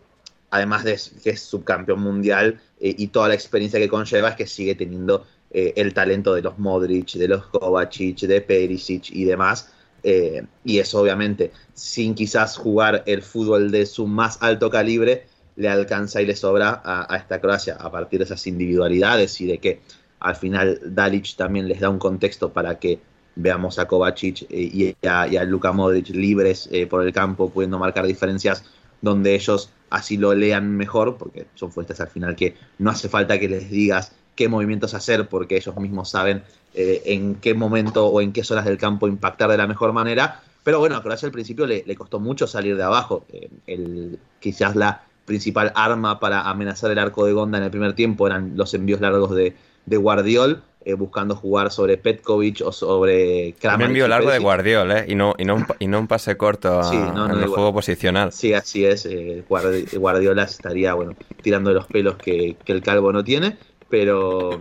además 0.49 0.83
de 0.83 0.99
que 1.23 1.31
es 1.31 1.41
subcampeón 1.41 2.01
mundial 2.01 2.59
y 2.79 3.07
toda 3.07 3.27
la 3.27 3.35
experiencia 3.35 3.79
que 3.79 3.87
conlleva, 3.87 4.29
es 4.29 4.35
que 4.35 4.47
sigue 4.47 4.75
teniendo 4.75 5.25
el 5.51 5.93
talento 5.93 6.33
de 6.33 6.41
los 6.41 6.57
Modric, 6.57 7.13
de 7.13 7.27
los 7.27 7.45
Kovacic, 7.45 8.21
de 8.21 8.41
Perisic 8.41 9.11
y 9.11 9.25
demás 9.25 9.73
eh, 10.03 10.45
y 10.65 10.79
eso 10.79 10.99
obviamente, 10.99 11.51
sin 11.73 12.13
quizás 12.13 12.57
jugar 12.57 13.03
el 13.05 13.23
fútbol 13.23 13.71
de 13.71 13.85
su 13.85 14.05
más 14.05 14.37
alto 14.41 14.69
calibre, 14.69 15.27
le 15.55 15.69
alcanza 15.69 16.21
y 16.21 16.25
le 16.25 16.35
sobra 16.35 16.81
a, 16.83 17.15
esta 17.15 17.39
Croacia 17.39 17.75
a 17.79 17.91
partir 17.91 18.19
de 18.19 18.25
esas 18.25 18.45
individualidades 18.47 19.39
y 19.41 19.45
de 19.45 19.57
que 19.59 19.81
al 20.19 20.35
final 20.35 20.79
Dalic 20.83 21.35
también 21.35 21.67
les 21.67 21.79
da 21.79 21.89
un 21.89 21.99
contexto 21.99 22.51
para 22.51 22.79
que 22.79 22.99
veamos 23.35 23.79
a 23.79 23.87
Kovacic 23.87 24.43
eh, 24.43 24.95
y, 25.01 25.07
a, 25.07 25.27
y, 25.27 25.45
Luka 25.45 25.71
Modric 25.71 26.09
libres 26.09 26.69
eh, 26.71 26.87
por 26.87 27.05
el 27.05 27.11
campo, 27.13 27.49
pudiendo 27.49 27.79
marcar 27.79 28.05
diferencias 28.05 28.63
donde 29.01 29.35
ellos 29.35 29.69
así 29.89 30.17
lo 30.17 30.33
lean 30.33 30.75
mejor, 30.75 31.17
porque 31.17 31.45
son 31.55 31.71
fuentes 31.71 31.99
al 31.99 32.07
final 32.07 32.35
que 32.35 32.55
no 32.79 32.89
hace 32.89 33.09
falta 33.09 33.39
que 33.39 33.49
les 33.49 33.69
digas 33.69 34.13
qué 34.35 34.47
movimientos 34.47 34.93
hacer, 34.93 35.27
porque 35.27 35.57
ellos 35.57 35.75
mismos 35.75 36.09
saben 36.09 36.43
eh, 36.73 37.01
en 37.05 37.35
qué 37.35 37.53
momento 37.53 38.07
o 38.07 38.21
en 38.21 38.31
qué 38.31 38.43
zonas 38.43 38.65
del 38.65 38.77
campo 38.77 39.07
impactar 39.07 39.51
de 39.51 39.57
la 39.57 39.67
mejor 39.67 39.93
manera. 39.93 40.41
Pero 40.63 40.79
bueno, 40.79 40.95
a 40.95 41.03
Croacia 41.03 41.25
al 41.25 41.33
principio 41.33 41.67
le, 41.67 41.83
costó 41.95 42.19
mucho 42.19 42.47
salir 42.47 42.77
de 42.77 42.83
abajo. 42.83 43.25
El, 43.67 44.17
quizás 44.39 44.75
la 44.75 45.03
principal 45.25 45.71
arma 45.75 46.19
para 46.19 46.49
amenazar 46.49 46.91
el 46.91 46.99
arco 46.99 47.25
de 47.25 47.33
Gonda 47.33 47.57
en 47.57 47.63
el 47.63 47.71
primer 47.71 47.93
tiempo 47.93 48.27
eran 48.27 48.53
los 48.55 48.73
envíos 48.73 49.01
largos 49.01 49.35
de, 49.35 49.55
de 49.85 49.97
Guardiol, 49.97 50.63
eh, 50.85 50.95
buscando 50.95 51.35
jugar 51.35 51.71
sobre 51.71 51.97
Petkovic 51.97 52.61
o 52.65 52.71
sobre 52.71 53.55
Kramer. 53.59 53.85
Un 53.85 53.91
envío 53.91 54.07
largo 54.07 54.31
de 54.31 54.39
Guardiol, 54.39 54.91
¿eh? 54.91 55.05
Y 55.07 55.15
no, 55.15 55.33
y 55.37 55.45
no, 55.45 55.55
un, 55.55 55.65
y 55.79 55.87
no 55.87 55.99
un 55.99 56.07
pase 56.07 56.35
corto 56.35 56.81
en 56.91 57.39
el 57.39 57.47
juego 57.47 57.73
posicional. 57.73 58.31
Sí, 58.31 58.53
así 58.53 58.85
es. 58.85 59.07
Guardiola 59.47 60.43
estaría, 60.43 60.93
bueno, 60.93 61.13
tirando 61.41 61.69
de 61.69 61.75
los 61.75 61.87
pelos 61.87 62.15
que, 62.15 62.57
que 62.65 62.71
el 62.73 62.81
calvo 62.81 63.13
no 63.13 63.23
tiene. 63.23 63.57
Pero 63.89 64.57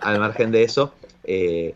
al 0.00 0.18
margen 0.18 0.50
de 0.50 0.62
eso, 0.62 0.94
eh, 1.24 1.74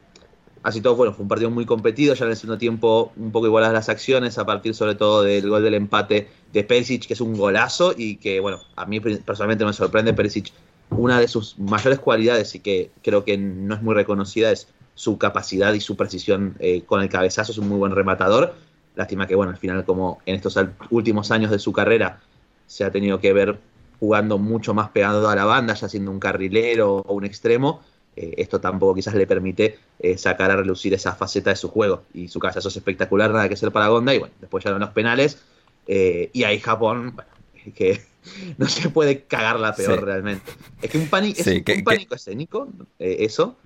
así 0.67 0.81
todo, 0.81 0.97
bueno, 0.97 1.13
fue 1.13 1.23
un 1.23 1.29
partido 1.29 1.49
muy 1.49 1.65
competido, 1.65 2.13
ya 2.15 2.25
en 2.25 2.33
el 2.33 2.37
segundo 2.37 2.59
tiempo 2.59 3.13
un 3.17 3.31
poco 3.31 3.47
igualadas 3.47 3.73
las 3.73 3.89
acciones, 3.89 4.37
a 4.37 4.45
partir 4.45 4.75
sobre 4.75 4.97
todo 4.97 5.23
del 5.23 5.49
gol 5.49 5.63
del 5.63 5.75
empate 5.75 6.29
de 6.53 6.65
Perisic, 6.65 7.07
que 7.07 7.15
es 7.15 7.21
un 7.21 7.37
golazo 7.37 7.95
y 7.97 8.17
que, 8.17 8.41
bueno, 8.41 8.59
a 8.75 8.85
mí 8.85 8.99
personalmente 8.99 9.65
me 9.65 9.73
sorprende 9.73 10.13
Perisic. 10.13 10.51
Una 10.91 11.21
de 11.21 11.29
sus 11.29 11.57
mayores 11.57 12.01
cualidades 12.01 12.53
y 12.57 12.59
que 12.59 12.91
creo 13.05 13.25
que 13.25 13.39
no 13.39 13.77
es 13.77 13.83
muy 13.83 13.95
reconocida 13.95 14.51
es 14.51 14.67
su 14.97 15.19
capacidad 15.19 15.73
y 15.73 15.81
su 15.81 15.95
precisión 15.95 16.57
eh, 16.59 16.83
con 16.85 17.01
el 17.01 17.09
cabezazo, 17.09 17.53
es 17.53 17.59
un 17.59 17.69
muy 17.69 17.79
buen 17.79 17.93
rematador. 17.93 18.57
Lástima 18.97 19.29
que, 19.29 19.37
bueno, 19.37 19.53
al 19.53 19.59
final, 19.59 19.85
como 19.85 20.19
en 20.27 20.35
estos 20.35 20.59
últimos 20.91 21.31
años 21.31 21.53
de 21.53 21.61
su 21.61 21.73
carrera, 21.73 22.19
se 22.67 22.83
ha 22.83 22.91
tenido 22.91 23.21
que 23.21 23.33
ver 23.33 23.61
jugando 24.01 24.37
mucho 24.37 24.75
más 24.75 24.89
pegado 24.89 25.29
a 25.29 25.37
la 25.37 25.45
banda, 25.45 25.75
ya 25.75 25.89
siendo 25.89 26.11
un 26.11 26.19
carrilero 26.19 26.97
o 27.07 27.15
un 27.15 27.25
extremo, 27.25 27.83
eh, 28.17 28.35
esto 28.39 28.61
tampoco 28.61 28.95
quizás 28.95 29.15
le 29.15 29.27
permite 29.27 29.79
eh, 29.99 30.17
sacar 30.17 30.51
a 30.51 30.57
relucir 30.57 30.95
esa 30.95 31.15
faceta 31.15 31.51
de 31.51 31.57
su 31.57 31.69
juego. 31.69 32.05
Y 32.15 32.29
su 32.29 32.41
caso 32.41 32.59
es 32.59 32.77
espectacular, 32.77 33.31
nada 33.31 33.47
que 33.47 33.55
hacer 33.55 33.71
para 33.71 33.89
Gonda. 33.89 34.15
Y 34.15 34.19
bueno, 34.19 34.35
después 34.41 34.65
ya 34.65 34.71
los 34.71 34.91
penales. 34.91 35.39
Eh, 35.87 36.31
y 36.33 36.45
ahí 36.45 36.59
Japón, 36.59 37.15
bueno, 37.15 37.31
que 37.75 38.01
no 38.59 38.69
se 38.69 38.89
puede 38.89 39.25
cagar 39.25 39.61
la 39.61 39.75
peor 39.75 40.03
realmente. 40.03 40.51
Es 40.81 40.91
que 40.91 40.99
un, 40.99 41.09
pánico, 41.09 41.41
es 41.41 41.47
un, 41.47 41.85
pánico 41.85 42.15
escénico, 42.15 42.69
eso. 42.99 43.57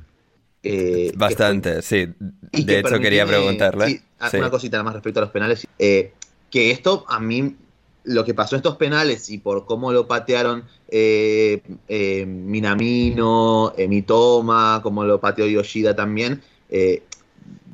Bastante, 1.14 1.80
sí. 1.82 2.08
De 2.18 2.80
hecho, 2.80 2.98
quería 2.98 3.24
preguntarle. 3.24 4.02
Una 4.34 4.50
cosita 4.50 4.82
más 4.82 4.94
respecto 4.94 5.20
a 5.20 5.22
los 5.22 5.30
penales. 5.30 5.66
que 5.78 6.70
esto 6.72 7.04
a 7.08 7.20
mí 7.20 7.56
lo 8.04 8.24
que 8.24 8.34
pasó 8.34 8.56
en 8.56 8.60
estos 8.60 8.76
penales 8.76 9.28
y 9.30 9.38
por 9.38 9.66
cómo 9.66 9.92
lo 9.92 10.06
patearon 10.06 10.64
eh, 10.88 11.62
eh, 11.88 12.26
Minamino, 12.26 13.72
eh, 13.76 13.88
Mitoma, 13.88 14.80
como 14.82 15.04
lo 15.04 15.20
pateó 15.20 15.46
Yoshida 15.46 15.94
también, 15.94 16.42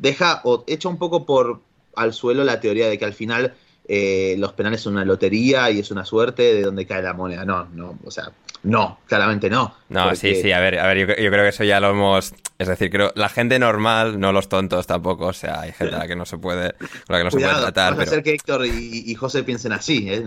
deja 0.00 0.40
o 0.44 0.64
echa 0.66 0.88
un 0.88 0.98
poco 0.98 1.26
por 1.26 1.60
al 1.94 2.12
suelo 2.12 2.44
la 2.44 2.60
teoría 2.60 2.88
de 2.88 2.98
que 2.98 3.04
al 3.04 3.12
final 3.12 3.54
los 3.88 4.52
penales 4.52 4.80
son 4.80 4.94
una 4.94 5.04
lotería 5.04 5.70
y 5.70 5.80
es 5.80 5.90
una 5.90 6.04
suerte 6.04 6.54
de 6.54 6.62
donde 6.62 6.86
cae 6.86 7.02
la 7.02 7.12
moneda. 7.12 7.44
No, 7.44 7.68
no, 7.72 7.98
o 8.04 8.10
sea, 8.10 8.32
no, 8.66 8.98
claramente 9.06 9.48
no. 9.48 9.74
No, 9.88 10.14
sí, 10.16 10.34
sí, 10.34 10.50
a 10.50 10.58
ver, 10.58 10.80
a 10.80 10.86
ver, 10.88 10.98
yo, 10.98 11.06
creo 11.06 11.44
que 11.44 11.48
eso 11.48 11.62
ya 11.62 11.78
lo 11.78 11.90
hemos. 11.90 12.34
Es 12.58 12.66
decir, 12.66 12.90
creo 12.90 13.12
la 13.14 13.28
gente 13.28 13.58
normal, 13.58 14.18
no 14.18 14.32
los 14.32 14.48
tontos 14.48 14.88
tampoco. 14.88 15.26
O 15.26 15.32
sea, 15.32 15.60
hay 15.60 15.72
gente 15.72 15.94
a 15.94 15.98
la 15.98 16.08
que 16.08 16.16
no 16.16 16.24
se 16.26 16.38
puede, 16.38 16.74
la 17.06 17.18
que 17.18 17.24
no 17.24 17.30
se 17.30 17.38
puede 17.38 17.54
tratar. 17.54 17.94
Puede 17.94 18.08
ser 18.08 18.22
que 18.24 18.32
Héctor 18.32 18.66
y, 18.66 19.14
José 19.14 19.44
piensen 19.44 19.72
así, 19.72 20.10
¿eh? 20.10 20.24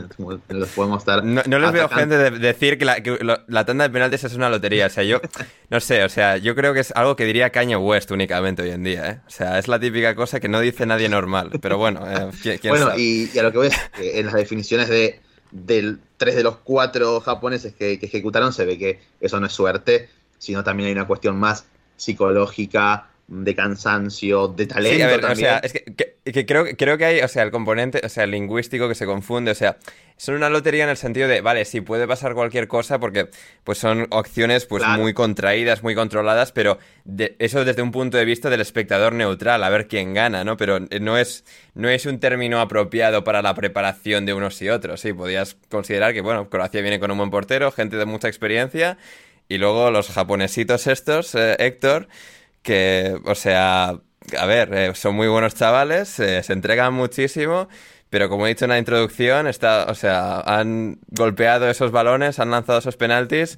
Los 0.47 0.69
podemos 0.69 0.99
estar. 0.99 1.23
No, 1.23 1.41
les 1.59 1.71
veo 1.73 1.89
gente 1.89 2.31
decir 2.31 2.77
que, 2.77 2.85
la, 2.85 3.65
tanda 3.65 3.83
de 3.83 3.89
penaltis 3.89 4.23
es 4.23 4.35
una 4.35 4.49
lotería. 4.49 4.85
O 4.85 4.89
sea, 4.89 5.03
yo. 5.03 5.19
No 5.69 5.79
sé, 5.79 6.03
o 6.03 6.09
sea, 6.09 6.37
yo 6.37 6.55
creo 6.55 6.73
que 6.73 6.79
es 6.79 6.91
algo 6.95 7.15
que 7.15 7.25
diría 7.25 7.49
Kanye 7.51 7.75
West 7.75 8.09
únicamente 8.11 8.61
hoy 8.61 8.71
en 8.71 8.83
día, 8.83 9.09
¿eh? 9.09 9.19
O 9.27 9.29
sea, 9.29 9.59
es 9.59 9.67
la 9.67 9.79
típica 9.79 10.15
cosa 10.15 10.39
que 10.39 10.47
no 10.47 10.61
dice 10.61 10.85
nadie 10.85 11.09
normal. 11.09 11.51
Pero 11.61 11.77
bueno, 11.77 12.01
eh, 12.09 12.29
¿quién, 12.41 12.73
bueno, 12.73 12.97
Y, 12.97 13.29
y 13.33 13.37
a 13.37 13.43
lo 13.43 13.48
que 13.51 13.57
voy 13.57 13.67
es, 13.67 13.75
en 13.97 14.25
las 14.25 14.35
definiciones 14.35 14.89
de 14.89 15.19
del 15.51 15.99
tres 16.17 16.35
de 16.35 16.43
los 16.43 16.57
cuatro 16.57 17.21
japoneses 17.21 17.73
que, 17.73 17.93
ejecutaron, 17.93 18.53
se 18.53 18.65
ve 18.65 18.77
que 18.77 18.99
eso 19.19 19.39
no 19.39 19.47
es 19.47 19.53
suerte, 19.53 20.09
sino 20.37 20.63
también 20.63 20.87
hay 20.87 20.93
una 20.93 21.07
cuestión 21.07 21.37
más 21.37 21.65
psicológica, 21.97 23.08
de 23.29 23.53
cansancio, 23.53 24.47
de 24.47 24.65
talento. 24.65 25.27
O 25.27 25.35
sea, 25.35 25.59
es 25.59 25.71
que, 25.73 26.45
creo, 26.45 26.65
creo 26.75 26.97
que 26.97 27.05
hay, 27.05 27.21
o 27.21 27.27
sea, 27.27 27.43
el 27.43 27.51
componente, 27.51 28.01
o 28.03 28.09
sea, 28.09 28.23
el 28.23 28.31
lingüístico 28.31 28.87
que 28.87 28.95
se 28.95 29.05
confunde, 29.05 29.51
o 29.51 29.55
sea, 29.55 29.77
son 30.17 30.33
una 30.35 30.49
lotería 30.49 30.83
en 30.83 30.89
el 30.89 30.97
sentido 30.97 31.27
de, 31.27 31.41
vale, 31.41 31.63
sí 31.65 31.81
puede 31.81 32.07
pasar 32.07 32.33
cualquier 32.33 32.67
cosa 32.67 32.99
porque 32.99 33.29
pues 33.63 33.77
son 33.77 34.07
opciones 34.09 34.65
pues 34.65 34.83
muy 34.97 35.13
contraídas, 35.13 35.83
muy 35.83 35.93
controladas, 35.93 36.51
pero 36.51 36.79
eso 37.37 37.63
desde 37.65 37.83
un 37.83 37.91
punto 37.91 38.17
de 38.17 38.25
vista 38.25 38.49
del 38.49 38.61
espectador 38.61 39.13
neutral, 39.13 39.63
a 39.63 39.69
ver 39.69 39.87
quién 39.87 40.15
gana, 40.15 40.43
¿no? 40.43 40.57
Pero 40.57 40.79
no 40.79 41.17
es, 41.17 41.45
no 41.75 41.87
es 41.87 42.07
un 42.07 42.19
término 42.19 42.59
apropiado 42.59 43.23
para 43.23 43.43
la 43.43 43.53
preparación 43.53 44.25
de 44.25 44.33
unos 44.33 44.59
y 44.63 44.69
otros, 44.69 45.01
sí, 45.01 45.13
podías 45.13 45.55
considerar 45.69 46.13
que, 46.13 46.21
bueno, 46.21 46.49
Croacia 46.49 46.81
viene 46.81 46.99
con 46.99 47.11
un 47.11 47.17
buen 47.19 47.29
portero, 47.29 47.71
gente 47.71 47.95
de 47.95 48.05
mucha 48.05 48.27
experiencia, 48.27 48.97
y 49.47 49.59
luego 49.59 49.91
los 49.91 50.09
japonesitos 50.09 50.87
estos, 50.87 51.35
eh, 51.35 51.55
Héctor, 51.59 52.07
que, 52.69 53.17
o 53.25 53.33
sea, 53.33 53.99
a 54.37 54.45
ver, 54.45 54.71
eh, 54.75 54.93
son 54.93 55.15
muy 55.15 55.27
buenos 55.27 55.55
chavales, 55.55 56.19
eh, 56.19 56.43
se 56.43 56.53
entregan 56.53 56.93
muchísimo, 56.93 57.67
pero 58.11 58.29
como 58.29 58.45
he 58.45 58.49
dicho 58.49 58.65
en 58.65 58.69
la 58.69 58.77
introducción, 58.77 59.47
está, 59.47 59.87
o 59.89 59.95
sea, 59.95 60.41
han 60.41 60.99
golpeado 61.07 61.67
esos 61.67 61.89
balones, 61.89 62.37
han 62.37 62.51
lanzado 62.51 62.77
esos 62.77 62.95
penaltis 62.95 63.57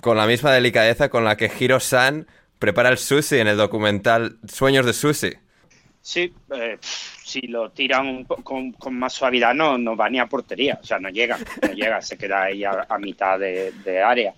con 0.00 0.16
la 0.16 0.26
misma 0.26 0.50
delicadeza 0.50 1.08
con 1.08 1.24
la 1.24 1.36
que 1.36 1.48
Hiro-san 1.56 2.26
prepara 2.58 2.88
el 2.88 2.98
sushi 2.98 3.38
en 3.38 3.46
el 3.46 3.56
documental 3.56 4.38
Sueños 4.52 4.84
de 4.84 4.92
Sushi. 4.92 5.34
Sí, 6.00 6.34
eh, 6.52 6.78
si 6.80 7.42
lo 7.42 7.70
tiran 7.70 8.24
con, 8.24 8.74
más 8.90 9.12
suavidad 9.12 9.54
no, 9.54 9.78
no 9.78 9.96
va 9.96 10.10
ni 10.10 10.18
a 10.18 10.26
portería, 10.26 10.80
o 10.82 10.84
sea, 10.84 10.98
no 10.98 11.10
llega, 11.10 11.38
no 11.62 11.72
llega, 11.72 12.02
se 12.02 12.18
queda 12.18 12.42
ahí 12.42 12.64
a, 12.64 12.98
mitad 12.98 13.38
de 13.38 14.02
área. 14.02 14.34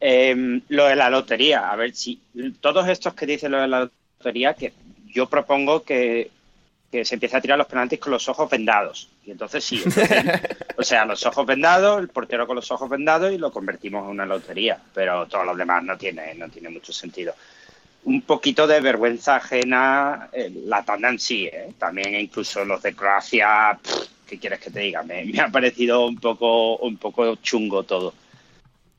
Em, 0.00 0.60
lo 0.68 0.86
de 0.86 0.96
la 0.96 1.08
lotería, 1.08 1.70
a 1.70 1.76
ver 1.76 1.94
si 1.94 2.20
todos 2.60 2.88
estos 2.88 3.14
que 3.14 3.26
dicen 3.26 3.52
lo 3.52 3.60
de 3.60 3.68
la 3.68 3.90
lotería, 4.18 4.54
que 4.54 4.72
yo 5.06 5.28
propongo 5.28 5.82
que, 5.82 6.30
se 7.02 7.14
empiece 7.14 7.36
a 7.36 7.40
tirar 7.40 7.58
los 7.58 7.66
penaltis 7.66 7.98
con 7.98 8.12
los 8.12 8.28
ojos 8.28 8.48
vendados. 8.48 9.08
Y 9.24 9.32
entonces 9.32 9.64
sí, 9.64 9.82
o 10.76 10.82
sea, 10.82 11.04
los 11.04 11.26
ojos 11.26 11.44
vendados, 11.44 12.00
el 12.00 12.08
portero 12.08 12.46
con 12.46 12.54
los 12.54 12.70
ojos 12.70 12.88
vendados 12.88 13.32
y 13.32 13.38
lo 13.38 13.50
convertimos 13.50 14.04
en 14.04 14.10
una 14.10 14.26
lotería. 14.26 14.78
Pero 14.92 15.26
todo 15.26 15.42
lo 15.44 15.56
demás 15.56 15.82
no 15.82 15.98
tiene, 15.98 16.34
no 16.34 16.48
tiene 16.48 16.68
mucho 16.68 16.92
sentido. 16.92 17.34
Un 18.04 18.22
poquito 18.22 18.66
de 18.68 18.80
vergüenza 18.80 19.36
ajena 19.36 20.28
eh, 20.32 20.52
la 20.66 20.84
tanda 20.84 21.08
en 21.08 21.18
sí, 21.18 21.46
¿eh? 21.46 21.72
también 21.78 22.14
incluso 22.14 22.64
los 22.64 22.80
de 22.82 22.94
Croacia, 22.94 23.76
¿qué 24.26 24.38
quieres 24.38 24.60
que 24.60 24.70
te 24.70 24.80
diga? 24.80 25.02
Me, 25.02 25.24
me, 25.24 25.40
ha 25.40 25.48
parecido 25.48 26.06
un 26.06 26.18
poco, 26.18 26.76
un 26.76 26.96
poco 26.96 27.36
chungo 27.36 27.82
todo. 27.82 28.14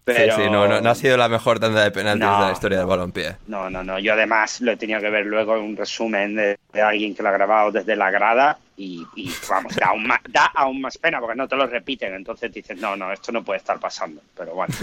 Sí, 0.08 0.14
sí, 0.36 0.50
no, 0.52 0.68
no, 0.68 0.90
ha 0.90 0.96
sido 0.96 1.18
la 1.18 1.28
mejor 1.28 1.60
tanda 1.60 1.84
de 1.84 1.90
penaltis 1.90 2.28
de 2.28 2.46
la 2.46 2.52
historia 2.52 2.78
del 2.78 2.88
balompié. 2.88 3.38
No, 3.48 3.70
no, 3.70 3.84
no. 3.84 3.98
Yo 3.98 4.14
además 4.14 4.62
lo 4.62 4.72
he 4.72 4.78
tenido 4.78 5.02
que 5.02 5.10
ver 5.10 5.26
luego 5.26 5.56
en 5.56 5.64
un 5.64 5.76
resumen 5.76 6.36
de, 6.36 6.58
alguien 6.74 7.16
que 7.16 7.24
lo 7.24 7.30
ha 7.30 7.32
grabado 7.32 7.72
desde 7.72 7.96
la 7.96 8.12
grada 8.12 8.60
y, 8.78 9.04
vamos, 9.50 9.76
da 9.76 9.88
aún, 9.88 10.06
más, 10.06 10.20
da 10.30 10.46
aún 10.54 10.82
más 10.82 10.98
pena 10.98 11.20
porque 11.20 11.36
no 11.36 11.48
te 11.48 11.56
lo 11.56 11.66
repiten. 11.66 12.14
Entonces 12.14 12.54
dices, 12.54 12.78
no, 12.78 12.96
no, 12.96 13.12
esto 13.12 13.32
no 13.32 13.44
puede 13.44 13.58
estar 13.58 13.80
pasando. 13.80 14.22
Pero 14.38 14.54
bueno. 14.54 14.74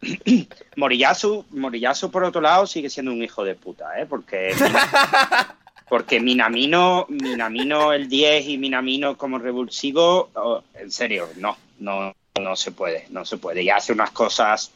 Moriyasu, 0.76 1.44
Moriyasu, 1.50 2.10
por 2.10 2.24
otro 2.24 2.40
lado, 2.40 2.66
sigue 2.66 2.88
siendo 2.88 3.12
un 3.12 3.22
hijo 3.22 3.44
de 3.44 3.54
puta, 3.54 4.00
¿eh? 4.00 4.06
Porque 4.06 4.54
Porque 5.88 6.20
Minamino, 6.20 7.06
Minamino 7.08 7.92
el 7.92 8.08
10 8.08 8.48
y 8.48 8.58
Minamino 8.58 9.16
como 9.16 9.38
revulsivo, 9.38 10.30
oh, 10.34 10.62
en 10.74 10.90
serio, 10.90 11.28
no, 11.36 11.56
no, 11.78 12.14
no 12.40 12.56
se 12.56 12.72
puede, 12.72 13.06
no 13.10 13.24
se 13.24 13.36
puede. 13.36 13.62
Y 13.62 13.70
hace 13.70 13.92
unas 13.92 14.10
cosas 14.10 14.72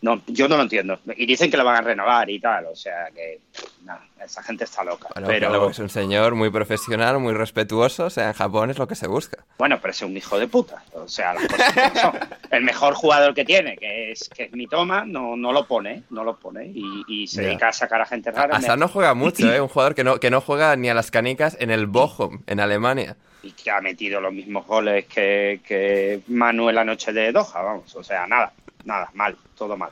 no, 0.00 0.22
yo 0.28 0.48
no 0.48 0.56
lo 0.56 0.62
entiendo. 0.62 1.00
Y 1.16 1.26
dicen 1.26 1.50
que 1.50 1.56
lo 1.56 1.64
van 1.64 1.76
a 1.76 1.80
renovar 1.80 2.30
y 2.30 2.38
tal, 2.38 2.66
o 2.66 2.76
sea 2.76 3.08
que 3.12 3.40
nada, 3.82 4.00
esa 4.24 4.42
gente 4.44 4.62
está 4.62 4.84
loca. 4.84 5.08
pero 5.26 5.70
es 5.70 5.78
un 5.80 5.88
señor 5.88 6.36
muy 6.36 6.50
profesional, 6.50 7.18
muy 7.18 7.34
respetuoso, 7.34 8.04
o 8.04 8.10
sea, 8.10 8.28
en 8.28 8.34
Japón 8.34 8.70
es 8.70 8.78
lo 8.78 8.86
que 8.86 8.94
se 8.94 9.08
busca. 9.08 9.44
Bueno, 9.58 9.78
pero 9.80 9.90
es 9.90 10.00
un 10.02 10.16
hijo 10.16 10.38
de 10.38 10.46
puta, 10.46 10.84
o 10.92 11.08
sea, 11.08 11.34
las 11.34 11.48
cosas 11.48 12.00
son. 12.00 12.12
El 12.50 12.62
mejor 12.62 12.94
jugador 12.94 13.34
que 13.34 13.44
tiene, 13.44 13.76
que 13.76 14.12
es 14.12 14.28
que 14.28 14.44
es 14.44 14.52
Mitoma, 14.52 15.04
no, 15.04 15.36
no 15.36 15.52
lo 15.52 15.66
pone, 15.66 16.04
no 16.10 16.22
lo 16.22 16.36
pone 16.36 16.66
y, 16.66 17.26
se 17.26 17.42
dedica 17.42 17.68
a 17.68 17.72
sacar 17.72 18.00
a 18.00 18.06
gente 18.06 18.30
rara. 18.30 18.56
Hasta 18.56 18.76
no 18.76 18.88
juega 18.88 19.14
mucho, 19.14 19.52
¿eh? 19.52 19.60
Un 19.60 19.68
jugador 19.68 19.94
que 19.94 20.04
no, 20.04 20.20
que 20.20 20.30
no 20.30 20.40
juega 20.40 20.76
ni 20.76 20.88
a 20.88 20.94
las 20.94 21.10
canicas 21.10 21.56
en 21.60 21.70
el 21.70 21.86
Bochum, 21.86 22.42
en 22.46 22.60
Alemania. 22.60 23.16
Y 23.42 23.52
que 23.52 23.70
ha 23.70 23.80
metido 23.80 24.20
los 24.20 24.32
mismos 24.32 24.66
goles 24.66 25.06
que, 25.06 25.60
que 25.66 26.20
Manu 26.28 26.68
en 26.68 26.76
la 26.76 26.84
noche 26.84 27.12
de 27.12 27.32
Doha, 27.32 27.62
vamos, 27.62 27.94
o 27.96 28.04
sea, 28.04 28.26
nada 28.26 28.52
nada, 28.84 29.10
mal, 29.14 29.36
todo 29.56 29.76
mal. 29.76 29.90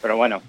Pero 0.00 0.16
bueno, 0.16 0.42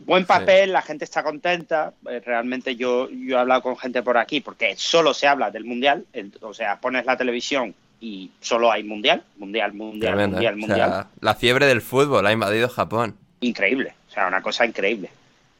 buen 0.00 0.26
papel, 0.26 0.72
la 0.72 0.82
gente 0.82 1.04
está 1.04 1.22
contenta. 1.22 1.92
Eh, 2.08 2.20
realmente 2.24 2.76
yo, 2.76 3.08
yo 3.10 3.36
he 3.36 3.40
hablado 3.40 3.62
con 3.62 3.76
gente 3.76 4.02
por 4.02 4.18
aquí 4.18 4.40
porque 4.40 4.74
solo 4.76 5.14
se 5.14 5.26
habla 5.26 5.50
del 5.50 5.64
Mundial. 5.64 6.04
O 6.40 6.54
sea, 6.54 6.80
pones 6.80 7.06
la 7.06 7.16
televisión 7.16 7.74
y 8.00 8.30
solo 8.40 8.70
hay 8.70 8.84
Mundial, 8.84 9.22
Mundial, 9.36 9.72
Mundial, 9.72 10.16
Mundial, 10.28 10.56
Mundial. 10.56 11.06
la 11.20 11.34
fiebre 11.34 11.66
del 11.66 11.80
fútbol 11.80 12.26
ha 12.26 12.32
invadido 12.32 12.68
Japón. 12.68 13.16
Increíble, 13.40 13.94
o 14.08 14.10
sea, 14.10 14.26
una 14.26 14.42
cosa 14.42 14.66
increíble 14.66 15.10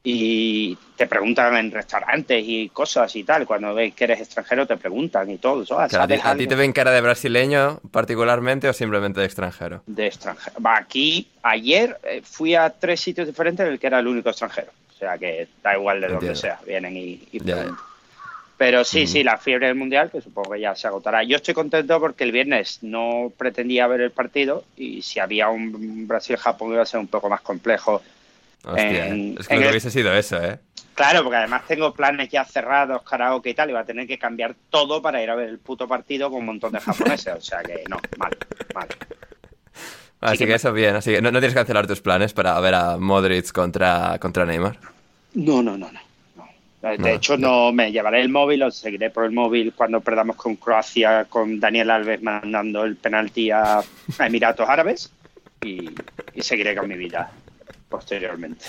y 0.07 0.77
te 0.97 1.07
preguntan 1.07 1.57
en 1.57 1.71
restaurantes 1.71 2.45
y 2.47 2.69
cosas 2.69 3.17
y 3.17 3.25
tal. 3.25 3.47
Cuando 3.47 3.75
ves 3.75 3.95
que 3.95 4.05
eres 4.05 4.21
extranjero 4.21 4.67
te 4.67 4.77
preguntan 4.77 5.31
y 5.31 5.39
todo. 5.39 5.65
¿A, 5.79 5.89
ti, 6.37 6.47
te 6.47 6.55
ven 6.55 6.75
cara 6.75 6.91
de 6.91 7.01
brasileño 7.01 7.81
particularmente 7.91 8.69
o 8.69 8.75
simplemente 8.75 9.21
de 9.21 9.27
extranjero? 9.27 9.83
De 9.87 10.07
extranjero. 10.07 10.57
Aquí, 10.63 11.27
ayer 11.43 11.99
eh, 12.05 12.21
fui 12.23 12.55
a 12.55 12.69
tres 12.69 13.01
sitios 13.01 13.27
diferentes 13.27 13.67
en 13.67 13.73
el 13.73 13.79
que 13.79 13.87
era 13.87 13.99
el 13.99 14.07
único 14.07 14.29
extranjero. 14.29 14.73
O 14.95 14.99
sea 14.99 15.17
que 15.17 15.49
da 15.63 15.75
igual 15.75 16.03
de 16.03 16.09
donde 16.09 16.37
sea, 16.37 16.61
vienen 16.67 16.97
y, 16.97 17.17
preguntan. 17.41 17.77
Pero 18.59 18.85
sí, 18.85 19.07
sí, 19.07 19.25
la 19.25 19.39
fiebre 19.39 19.67
del 19.67 19.75
mundial, 19.75 20.11
que 20.11 20.21
supongo 20.21 20.53
que 20.53 20.61
ya 20.61 20.77
se 20.77 20.87
agotará. 20.87 21.25
Yo 21.25 21.37
estoy 21.37 21.55
contento 21.55 21.99
porque 21.99 22.25
el 22.25 22.31
viernes 22.31 22.79
no 22.83 23.33
pretendía 23.37 23.87
ver 23.89 24.03
el 24.03 24.11
partido 24.13 24.65
y 24.77 25.03
si 25.03 25.19
había 25.19 25.49
un 25.49 26.07
Brasil-Japón 26.07 26.73
iba 26.73 26.83
a 26.83 26.87
ser 26.87 27.01
un 27.01 27.09
poco 27.09 27.29
más 27.29 27.41
complejo 27.41 28.01
Hostia, 28.65 29.15
es 29.15 29.49
que 29.49 29.59
hubiese 29.59 29.91
sido 29.91 30.15
eso, 30.15 30.43
¿eh? 30.43 30.59
Claro, 30.95 31.25
porque 31.25 31.37
además 31.37 31.63
tengo 31.67 31.93
planes 31.93 32.29
ya 32.31 32.45
cerrados, 32.45 33.03
karaoke 33.03 33.51
y 33.51 33.55
tal, 33.55 33.69
y 33.69 33.73
va 33.73 33.81
a 33.81 33.85
tener 33.85 34.07
que 34.07 34.19
cambiar 34.19 34.55
todo 34.71 35.03
para 35.03 35.23
ir 35.23 35.29
a 35.29 35.35
ver 35.35 35.49
el 35.49 35.59
puto 35.59 35.89
partido 35.89 36.31
con 36.31 36.41
un 36.41 36.47
montón 36.47 36.73
de 36.73 36.81
japoneses. 36.81 37.35
o 37.37 37.41
sea 37.41 37.63
que 37.63 37.83
no, 37.89 37.99
mal, 38.17 38.37
mal. 38.75 38.89
Así, 40.21 40.47
que, 40.47 40.55
eso 40.55 40.73
bien, 40.73 40.95
así 40.95 41.13
que 41.13 41.21
no, 41.21 41.31
tienes 41.31 41.51
que 41.51 41.57
cancelar 41.57 41.87
tus 41.87 42.01
planes 42.01 42.33
para 42.33 42.59
ver 42.61 42.75
a 42.75 42.97
Modric 42.97 43.53
contra, 43.53 44.19
contra 44.19 44.47
Neymar. 44.47 44.79
No, 45.35 45.63
no, 45.63 45.77
no, 45.77 45.91
no. 45.91 46.01
De 46.97 47.15
hecho, 47.15 47.37
no. 47.37 47.73
me 47.73 47.91
llevaré 47.91 48.21
el 48.21 48.29
móvil, 48.29 48.63
o 48.63 48.71
seguiré 48.71 49.11
por 49.11 49.25
el 49.25 49.33
móvil 49.33 49.73
cuando 49.75 50.01
perdamos 50.01 50.37
con 50.37 50.57
Croacia, 50.57 51.25
con 51.25 51.59
Daniel 51.59 51.91
Alves 51.91 52.23
mandando 52.23 52.85
el 52.85 52.97
penalti 52.97 53.51
a, 53.51 53.81
Emiratos 54.19 54.69
Árabes 54.69 55.11
y 55.63 55.91
seguiré 56.41 56.77
con 56.77 56.89
mi 56.89 56.97
vida 56.97 57.31
posteriormente. 57.95 58.65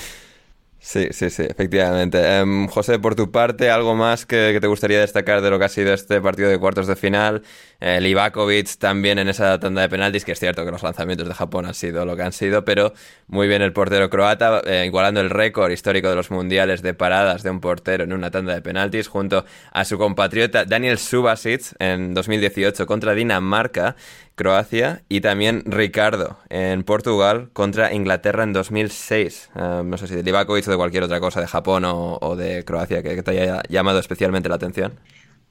Sí, 0.86 1.07
sí, 1.09 1.32
sí, 1.32 1.41
efectivamente. 1.41 2.19
Em, 2.38 2.67
José, 2.67 2.99
por 2.99 3.15
tu 3.15 3.32
parte, 3.32 3.71
¿algo 3.71 3.95
más 3.95 4.28
que, 4.28 4.59
te 4.61 4.67
gustaría 4.67 4.99
destacar 4.99 5.41
de 5.41 5.49
lo 5.49 5.57
que 5.57 5.65
ha 5.65 5.69
sido 5.69 5.91
este 5.95 6.21
partido 6.21 6.47
de 6.47 6.59
cuartos 6.59 6.86
de 6.86 6.95
final? 6.95 7.41
Ivakovic 7.82 8.78
también 8.78 9.17
en 9.17 9.28
esa 9.28 9.59
tanda 9.59 9.82
de 9.82 9.89
penaltis, 9.89 10.26
que 10.26 10.34
es 10.34 10.39
cierto 10.39 10.63
que 10.63 10.69
los 10.69 10.84
lanzamientos 10.84 11.28
de 11.28 11.34
Japón 11.34 11.65
han 11.65 11.73
sido 11.73 12.05
lo 12.05 12.15
que 12.15 12.21
han 12.21 12.34
sido, 12.34 12.65
pero 12.65 12.93
muy 13.26 13.47
bien 13.47 13.63
el 13.63 13.73
portero 13.73 14.11
croata, 14.11 14.61
eh, 14.63 14.84
igualando 14.86 15.21
el 15.21 15.32
récord 15.32 15.71
histórico 15.71 16.07
de 16.07 16.15
los 16.15 16.30
mundiales 16.30 16.84
de 16.84 16.93
paradas 16.93 17.41
de 17.41 17.49
un 17.49 17.61
portero 17.61 18.03
en 18.03 18.13
una 18.13 18.30
tanda 18.30 18.53
de 18.53 18.61
penaltis, 18.61 19.07
junto 19.07 19.43
a 19.71 19.86
su 19.86 19.97
compatriota 19.97 20.65
Daniel 20.65 20.99
Subasic 20.99 21.61
en 21.80 22.13
2018 22.13 22.86
contra 22.86 23.15
Dinamarca. 23.15 23.95
Croacia 24.36 25.03
y 25.07 25.21
también 25.21 25.63
Ricardo 25.65 26.38
en 26.49 26.83
Portugal 26.83 27.49
contra 27.53 27.93
Inglaterra 27.93 28.43
en 28.43 28.51
2006. 28.51 29.49
Eh, 29.55 29.81
no 29.86 29.97
sé 29.97 30.07
si 30.07 30.15
de 30.15 30.23
Livakovic 30.23 30.67
o 30.67 30.71
de 30.71 30.77
cualquier 30.77 31.03
otra 31.03 31.21
cosa 31.21 31.39
de 31.39 31.47
Japón 31.47 31.83
o, 31.86 32.36
de 32.36 32.63
Croacia 32.65 33.01
que, 33.01 33.23
te 33.23 33.31
haya 33.31 33.63
llamado 33.69 33.99
especialmente 33.99 34.49
la 34.49 34.55
atención. 34.55 34.99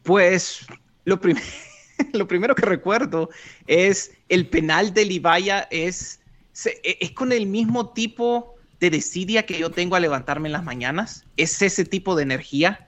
Pues 0.03 0.67
lo, 1.05 1.19
primero 2.29 2.55
que 2.55 2.67
recuerdo 2.67 3.31
es 3.67 4.13
el 4.29 4.47
penal 4.49 4.93
de 4.93 5.07
Libaya 5.07 5.67
es, 5.71 6.21
e, 6.67 6.99
es 7.01 7.11
con 7.13 7.33
el 7.33 7.47
mismo 7.47 7.91
tipo 7.91 8.55
de 8.81 8.91
desidia 8.91 9.47
que 9.47 9.59
yo 9.59 9.71
tengo 9.71 9.97
a 9.97 10.01
levantarme 10.01 10.49
en 10.49 10.53
las 10.53 10.65
mañanas. 10.65 11.25
Es 11.39 11.63
ese 11.63 11.87
tipo 11.87 12.15
de 12.17 12.25
energía. 12.25 12.87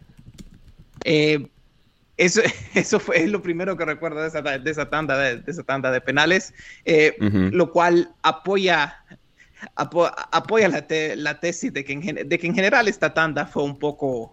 Eh, 1.05 1.49
eso, 2.17 2.41
eso 2.75 3.01
fue 3.01 3.27
lo 3.27 3.43
primero 3.43 3.77
que 3.77 3.85
recuerdo 3.85 4.21
de 4.21 4.29
esa, 4.29 4.43
de 4.43 4.71
esa 4.71 4.89
tanda, 4.89 5.17
de, 5.19 5.43
esa 5.47 5.62
tanda 5.62 5.91
de 5.91 6.01
penales, 6.01 6.55
eh, 6.85 7.17
lo 7.53 7.73
cual 7.73 8.14
apoya, 8.23 9.05
apoya 9.75 10.69
la, 10.69 10.87
la, 11.17 11.41
tesis 11.41 11.73
de 11.73 11.85
que, 11.85 11.93
en, 11.93 12.29
de 12.29 12.39
que 12.39 12.47
en 12.47 12.55
general 12.55 12.89
esta 12.89 13.12
tanda 13.12 13.47
fue 13.47 13.64
un 13.64 13.79
poco, 13.79 14.33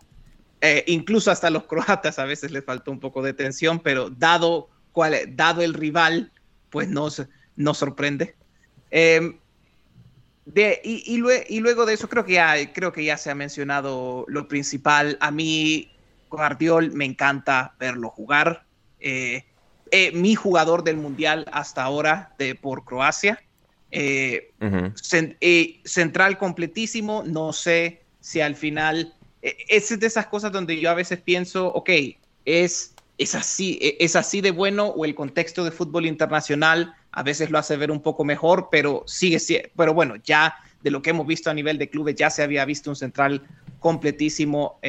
eh, 0.61 0.83
incluso 0.87 1.31
hasta 1.31 1.49
los 1.49 1.65
croatas 1.65 2.19
a 2.19 2.25
veces 2.25 2.51
les 2.51 2.63
faltó 2.63 2.91
un 2.91 2.99
poco 2.99 3.21
de 3.21 3.33
tensión, 3.33 3.79
pero 3.79 4.09
dado, 4.09 4.69
cual, 4.91 5.15
dado 5.35 5.61
el 5.61 5.73
rival, 5.73 6.31
pues 6.69 6.89
nos, 6.89 7.23
nos 7.55 7.77
sorprende. 7.77 8.35
Em, 8.91 9.37
de, 10.45 10.81
y, 10.83 11.03
y, 11.07 11.59
luego 11.61 11.85
de 11.85 11.93
eso 11.93 12.09
creo 12.09 12.25
que, 12.25 12.33
ya, 12.33 12.73
creo 12.73 12.91
que 12.91 13.05
ya 13.05 13.17
se 13.17 13.31
ha 13.31 13.35
mencionado 13.35 14.25
lo 14.27 14.49
principal. 14.49 15.17
A 15.21 15.31
mí 15.31 15.92
Guardiol 16.35 16.91
me 16.91 17.05
encanta 17.05 17.75
verlo 17.79 18.09
jugar. 18.09 18.65
Eh, 18.99 19.43
eh, 19.91 20.11
mi 20.13 20.35
jugador 20.35 20.83
del 20.83 20.97
mundial 20.97 21.45
hasta 21.51 21.83
ahora 21.83 22.33
de, 22.37 22.55
por 22.55 22.83
Croacia. 22.83 23.41
Eh, 23.91 24.51
central 25.83 26.37
completísimo. 26.37 27.23
No 27.25 27.53
sé 27.53 28.01
si 28.19 28.41
al 28.41 28.55
final. 28.55 29.13
es 29.41 29.99
de 29.99 30.07
esas 30.07 30.27
cosas 30.27 30.51
donde 30.51 30.79
yo 30.79 30.89
a 30.89 30.93
veces 30.93 31.19
pienso, 31.19 31.67
ok, 31.67 31.89
es, 32.45 32.95
es, 33.17 33.35
así, 33.35 33.79
es 33.99 34.15
así 34.15 34.41
de 34.41 34.51
bueno 34.51 34.87
o 34.87 35.05
el 35.05 35.13
contexto 35.13 35.63
de 35.63 35.71
fútbol 35.71 36.05
internacional 36.05 36.95
a 37.11 37.21
veces 37.21 37.51
lo 37.51 37.59
hace 37.59 37.77
ver 37.77 37.91
un 37.91 38.01
poco 38.01 38.25
mejor, 38.25 38.69
pero 38.71 39.03
sigue, 39.05 39.71
pero 39.75 39.93
bueno, 39.93 40.15
ya 40.23 40.55
de 40.81 40.89
lo 40.89 41.01
que 41.01 41.11
hemos 41.11 41.27
visto 41.27 41.51
a 41.51 41.53
nivel 41.53 41.77
de 41.77 41.89
clubes, 41.89 42.15
ya 42.15 42.29
se 42.29 42.41
había 42.41 42.65
visto 42.65 42.89
un 42.89 42.95
central 42.95 43.43
completísimo 43.79 44.79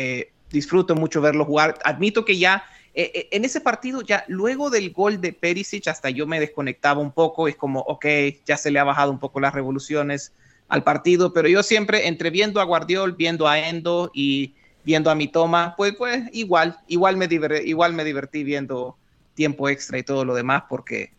disfruto 0.51 0.95
mucho 0.95 1.21
verlo 1.21 1.45
jugar. 1.45 1.79
Admito 1.85 2.25
que 2.25 2.39
ya 2.39 2.65
eh, 2.95 3.11
eh, 3.13 3.29
en 3.33 3.45
ese 3.45 3.61
partido, 3.61 4.03
ya 4.03 4.25
luego 4.29 4.71
del 4.71 4.93
gol 4.93 5.21
de 5.21 5.33
Perisic, 5.33 5.89
hasta 5.89 6.11
yo 6.11 6.27
me 6.27 6.39
desconectaba 6.39 7.01
un 7.01 7.11
poco. 7.11 7.49
Es 7.49 7.57
como, 7.57 7.81
ok, 7.81 8.07
ya 8.47 8.57
se 8.57 8.71
le 8.71 8.79
ha 8.79 8.85
bajado 8.85 9.11
un 9.11 9.19
poco 9.19 9.41
las 9.41 9.53
revoluciones 9.53 10.33
al 10.69 10.85
partido, 10.85 11.33
pero 11.33 11.49
yo 11.49 11.63
siempre 11.63 12.07
entre 12.07 12.31
viendo 12.31 12.61
a 12.61 12.65
Guardiol, 12.65 13.13
viendo 13.13 13.49
a 13.49 13.59
Endo 13.59 14.11
y 14.15 14.55
viendo 14.85 15.11
a 15.11 15.15
mi 15.15 15.29
toma, 15.29 15.75
pues, 15.77 15.95
pues 15.97 16.23
igual, 16.33 16.79
igual 16.87 17.17
me, 17.17 17.27
divertí, 17.27 17.69
igual 17.69 17.93
me 17.93 18.05
divertí 18.05 18.45
viendo 18.45 18.97
tiempo 19.35 19.69
extra 19.69 19.99
y 19.99 20.03
todo 20.03 20.25
lo 20.25 20.35
demás, 20.35 20.65
porque 20.69 21.13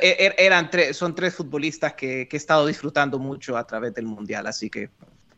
e, 0.00 0.16
er, 0.18 0.34
eran 0.38 0.70
son 0.92 1.14
tres 1.14 1.34
futbolistas 1.34 1.94
que, 1.94 2.28
que 2.28 2.36
he 2.36 2.38
estado 2.38 2.66
disfrutando 2.66 3.18
mucho 3.18 3.56
a 3.56 3.66
través 3.66 3.94
del 3.94 4.06
Mundial, 4.06 4.46
así 4.46 4.70
que 4.70 4.90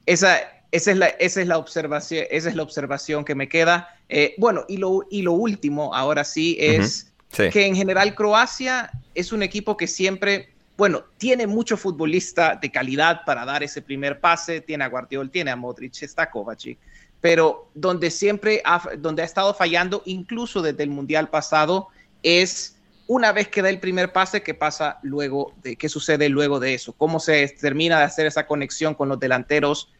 esa, 0.07 0.39
esa 0.71 0.91
es 0.91 0.97
la, 0.97 1.07
esa 1.07 1.41
es 1.41 1.49
la, 1.49 1.59
observación, 1.59 2.25
esa 2.31 2.49
es 2.49 2.55
la 2.55 2.63
observación 2.63 3.25
que 3.25 3.35
me 3.35 3.49
queda. 3.49 3.97
Eh, 4.09 4.35
bueno, 4.39 4.65
y 4.69 4.77
lo, 4.77 5.07
y 5.11 5.23
lo 5.23 5.33
último, 5.33 5.95
ahora 5.95 6.25
sí, 6.25 6.57
es 6.61 7.11
que 7.31 7.67
en 7.67 7.75
general 7.75 8.15
Croacia 8.15 8.91
es 9.15 9.33
un 9.33 9.43
equipo 9.43 9.77
que 9.77 9.87
siempre, 9.87 10.51
bueno, 10.77 11.05
tiene 11.17 11.47
mucho 11.47 11.77
futbolista 11.77 12.59
de 12.61 12.71
calidad 12.71 13.23
para 13.25 13.45
dar 13.45 13.63
ese 13.63 13.83
primer 13.83 14.21
pase, 14.21 14.61
tiene 14.61 14.85
a 14.85 14.89
Guardiol, 14.89 15.31
tiene 15.31 15.51
a 15.51 15.57
Modric, 15.57 16.03
está 16.03 16.31
Kovacic, 16.31 16.79
pero 17.21 17.71
donde 17.75 18.11
siempre 18.11 18.61
ha, 18.65 18.83
donde 18.99 19.23
ha 19.23 19.25
estado 19.25 19.55
fallando, 19.55 20.03
incluso 20.05 20.63
desde 20.63 20.83
el 20.83 20.91
Mundial 20.91 21.29
pasado, 21.29 21.89
es 22.23 22.77
una 23.07 23.33
vez 23.33 23.49
que 23.49 23.63
da 23.63 23.71
el 23.71 23.81
primer 23.81 24.13
pase, 24.13 24.43
¿qué 24.43 24.53
pasa 24.53 24.99
luego? 25.03 25.55
De, 25.63 25.77
¿Qué 25.77 25.89
sucede 25.89 26.29
luego 26.29 26.61
de 26.61 26.75
eso? 26.75 26.93
¿Cómo 26.93 27.21
se 27.21 27.49
termina 27.61 27.99
de 27.99 28.05
hacer 28.05 28.27
esa 28.27 28.47
conexión 28.47 28.95
con 28.95 29.09
los 29.09 29.19
delanteros? 29.19 29.91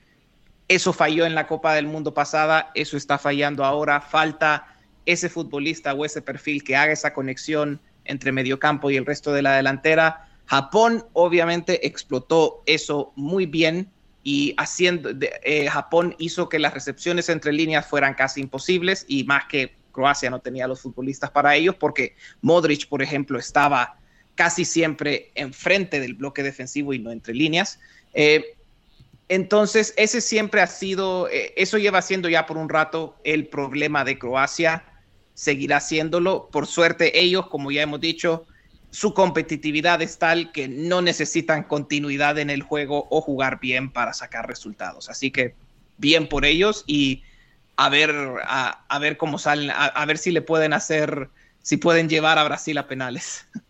Eso 0.69 0.93
falló 0.93 1.25
en 1.25 1.35
la 1.35 1.47
Copa 1.47 1.75
del 1.75 1.87
Mundo 1.87 2.13
pasada, 2.13 2.71
eso 2.75 2.97
está 2.97 3.19
fallando 3.19 3.65
ahora. 3.65 4.01
Falta 4.03 4.67
ese 5.07 5.31
futbolista 5.31 5.95
o 5.95 6.05
ese 6.05 6.21
perfil 6.21 6.63
que 6.63 6.77
haga 6.77 6.93
esa 6.93 7.15
conexión 7.15 7.81
entre 8.05 8.33
mediocampo 8.33 8.91
y 8.91 8.97
el 8.97 9.07
resto 9.07 9.33
de 9.33 9.43
la 9.43 9.57
delantera. 9.57 10.29
Japón 10.45 11.07
obviamente 11.15 11.87
explotó 11.87 12.63
eso 12.67 13.13
muy 13.17 13.47
bien 13.47 13.91
y 14.23 14.55
haciendo, 14.59 15.11
eh, 15.21 15.69
Japón 15.69 16.15
hizo 16.19 16.51
que 16.51 16.59
las 16.59 16.75
recepciones 16.75 17.31
entre 17.31 17.53
líneas 17.53 17.87
fueran 17.87 18.13
casi 18.13 18.43
imposibles 18.43 19.07
y 19.09 19.25
más 19.25 19.45
que 19.47 19.75
Croacia 19.93 20.29
no 20.29 20.41
tenía 20.41 20.69
los 20.69 20.81
futbolistas 20.81 21.31
para 21.31 21.57
ellos 21.57 21.77
porque 21.77 22.15
Modric, 22.43 22.89
por 22.89 23.03
ejemplo, 23.03 23.39
estaba 23.39 23.99
casi 24.35 24.65
siempre 24.65 25.31
enfrente 25.35 26.01
del 26.01 26.15
bloque 26.15 26.43
defensivo 26.43 26.93
y 26.93 26.99
no 26.99 27.11
entre 27.11 27.35
líneas. 27.35 27.81
Eh, 28.13 28.58
entonces, 29.29 29.93
ese 29.97 30.21
siempre 30.21 30.63
ha 30.63 30.67
sido, 30.67 31.29
eh, 31.29 31.53
eso 31.57 31.77
lleva 31.77 32.01
siendo 32.01 32.29
ya 32.29 32.47
por 32.47 32.57
un 32.57 32.69
rato 32.69 33.17
el 33.25 33.47
problema 33.49 34.05
de 34.05 34.19
Croacia, 34.19 34.85
seguirá 35.35 35.81
siéndolo. 35.81 36.49
Por 36.51 36.67
suerte, 36.67 37.21
ellos, 37.21 37.49
como 37.49 37.71
ya 37.71 37.83
hemos 37.83 38.01
dicho, 38.01 38.47
su 38.91 39.13
competitividad 39.13 40.01
es 40.01 40.19
tal 40.19 40.51
que 40.51 40.67
no 40.67 41.03
necesitan 41.03 41.65
continuidad 41.65 42.39
en 42.39 42.49
el 42.49 42.63
juego 42.63 43.07
o 43.11 43.21
jugar 43.21 43.61
bien 43.61 43.93
para 43.93 44.15
sacar 44.15 44.49
resultados. 44.49 45.11
Así 45.11 45.31
que 45.31 45.55
bien 45.99 46.27
por 46.27 46.47
ellos 46.47 46.85
y 46.87 47.23
a 47.77 47.91
ver, 47.91 48.13
a, 48.45 48.99
ver 48.99 49.19
cómo 49.19 49.39
salen, 49.39 49.71
a 49.71 50.05
ver 50.07 50.19
si 50.19 50.33
le 50.33 50.43
pueden 50.43 50.73
hacer, 50.73 51.29
si 51.63 51.77
pueden 51.77 52.09
llevar 52.09 52.39
a 52.39 52.45
Brasil 52.45 52.77
a 52.79 52.89
penales. 52.89 53.47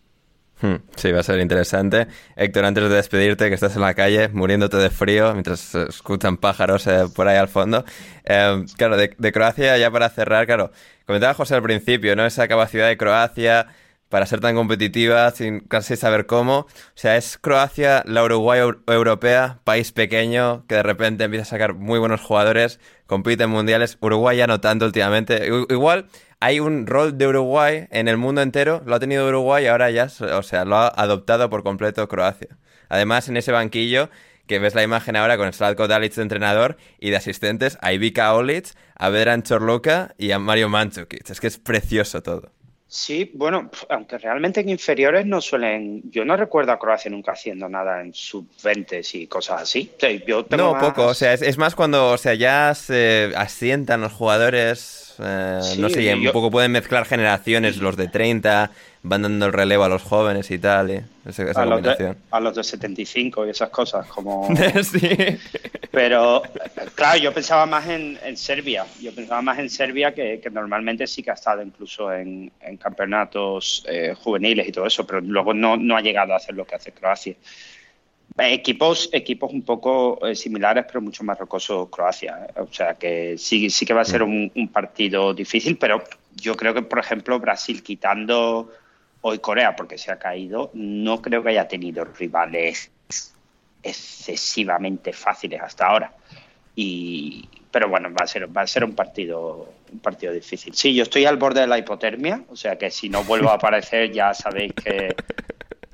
Hmm, 0.61 0.75
sí, 0.97 1.11
va 1.13 1.21
a 1.21 1.23
ser 1.23 1.39
interesante. 1.39 2.07
Héctor, 2.35 2.65
antes 2.65 2.83
de 2.83 2.89
despedirte, 2.89 3.47
que 3.47 3.55
estás 3.55 3.75
en 3.75 3.81
la 3.81 3.93
calle 3.93 4.27
muriéndote 4.29 4.75
de 4.75 4.89
frío 4.89 5.31
mientras 5.31 5.73
escuchan 5.73 6.35
pájaros 6.35 6.85
eh, 6.87 7.05
por 7.15 7.27
ahí 7.29 7.37
al 7.37 7.47
fondo. 7.47 7.85
Eh, 8.25 8.65
claro, 8.77 8.97
de, 8.97 9.31
Croacia, 9.31 9.77
ya 9.77 9.89
para 9.89 10.09
cerrar, 10.09 10.45
claro, 10.45 10.71
comentaba 11.05 11.33
José 11.33 11.55
al 11.55 11.63
principio, 11.63 12.15
¿no? 12.15 12.25
Esa 12.25 12.47
capacidad 12.49 12.89
de 12.89 12.97
Croacia 12.97 13.67
para 14.09 14.25
ser 14.25 14.41
tan 14.41 14.55
competitiva 14.55 15.31
sin 15.31 15.61
casi 15.61 15.95
saber 15.95 16.25
cómo. 16.25 16.59
O 16.59 16.67
sea, 16.95 17.15
es 17.15 17.37
Croacia, 17.37 18.03
la 18.05 18.23
Uruguay 18.23 18.59
europea, 18.87 19.59
país 19.63 19.93
pequeño 19.93 20.65
que 20.67 20.75
de 20.75 20.83
repente 20.83 21.23
empieza 21.23 21.43
a 21.43 21.45
sacar 21.45 21.73
muy 21.73 21.99
buenos 21.99 22.21
jugadores, 22.21 22.79
compite 23.07 23.43
en 23.45 23.51
mundiales. 23.51 23.97
Uruguay 24.01 24.37
ya 24.37 24.47
no 24.47 24.59
tanto 24.59 24.85
últimamente. 24.85 25.47
Igual 25.69 26.07
hay 26.39 26.59
un 26.59 26.87
rol 26.87 27.17
de 27.17 27.27
Uruguay 27.27 27.87
en 27.91 28.07
el 28.07 28.17
mundo 28.17 28.41
entero, 28.41 28.81
lo 28.85 28.95
ha 28.95 28.99
tenido 28.99 29.27
Uruguay 29.27 29.65
y 29.65 29.67
ahora 29.67 29.91
ya, 29.91 30.05
o 30.05 30.43
sea, 30.43 30.65
lo 30.65 30.77
ha 30.77 30.87
adoptado 30.87 31.49
por 31.49 31.63
completo 31.63 32.07
Croacia. 32.07 32.57
Además, 32.87 33.29
en 33.29 33.37
ese 33.37 33.51
banquillo, 33.51 34.09
que 34.47 34.59
ves 34.59 34.73
la 34.73 34.83
imagen 34.83 35.15
ahora 35.15 35.37
con 35.37 35.51
Slatko 35.51 35.87
Dalic 35.87 36.15
de 36.15 36.23
entrenador 36.23 36.77
y 36.99 37.11
de 37.11 37.17
asistentes, 37.17 37.77
a 37.81 37.93
Ivica 37.93 38.33
Olic, 38.33 38.73
a 38.95 39.09
Vedran 39.09 39.43
Chorluka 39.43 40.15
y 40.17 40.31
a 40.31 40.39
Mario 40.39 40.69
Mandzukic. 40.69 41.29
Es 41.29 41.39
que 41.39 41.47
es 41.47 41.59
precioso 41.59 42.23
todo. 42.23 42.51
Sí, 42.91 43.29
bueno, 43.35 43.69
aunque 43.89 44.17
realmente 44.17 44.61
en 44.61 44.69
inferiores 44.69 45.23
no 45.27 45.41
suelen. 45.41 46.01
Yo 46.09 46.25
no 46.25 46.35
recuerdo 46.35 46.71
a 46.71 46.79
Croacia 46.79 47.11
nunca 47.11 47.33
haciendo 47.33 47.69
nada 47.69 48.01
en 48.01 48.15
sub-20 48.15 49.13
y 49.13 49.27
cosas 49.27 49.61
así. 49.61 49.91
no, 50.49 50.79
poco. 50.79 51.05
O 51.05 51.13
sea, 51.13 51.33
es, 51.33 51.57
más 51.59 51.75
cuando 51.75 52.09
o 52.09 52.17
sea, 52.17 52.33
ya 52.33 52.73
se 52.73 53.31
asientan 53.35 54.01
los 54.01 54.11
jugadores. 54.11 55.08
Eh, 55.21 55.59
no 55.77 55.89
sé, 55.89 56.13
un 56.15 56.31
poco 56.31 56.49
pueden 56.49 56.71
mezclar 56.71 57.05
generaciones, 57.05 57.77
los 57.77 57.97
de 57.97 58.07
30, 58.07 58.71
van 59.03 59.21
dando 59.21 59.45
el 59.45 59.53
relevo 59.53 59.83
a 59.83 59.89
los 59.89 60.01
jóvenes 60.01 60.49
y 60.51 60.59
tal. 60.59 60.89
¿eh? 60.91 61.03
a, 61.55 61.65
los 61.65 61.83
de, 61.83 62.15
a, 62.31 62.39
los 62.39 62.55
de, 62.55 62.63
75 62.63 63.45
y 63.45 63.49
esas 63.49 63.69
cosas, 63.69 64.07
como... 64.07 64.47
sí. 64.83 65.37
Pero, 65.91 66.43
claro, 66.95 67.19
yo 67.19 67.33
pensaba 67.33 67.65
más 67.65 67.87
en, 67.87 68.17
Serbia. 68.37 68.85
Yo 69.01 69.13
pensaba 69.13 69.41
más 69.41 69.59
en 69.59 69.69
Serbia, 69.69 70.13
que, 70.13 70.41
normalmente 70.51 71.07
sí 71.07 71.23
que 71.23 71.31
ha 71.31 71.35
estado 71.35 71.61
incluso 71.61 72.13
en, 72.13 72.51
campeonatos 72.79 73.85
eh, 73.87 74.15
juveniles 74.17 74.67
y 74.67 74.71
todo 74.71 74.85
eso, 74.85 75.05
pero 75.05 75.21
luego 75.21 75.53
no, 75.53 75.75
no 75.77 75.97
ha 75.97 76.01
llegado 76.01 76.33
a 76.33 76.37
hacer 76.37 76.55
lo 76.55 76.65
que 76.65 76.75
hace 76.75 76.91
Croacia. 76.91 77.35
Equipos, 78.39 79.09
equipos 79.11 79.51
un 79.51 79.63
poco 79.63 80.25
eh, 80.25 80.35
similares, 80.35 80.85
pero 80.87 81.01
mucho 81.01 81.23
más 81.23 81.37
rocoso 81.37 81.89
Croacia. 81.89 82.47
O 82.55 82.71
sea 82.71 82.95
que 82.95 83.37
sí, 83.37 83.69
sí 83.69 83.85
que 83.85 83.93
va 83.93 84.01
a 84.01 84.05
ser 84.05 84.25
mm. 84.25 84.51
un 84.55 84.67
partido 84.69 85.33
difícil, 85.33 85.77
pero 85.77 86.03
yo 86.35 86.55
creo 86.55 86.73
que, 86.73 86.81
por 86.81 86.99
ejemplo, 86.99 87.39
Brasil 87.39 87.83
quitando 87.83 88.71
hoy 89.21 89.39
Corea, 89.39 89.75
porque 89.75 89.97
se 89.97 90.11
ha 90.11 90.19
caído, 90.19 90.71
no 90.73 91.21
creo 91.21 91.43
que 91.43 91.49
haya 91.49 91.67
tenido 91.67 92.05
rivales 92.05 92.91
excesivamente 93.83 95.13
fáciles 95.13 95.61
hasta 95.61 95.87
ahora. 95.87 96.13
Y, 96.75 97.47
pero 97.71 97.89
bueno, 97.89 98.09
va 98.09 98.23
a 98.23 98.27
ser, 98.27 98.55
va 98.55 98.61
a 98.61 98.67
ser 98.67 98.83
un 98.83 98.93
partido, 98.93 99.73
un 99.91 99.99
partido 99.99 100.33
difícil. 100.33 100.73
Sí, 100.73 100.93
yo 100.93 101.03
estoy 101.03 101.25
al 101.25 101.37
borde 101.37 101.61
de 101.61 101.67
la 101.67 101.77
hipotermia, 101.77 102.43
o 102.49 102.55
sea 102.55 102.77
que 102.77 102.89
si 102.89 103.09
no 103.09 103.23
vuelvo 103.23 103.49
a 103.49 103.53
aparecer 103.55 104.11
ya 104.11 104.33
sabéis 104.33 104.73
que, 104.73 105.15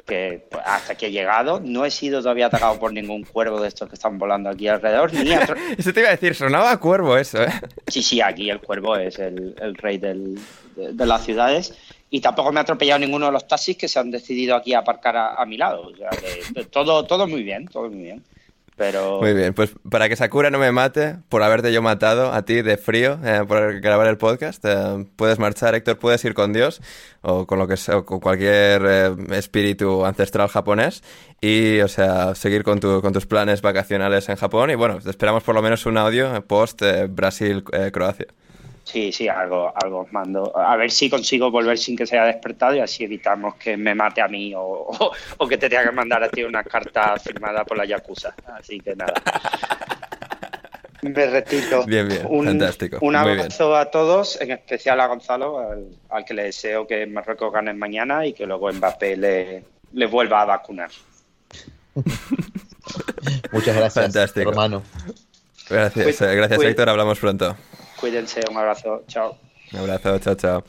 que 0.06 0.48
hasta 0.64 0.96
que 0.96 1.08
he 1.08 1.12
llegado 1.12 1.60
no 1.60 1.84
he 1.84 1.92
sido 1.92 2.22
todavía 2.22 2.48
atacado 2.48 2.80
por 2.80 2.94
ningún 2.94 3.24
cuervo 3.24 3.60
de 3.60 3.68
estos 3.68 3.90
que 3.90 3.96
están 3.96 4.18
volando 4.20 4.50
aquí 4.50 4.68
alrededor. 4.68 5.14
Ni 5.14 5.32
eso 5.78 5.94
te 5.94 6.00
iba 6.00 6.10
a 6.10 6.12
decir, 6.12 6.36
sonaba 6.36 6.80
cuervo 6.80 7.18
eso, 7.18 7.44
¿eh? 7.44 7.50
Sí, 7.88 8.04
sí, 8.04 8.22
aquí 8.22 8.50
el 8.50 8.62
cuervo 8.62 8.96
es 8.96 9.18
el, 9.20 9.56
rey 9.76 9.98
de, 9.98 10.38
las 10.76 11.26
ciudades 11.26 11.74
y 12.12 12.22
tampoco 12.22 12.52
me 12.52 12.60
ha 12.60 12.64
atropellado 12.64 13.00
ninguno 13.00 13.26
de 13.26 13.32
los 13.32 13.48
taxis 13.48 13.78
que 13.78 13.88
se 13.88 14.00
han 14.00 14.12
decidido 14.12 14.56
aquí 14.56 14.74
a 14.74 14.80
aparcar 14.80 15.18
a, 15.18 15.46
mi 15.46 15.58
lado. 15.58 15.88
O 15.88 15.96
sea, 15.96 16.10
todo, 16.70 17.06
todo 17.06 17.28
muy 17.28 17.44
bien, 17.44 17.68
todo 17.68 17.90
muy 17.90 18.04
bien. 18.04 18.24
Pero... 18.76 19.22
Muy 19.22 19.34
bien, 19.34 19.54
pues 19.54 19.72
para 19.90 20.10
que 20.10 20.18
Sakura 20.18 20.50
no 20.50 20.60
me 20.60 20.72
mate 20.72 21.18
por 21.30 21.44
haberte 21.44 21.72
yo 21.72 21.82
matado 21.82 22.34
a 22.34 22.44
ti 22.44 22.62
de 22.62 22.76
frío 22.76 23.20
eh, 23.24 23.44
por 23.48 23.80
grabar 23.80 24.08
el 24.08 24.18
podcast, 24.18 24.64
eh, 24.66 25.06
puedes 25.16 25.40
marchar, 25.40 25.76
Héctor, 25.76 25.98
puedes 25.98 26.24
ir 26.26 26.34
con 26.34 26.52
Dios 26.52 26.82
o 27.22 27.48
con 27.48 27.58
lo 27.58 27.68
que 27.68 27.78
sea, 27.78 28.02
con 28.02 28.20
cualquier 28.20 28.82
eh, 28.86 29.16
espíritu 29.32 30.06
ancestral 30.06 30.50
japonés 30.50 31.04
y, 31.40 31.80
o 31.80 31.88
sea, 31.88 32.36
seguir 32.36 32.64
con, 32.64 32.82
tu, 32.82 33.02
con 33.02 33.14
tus 33.14 33.26
planes 33.26 33.62
vacacionales 33.62 34.28
en 34.28 34.36
Japón 34.36 34.70
y 34.72 34.76
bueno, 34.76 35.00
esperamos 35.06 35.44
por 35.44 35.56
lo 35.56 35.62
menos 35.62 35.86
un 35.86 35.98
audio 35.98 36.46
post 36.46 36.82
Brasil-Croacia. 37.10 38.28
Sí, 38.86 39.12
sí, 39.12 39.28
algo, 39.28 39.74
algo 39.76 40.02
os 40.02 40.14
mando. 40.14 40.56
A 40.56 40.76
ver 40.78 40.92
si 40.92 41.10
consigo 41.10 41.50
volver 41.50 41.78
sin 41.78 41.98
que 41.98 42.06
se 42.06 42.18
haya 42.18 42.28
despertado 42.28 42.76
y 42.76 42.80
así 42.80 43.04
evitamos 43.04 43.56
que 43.56 43.76
me 43.76 43.96
mate 43.96 44.22
a 44.22 44.28
mí 44.28 44.54
o, 44.56 45.12
que 45.50 45.58
te 45.58 45.68
tenga 45.68 45.86
que 45.86 45.92
mandar 45.92 46.24
a 46.24 46.30
ti 46.30 46.44
una 46.44 46.64
carta 46.64 47.18
firmada 47.18 47.66
por 47.66 47.78
la 47.78 47.86
Yakuza. 47.86 48.36
Así 48.46 48.80
que 48.80 48.96
nada. 48.96 49.14
Me 51.02 51.26
retiro. 51.28 51.84
Bien, 51.86 52.08
bien, 52.08 52.26
un, 52.30 52.46
fantástico. 52.46 53.00
Un 53.02 53.16
abrazo 53.16 53.76
a 53.76 53.90
todos, 53.90 54.40
en 54.40 54.52
especial 54.52 55.00
a 55.00 55.08
Gonzalo, 55.08 55.60
al, 56.10 56.26
que 56.26 56.34
le 56.34 56.44
deseo 56.44 56.86
que 56.86 57.08
Marruecos 57.08 57.52
gane 57.52 57.74
mañana 57.74 58.26
y 58.26 58.34
que 58.34 58.46
luego 58.46 58.72
Mbappé 58.72 59.18
le, 59.18 59.64
le 59.94 60.06
vuelva 60.06 60.42
a 60.42 60.46
vacunar. 60.46 60.90
Muchas 63.52 63.76
gracias, 63.76 64.06
Fantástico. 64.06 64.50
hermano. 64.50 64.84
Gracias, 65.70 66.22
eh, 66.22 66.36
gracias 66.36 66.62
Héctor, 66.62 66.90
hablamos 66.90 67.20
pronto. 67.20 67.56
Cuídense, 68.06 68.40
un 68.52 68.58
abrazo, 68.58 69.04
chao. 69.08 69.36
Un 69.74 69.80
abrazo, 69.80 70.20
chao, 70.20 70.36
chao. 70.36 70.64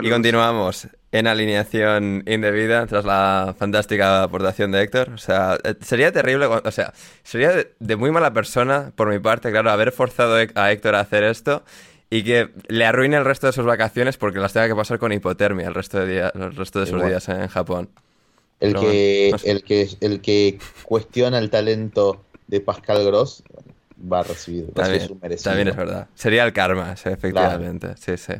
y 0.00 0.10
continuamos 0.10 0.86
en 1.10 1.26
alineación 1.26 2.22
indebida 2.24 2.86
tras 2.86 3.04
la 3.04 3.56
fantástica 3.58 4.22
aportación 4.22 4.70
de 4.70 4.82
Héctor. 4.82 5.10
O 5.10 5.18
sea, 5.18 5.58
eh, 5.64 5.74
sería 5.80 6.12
terrible, 6.12 6.46
o 6.46 6.70
sea, 6.70 6.94
sería 7.24 7.66
de, 7.80 7.96
muy 7.96 8.12
mala 8.12 8.32
persona 8.32 8.92
por 8.94 9.08
mi 9.08 9.18
parte, 9.18 9.50
claro, 9.50 9.72
haber 9.72 9.90
forzado 9.90 10.36
a 10.54 10.70
Héctor 10.70 10.94
a 10.94 11.00
hacer 11.00 11.24
esto 11.24 11.64
y 12.10 12.22
que 12.22 12.50
le 12.68 12.86
arruine 12.86 13.16
el 13.16 13.24
resto 13.24 13.48
de 13.48 13.52
sus 13.52 13.64
vacaciones 13.64 14.16
porque 14.16 14.38
las 14.38 14.52
tenga 14.52 14.68
que 14.68 14.76
pasar 14.76 15.00
con 15.00 15.12
hipotermia 15.12 15.66
el 15.66 15.74
resto 15.74 15.98
de, 15.98 16.06
día, 16.06 16.32
el 16.32 16.54
resto 16.54 16.78
de 16.78 16.86
sus 16.86 17.04
días 17.04 17.28
en 17.28 17.48
Japón. 17.48 17.88
El 18.60 18.76
que, 18.76 19.34
el, 19.42 19.64
que, 19.64 19.88
el 20.00 20.20
que 20.20 20.60
cuestiona 20.84 21.40
el 21.40 21.50
talento 21.50 22.22
de 22.46 22.60
Pascal 22.60 23.04
Gross 23.04 23.42
va 24.00 24.20
a 24.20 24.22
recibir, 24.22 24.66
también, 24.74 25.68
es 25.68 25.76
verdad. 25.76 26.08
Sería 26.14 26.44
el 26.44 26.52
karma, 26.52 26.92
efectivamente. 26.92 27.94
Sí, 27.96 28.16
sí. 28.16 28.34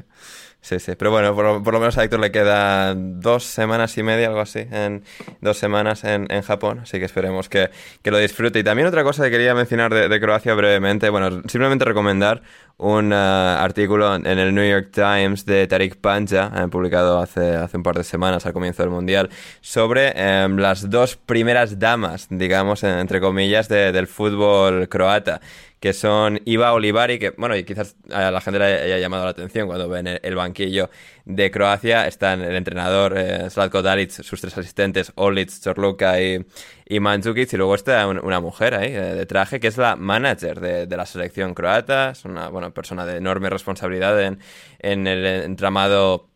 Sí, 0.61 0.81
sí. 0.81 0.97
Pero 0.97 1.13
bueno, 1.13 1.35
por, 1.35 1.73
lo 1.73 1.81
menos 1.81 1.97
a 1.99 2.05
Héctor 2.05 2.19
le 2.21 2.33
quedan 2.33 3.21
dos 3.21 3.45
semanas 3.45 3.97
y 3.97 4.03
media, 4.03 4.27
algo 4.27 4.41
así, 4.41 4.67
en 4.71 5.05
dos 5.41 5.57
semanas 5.57 6.03
en, 6.05 6.27
en 6.31 6.43
Japón. 6.43 6.81
Así 6.81 6.99
que 6.99 7.05
esperemos 7.05 7.49
que, 7.49 7.71
que, 8.03 8.11
lo 8.11 8.19
disfrute. 8.19 8.59
Y 8.59 8.65
también 8.65 8.89
otra 8.89 9.05
cosa 9.05 9.25
que 9.25 9.31
quería 9.31 9.55
mencionar 9.55 9.95
de, 9.95 10.09
de 10.09 10.21
Croacia 10.21 10.55
brevemente, 10.55 11.11
bueno, 11.11 11.43
simplemente 11.49 11.85
recomendar 11.85 12.43
un 12.79 13.12
eh, 13.12 13.16
artículo 13.16 14.14
en 14.14 14.26
el 14.26 14.55
New 14.55 14.68
York 14.68 14.91
Times 14.93 15.45
de 15.45 15.66
Tariq 15.66 15.97
Panja, 15.97 16.53
eh, 16.57 16.68
publicado 16.68 17.18
hace, 17.18 17.57
hace 17.57 17.76
un 17.76 17.83
par 17.83 17.97
de 17.97 18.05
semanas 18.05 18.47
al 18.47 18.53
comienzo 18.53 18.83
del 18.83 18.91
Mundial, 18.91 19.31
sobre 19.61 20.12
em, 20.14 20.57
las 20.57 20.89
dos 20.89 21.16
primeras 21.16 21.79
damas, 21.79 22.29
digamos, 22.31 22.85
entre 22.85 23.20
comillas, 23.20 23.68
del 23.68 24.07
fútbol 24.07 24.89
croata 24.89 25.41
que 25.81 25.93
son 25.93 26.41
Iva 26.45 26.72
Olivari, 26.72 27.18
que, 27.18 27.31
bueno, 27.31 27.57
y 27.57 27.64
quizás 27.64 27.97
a 28.12 28.31
la 28.31 28.41
gente 28.41 28.59
le 28.59 28.64
haya 28.64 28.99
llamado 28.99 29.24
la 29.24 29.31
atención 29.31 29.68
cuando 29.68 29.89
ven 29.89 30.07
el, 30.07 30.35
banquillo 30.35 30.91
de 31.24 31.51
Croacia, 31.51 32.07
están 32.09 32.41
el 32.41 32.57
entrenador 32.57 33.14
eh, 33.16 33.49
Slatko 33.49 33.83
Dalic, 33.83 34.11
sus 34.11 34.41
tres 34.41 34.57
asistentes, 34.59 35.12
Olic, 35.14 35.51
Chorluka 35.61 36.20
y, 36.20 36.45
y 36.87 36.97
y 36.97 37.57
luego 37.57 37.74
está 37.74 38.07
una 38.09 38.41
mujer 38.41 38.74
ahí 38.74 38.93
eh, 38.93 39.14
de 39.14 39.26
traje, 39.26 39.61
que 39.61 39.68
es 39.68 39.76
la 39.76 39.95
manager 39.95 40.61
de, 40.61 40.97
la 40.97 41.07
selección 41.07 41.55
croata, 41.55 42.11
es 42.11 42.24
una 42.24 42.49
bueno, 42.49 42.72
persona 42.74 43.07
de 43.07 43.16
enorme 43.16 43.49
responsabilidad 43.51 44.20
en, 44.20 44.41
en 44.81 45.07
el 45.07 45.24
entramado 45.24 46.29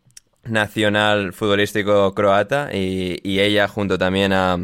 nacional 0.44 1.32
futbolístico 1.32 2.14
croata, 2.14 2.70
y 2.72 3.40
ella 3.40 3.66
junto 3.66 3.98
también 3.98 4.32
a 4.32 4.58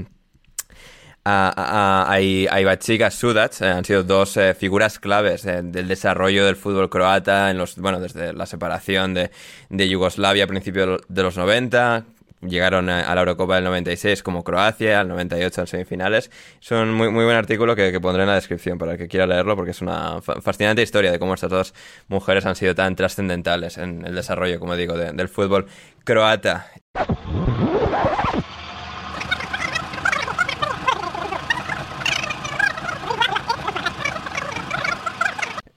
a, 1.25 2.07
a, 2.09 3.07
a 3.07 3.11
Sudac, 3.11 3.61
eh, 3.61 3.66
han 3.66 3.85
sido 3.85 4.03
dos 4.03 4.37
eh, 4.37 4.55
figuras 4.55 4.99
claves 4.99 5.45
eh, 5.45 5.61
del 5.62 5.89
desarrollo 5.89 6.47
del 6.47 6.57
fútbol 6.57 6.89
croata 6.89 7.51
en 7.51 7.59
los, 7.59 7.77
bueno, 7.77 8.01
desde 8.01 8.33
la 8.33 8.47
separación 8.47 9.14
de, 9.14 9.31
de 9.69 9.89
Yugoslavia 9.89 10.45
a 10.45 10.47
principios 10.47 11.01
de 11.09 11.23
los 11.23 11.37
90, 11.37 12.05
llegaron 12.41 12.89
a 12.89 13.14
la 13.14 13.21
Eurocopa 13.21 13.57
del 13.57 13.64
96 13.64 14.23
como 14.23 14.45
Croacia, 14.45 15.01
al 15.01 15.09
98 15.09 15.62
en 15.62 15.66
semifinales. 15.66 16.31
Es 16.61 16.71
un 16.71 16.93
muy, 16.95 17.11
muy 17.11 17.25
buen 17.25 17.37
artículo 17.37 17.75
que, 17.75 17.99
pondré 18.01 18.23
en 18.23 18.29
la 18.29 18.37
descripción 18.37 18.79
para 18.79 18.93
el 18.93 18.99
que 18.99 19.09
quiera 19.09 19.27
leerlo 19.27 19.57
porque 19.57 19.73
es 19.73 19.83
una 19.83 20.21
fascinante 20.23 20.83
historia 20.83 21.11
de 21.11 21.19
cómo 21.19 21.35
estas 21.35 21.51
dos 21.51 21.75
mujeres 22.09 22.47
han 22.47 22.55
sido 22.55 22.75
tan 22.75 22.95
trascendentales 22.97 23.79
en 23.79 24.07
el 24.07 24.14
desarrollo, 24.14 24.61
como 24.61 24.77
digo, 24.77 24.97
del 24.97 25.29
fútbol 25.29 25.66
croata. 26.05 26.71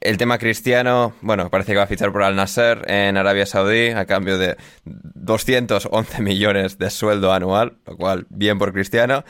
El 0.02 0.18
tema 0.18 0.40
cristiano, 0.40 1.14
bueno, 1.22 1.52
parece 1.52 1.74
que 1.74 1.78
va 1.78 1.84
a 1.84 1.88
fichar 1.88 2.12
por 2.12 2.24
Al 2.24 2.36
Nasser 2.36 2.90
en 2.90 3.18
Arabia 3.18 3.46
Saudí 3.46 3.90
a 3.90 4.08
cambio 4.08 4.40
de 4.40 4.58
211 4.84 6.24
millones 6.24 6.80
de 6.80 6.90
sueldo 6.90 7.32
anual, 7.32 7.78
lo 7.86 7.98
cual 7.98 8.26
bien 8.30 8.58
por 8.58 8.74
cristiano. 8.74 9.24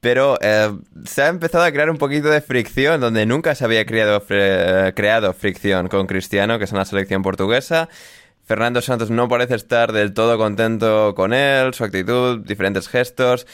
Pero 0.00 0.36
eh, 0.42 0.76
se 1.04 1.22
ha 1.22 1.28
empezado 1.28 1.62
a 1.62 1.70
crear 1.70 1.90
un 1.90 1.98
poquito 1.98 2.28
de 2.28 2.40
fricción 2.40 3.00
donde 3.00 3.24
nunca 3.24 3.54
se 3.54 3.64
había 3.64 3.86
creado, 3.86 4.24
creado 4.26 5.32
fricción 5.32 5.86
con 5.86 6.08
Cristiano, 6.08 6.58
que 6.58 6.64
es 6.64 6.72
una 6.72 6.84
selección 6.84 7.22
portuguesa. 7.22 7.88
Fernando 8.44 8.82
Santos 8.82 9.10
no 9.10 9.28
parece 9.28 9.54
estar 9.54 9.92
del 9.92 10.12
todo 10.12 10.38
contento 10.38 11.14
con 11.14 11.34
él, 11.34 11.72
su 11.72 11.84
actitud, 11.84 12.40
diferentes 12.40 12.88
gestos 12.88 13.46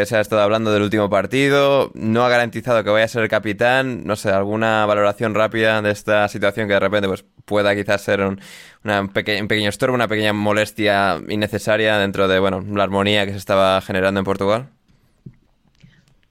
que 0.00 0.06
se 0.06 0.16
ha 0.16 0.20
estado 0.20 0.42
hablando 0.42 0.72
del 0.72 0.82
último 0.82 1.08
partido, 1.08 1.90
no 1.94 2.24
ha 2.24 2.28
garantizado 2.28 2.84
que 2.84 2.90
vaya 2.90 3.06
a 3.06 3.08
ser 3.08 3.22
el 3.22 3.28
capitán, 3.28 4.04
no 4.04 4.16
sé, 4.16 4.30
alguna 4.30 4.84
valoración 4.86 5.34
rápida 5.34 5.80
de 5.82 5.90
esta 5.90 6.28
situación 6.28 6.68
que 6.68 6.74
de 6.74 6.80
repente 6.80 7.08
pues 7.08 7.24
pueda 7.44 7.74
quizás 7.74 8.02
ser 8.02 8.20
un, 8.20 8.40
una 8.84 9.08
pequeño 9.08 9.68
estorbo, 9.68 9.94
una 9.94 10.08
pequeña 10.08 10.32
molestia 10.32 11.20
innecesaria 11.28 11.98
dentro 11.98 12.28
de, 12.28 12.38
bueno, 12.38 12.60
la 12.60 12.84
armonía 12.84 13.24
que 13.24 13.32
se 13.32 13.38
estaba 13.38 13.80
generando 13.80 14.20
en 14.20 14.24
Portugal. 14.24 14.68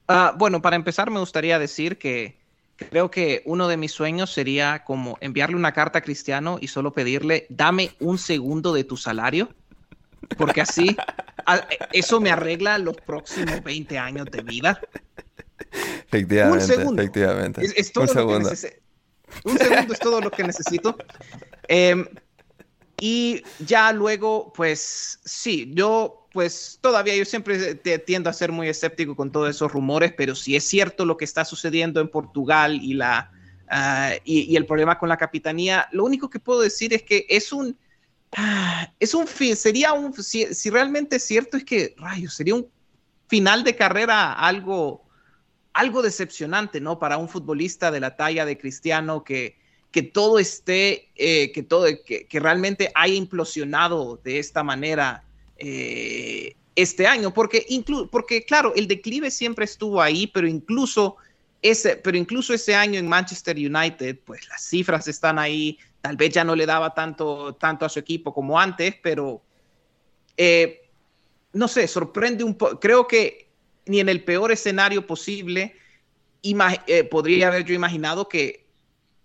Ah, 0.08 0.34
bueno, 0.38 0.62
para 0.62 0.76
empezar 0.76 1.10
me 1.10 1.20
gustaría 1.20 1.58
decir 1.58 1.98
que 1.98 2.38
creo 2.76 3.10
que 3.10 3.42
uno 3.46 3.68
de 3.68 3.78
mis 3.78 3.92
sueños 3.92 4.32
sería 4.32 4.84
como 4.84 5.18
enviarle 5.22 5.56
una 5.56 5.72
carta 5.72 6.00
a 6.00 6.02
Cristiano 6.02 6.58
y 6.62 6.68
solo 6.68 6.94
pedirle, 6.94 7.48
dame 7.50 7.92
un 8.00 8.18
segundo 8.18 8.74
de 8.74 8.84
tu 8.84 8.98
salario 8.98 9.50
porque 10.38 10.62
así 10.62 10.96
eso 11.92 12.20
me 12.20 12.32
arregla 12.32 12.78
los 12.78 12.98
próximos 12.98 13.64
20 13.64 13.98
años 13.98 14.26
de 14.32 14.42
vida. 14.42 14.80
Efectivamente, 16.08 16.64
un 16.64 16.68
segundo. 16.68 17.02
efectivamente. 17.02 17.62
un 17.62 18.08
segundo. 18.08 18.50
un 19.44 19.58
segundo 19.58 19.94
es 19.94 20.00
todo 20.00 20.22
lo 20.22 20.32
que 20.32 20.44
necesito. 20.44 20.98
Em, 21.68 22.06
y 23.00 23.44
ya 23.60 23.92
luego, 23.92 24.54
pues 24.54 25.20
sí, 25.24 25.72
yo 25.74 26.22
pues 26.32 26.80
todavía 26.82 27.16
yo 27.16 27.24
siempre 27.24 27.76
tiendo 27.76 28.30
a 28.30 28.34
ser 28.34 28.52
muy 28.52 28.68
escéptico 28.68 29.16
con 29.16 29.32
todos 29.32 29.50
esos 29.50 29.72
rumores, 29.72 30.14
pero 30.18 30.36
si 30.36 30.58
es 30.58 30.68
cierto 30.68 31.06
lo 31.06 31.16
que 31.16 31.24
está 31.24 31.46
sucediendo 31.46 32.02
en 32.02 32.10
Portugal 32.10 32.78
y, 32.84 32.94
la, 32.94 33.32
ah, 33.70 34.12
y 34.26 34.54
el 34.58 34.66
problema 34.66 35.00
con 35.00 35.08
la 35.08 35.16
capitanía, 35.16 35.88
lo 35.94 36.04
único 36.04 36.30
que 36.30 36.42
puedo 36.42 36.60
decir 36.60 36.94
es 36.94 37.04
que 37.04 37.26
es 37.30 37.54
un 37.54 37.78
es 39.00 39.14
un 39.14 39.28
fin, 39.28 39.56
sería 39.56 39.94
un, 39.94 40.14
si, 40.14 40.70
realmente 40.70 41.18
es 41.18 41.24
cierto, 41.24 41.58
es 41.58 41.64
que, 41.64 41.96
rayos, 41.98 42.34
sería 42.34 42.56
un 42.56 42.68
final 43.28 43.64
de 43.64 43.76
carrera 43.76 44.34
algo, 44.34 45.04
algo 45.74 46.02
decepcionante, 46.02 46.80
¿no? 46.80 47.00
Para 47.00 47.18
un 47.18 47.30
futbolista 47.30 47.92
de 47.92 48.00
la 48.00 48.16
talla 48.16 48.46
de 48.46 48.58
Cristiano 48.58 49.24
que, 49.24 49.58
que 49.92 50.04
todo 50.04 50.40
esté, 50.40 51.10
eh, 51.16 51.52
que 51.54 51.64
todo, 51.64 51.88
que, 52.06 52.28
realmente 52.32 52.92
haya 52.96 53.16
implosionado 53.16 54.20
de 54.24 54.40
esta 54.40 54.64
manera 54.64 55.24
eh, 55.58 56.56
este 56.76 57.08
año, 57.08 57.34
porque, 57.34 57.66
porque 58.12 58.44
claro, 58.44 58.74
el 58.76 58.88
declive 58.88 59.32
siempre 59.32 59.64
estuvo 59.64 60.02
ahí, 60.02 60.28
pero 60.28 60.48
incluso 60.48 61.16
ese, 61.62 61.96
pero 61.96 62.18
incluso 62.18 62.54
ese 62.54 62.76
año 62.76 63.00
en 63.00 63.08
Manchester 63.08 63.56
United, 63.56 64.20
pues 64.26 64.48
las 64.50 64.62
cifras 64.68 65.08
están 65.08 65.40
ahí, 65.40 65.80
Tal 66.06 66.18
vez 66.18 66.32
ya 66.32 66.44
no 66.44 66.56
le 66.56 66.68
daba 66.68 66.94
tanto, 66.94 67.56
tanto 67.56 67.84
a 67.84 67.90
su 67.90 67.98
equipo 67.98 68.32
como 68.32 68.60
antes, 68.60 68.94
pero 69.02 69.42
eh, 70.38 70.88
no 71.54 71.68
sé, 71.68 71.88
sorprende 71.88 72.44
un 72.44 72.54
poco. 72.54 72.80
Creo 72.80 73.08
que 73.08 73.50
ni 73.88 74.00
en 74.02 74.10
el 74.10 74.24
peor 74.24 74.52
escenario 74.52 75.08
posible 75.08 75.76
eh, 76.44 77.04
podría 77.06 77.48
haber 77.48 77.66
yo 77.66 77.74
imaginado 77.74 78.30
que, 78.30 78.68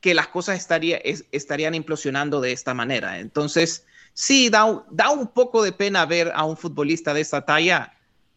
que 0.01 0.15
las 0.15 0.29
cosas 0.29 0.59
estaría, 0.59 0.97
estarían 1.33 1.75
implosionando 1.75 2.41
de 2.41 2.53
esta 2.53 2.73
manera. 2.73 3.19
Entonces, 3.19 3.85
sí, 4.15 4.49
da, 4.49 4.83
da 4.91 5.11
un 5.11 5.27
poco 5.29 5.63
de 5.63 5.73
pena 5.73 6.07
ver 6.07 6.33
a 6.35 6.45
un 6.45 6.57
futbolista 6.57 7.13
de 7.13 7.21
esta 7.21 7.45
talla 7.45 7.93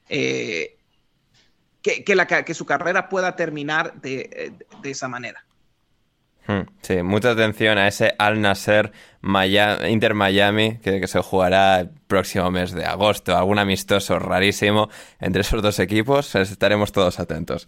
eh, 0.10 0.78
que, 1.82 2.04
que, 2.04 2.14
la, 2.14 2.28
que, 2.28 2.54
su 2.54 2.66
carrera 2.66 3.08
pueda 3.08 3.38
terminar 3.38 4.02
de, 4.02 4.54
de 4.82 4.92
esa 4.92 5.08
manera. 5.08 5.46
Hmm, 6.48 6.62
sí, 6.82 7.02
mucha 7.04 7.32
atención 7.32 7.78
a 7.78 7.88
ese 7.88 8.16
Al 8.18 8.42
Nasser 8.42 8.92
Inter 9.24 10.14
Miami 10.14 10.78
que, 10.84 11.08
se 11.08 11.20
jugará 11.22 11.80
el 11.80 11.90
próximo 12.08 12.52
mes 12.52 12.74
de 12.74 12.86
agosto, 12.86 13.36
algún 13.38 13.58
amistoso 13.58 14.20
rarísimo 14.20 14.90
entre 15.20 15.42
esos 15.42 15.62
dos 15.62 15.80
equipos, 15.80 16.36
estaremos 16.36 16.92
todos 16.92 17.20
atentos. 17.20 17.68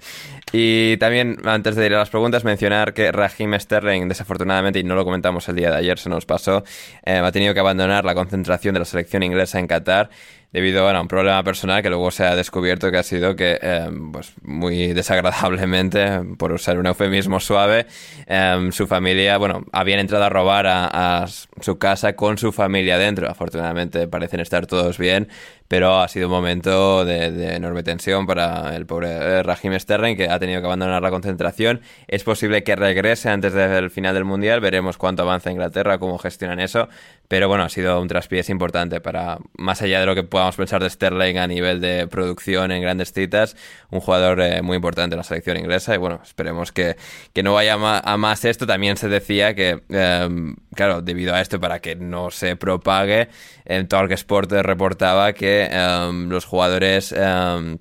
Y 0.52 0.98
también, 0.98 1.38
antes 1.46 1.76
de 1.76 1.86
ir 1.86 1.94
a 1.96 2.00
las 2.00 2.10
preguntas, 2.10 2.44
mencionar 2.44 2.94
que 2.94 3.12
Raheem 3.12 3.58
Sterling, 3.60 4.08
desafortunadamente, 4.08 4.80
y 4.80 4.84
no 4.84 4.96
lo 4.96 5.06
comentamos 5.06 5.48
el 5.48 5.56
día 5.56 5.72
de 5.72 5.78
ayer, 5.78 5.98
se 5.98 6.10
nos 6.10 6.26
pasó, 6.26 6.64
eh, 7.04 7.18
ha 7.18 7.32
tenido 7.32 7.54
que 7.54 7.60
abandonar 7.62 8.06
la 8.06 8.14
concentración 8.14 8.74
de 8.74 8.80
la 8.80 8.86
selección 8.86 9.24
inglesa 9.24 9.58
en 9.60 9.68
Qatar 9.68 10.10
debido 10.56 10.88
a 10.88 11.02
un 11.02 11.10
problema 11.10 11.44
personal 11.44 11.84
que 11.84 11.90
luego 11.90 12.12
se 12.12 12.24
ha 12.24 12.34
descubierto 12.34 12.90
que 12.90 12.98
ha 12.98 13.04
sido 13.04 13.36
que, 13.36 13.60
eh, 13.62 13.90
pues 14.14 14.32
muy 14.42 14.94
desagradablemente, 14.94 16.22
por 16.38 16.54
usar 16.54 16.80
un 16.80 16.86
eufemismo 16.86 17.42
suave, 17.42 17.88
eh, 18.26 18.70
su 18.72 18.88
familia, 18.88 19.38
bueno, 19.38 19.66
habían 19.74 20.00
entrado 20.00 20.24
a 20.24 20.30
robar 20.30 20.66
a, 20.66 21.26
su 21.62 21.78
casa 21.78 22.16
con 22.16 22.38
su 22.38 22.52
familia 22.52 22.98
dentro. 22.98 23.30
Afortunadamente 23.30 24.08
parecen 24.08 24.40
estar 24.40 24.68
todos 24.68 24.98
bien, 24.98 25.30
pero 25.68 26.00
ha 26.00 26.08
sido 26.08 26.28
un 26.28 26.34
momento 26.34 27.06
de, 27.06 27.56
enorme 27.56 27.84
tensión 27.84 28.26
para 28.26 28.76
el 28.76 28.86
pobre 28.86 29.10
eh, 29.10 29.44
Raheem 29.44 29.80
Sterling, 29.80 30.16
que 30.16 30.30
ha 30.30 30.40
tenido 30.40 30.62
que 30.62 30.68
abandonar 30.68 31.02
la 31.02 31.10
concentración. 31.10 31.82
Es 32.08 32.24
posible 32.24 32.64
que 32.64 32.76
regrese 32.76 33.30
antes 33.30 33.54
del 33.54 33.90
final 33.90 34.14
del 34.14 34.26
Mundial, 34.26 34.60
veremos 34.60 34.98
cuánto 34.98 35.24
avanza 35.24 35.52
Inglaterra, 35.52 35.98
cómo 35.98 36.18
gestionan 36.18 36.60
eso, 36.60 36.88
pero 37.28 37.48
bueno, 37.48 37.64
ha 37.64 37.70
sido 37.70 38.00
un 38.00 38.08
traspiés 38.08 38.50
importante 38.50 39.02
para, 39.02 39.40
más 39.58 39.82
allá 39.82 40.00
de 40.00 40.06
lo 40.06 40.14
que 40.14 40.24
podamos 40.24 40.56
pensar 40.56 40.84
de 40.84 40.90
Sterling 40.90 41.38
a 41.38 41.48
nivel 41.48 41.82
de 41.82 42.08
producción 42.08 42.72
en 42.72 42.82
grandes 42.82 43.12
citas, 43.12 43.56
un 43.90 44.00
jugador 44.00 44.42
eh, 44.42 44.62
muy 44.62 44.76
importante 44.76 45.16
en 45.16 45.18
la 45.18 45.24
selección 45.24 45.58
inglesa, 45.58 45.96
y 45.96 45.98
bueno, 45.98 46.20
esperemos 46.24 46.72
que, 46.72 46.96
que 47.34 47.42
no 47.42 47.54
vaya 47.54 47.74
a 47.74 48.18
más 48.18 48.46
esto. 48.46 48.68
También 48.68 48.98
se 48.98 49.10
decía 49.10 49.56
que, 49.56 49.82
em, 49.90 50.56
claro, 50.76 51.02
debido 51.02 51.34
a 51.34 51.42
esto, 51.42 51.60
para 51.60 51.80
que 51.80 51.96
no 51.96 52.30
se 52.30 52.56
propague, 52.56 53.30
en 53.66 53.88
Talk 53.88 54.12
Sport 54.12 54.52
reportaba 54.52 55.34
que 55.34 55.55
Em, 55.64 56.30
los 56.30 56.46
jugadores 56.46 57.12
em, 57.12 57.78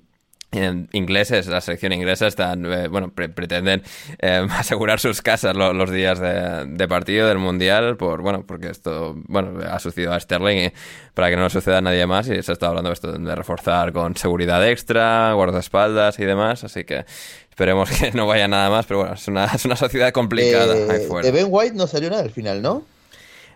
ingleses, 0.93 1.47
la 1.47 1.59
selección 1.61 1.91
inglesa, 1.91 2.27
están, 2.27 2.65
eh, 2.65 2.87
bueno, 2.87 3.11
pretenden 3.13 3.83
em, 4.19 4.49
asegurar 4.51 4.99
sus 4.99 5.21
casas 5.21 5.55
los 5.55 5.91
días 5.91 6.19
de, 6.19 6.87
partido 6.87 7.27
del 7.27 7.39
mundial, 7.39 7.97
por, 7.97 8.21
bueno, 8.21 8.45
porque 8.47 8.69
esto, 8.69 9.15
bueno, 9.27 9.59
ha 9.69 9.79
sucedido 9.79 10.13
a 10.13 10.19
Sterling 10.19 10.67
y 10.67 10.73
para 11.13 11.29
que 11.29 11.35
no 11.35 11.49
suceda 11.49 11.79
a 11.79 11.81
nadie 11.81 12.05
más 12.05 12.27
y 12.29 12.41
se 12.41 12.53
está 12.53 12.67
hablando 12.67 12.89
de 12.89 12.93
esto 12.93 13.11
de 13.11 13.35
reforzar 13.35 13.91
con 13.91 14.15
seguridad 14.15 14.65
extra, 14.67 15.33
guardaespaldas 15.33 16.19
y 16.19 16.25
demás, 16.25 16.63
así 16.63 16.83
que 16.83 17.05
esperemos 17.49 17.89
que 17.99 18.11
no 18.11 18.27
vaya 18.27 18.47
nada 18.47 18.69
más, 18.69 18.85
pero 18.85 18.99
bueno, 18.99 19.15
es 19.15 19.27
una, 19.27 19.45
es 19.45 19.65
una 19.65 19.75
sociedad 19.75 20.11
complicada. 20.11 20.75
Eh, 20.75 21.07
de 21.23 21.31
Ben 21.31 21.47
White 21.49 21.75
no 21.75 21.87
salió 21.87 22.09
nada 22.09 22.23
al 22.23 22.31
final, 22.31 22.61
¿no? 22.61 22.83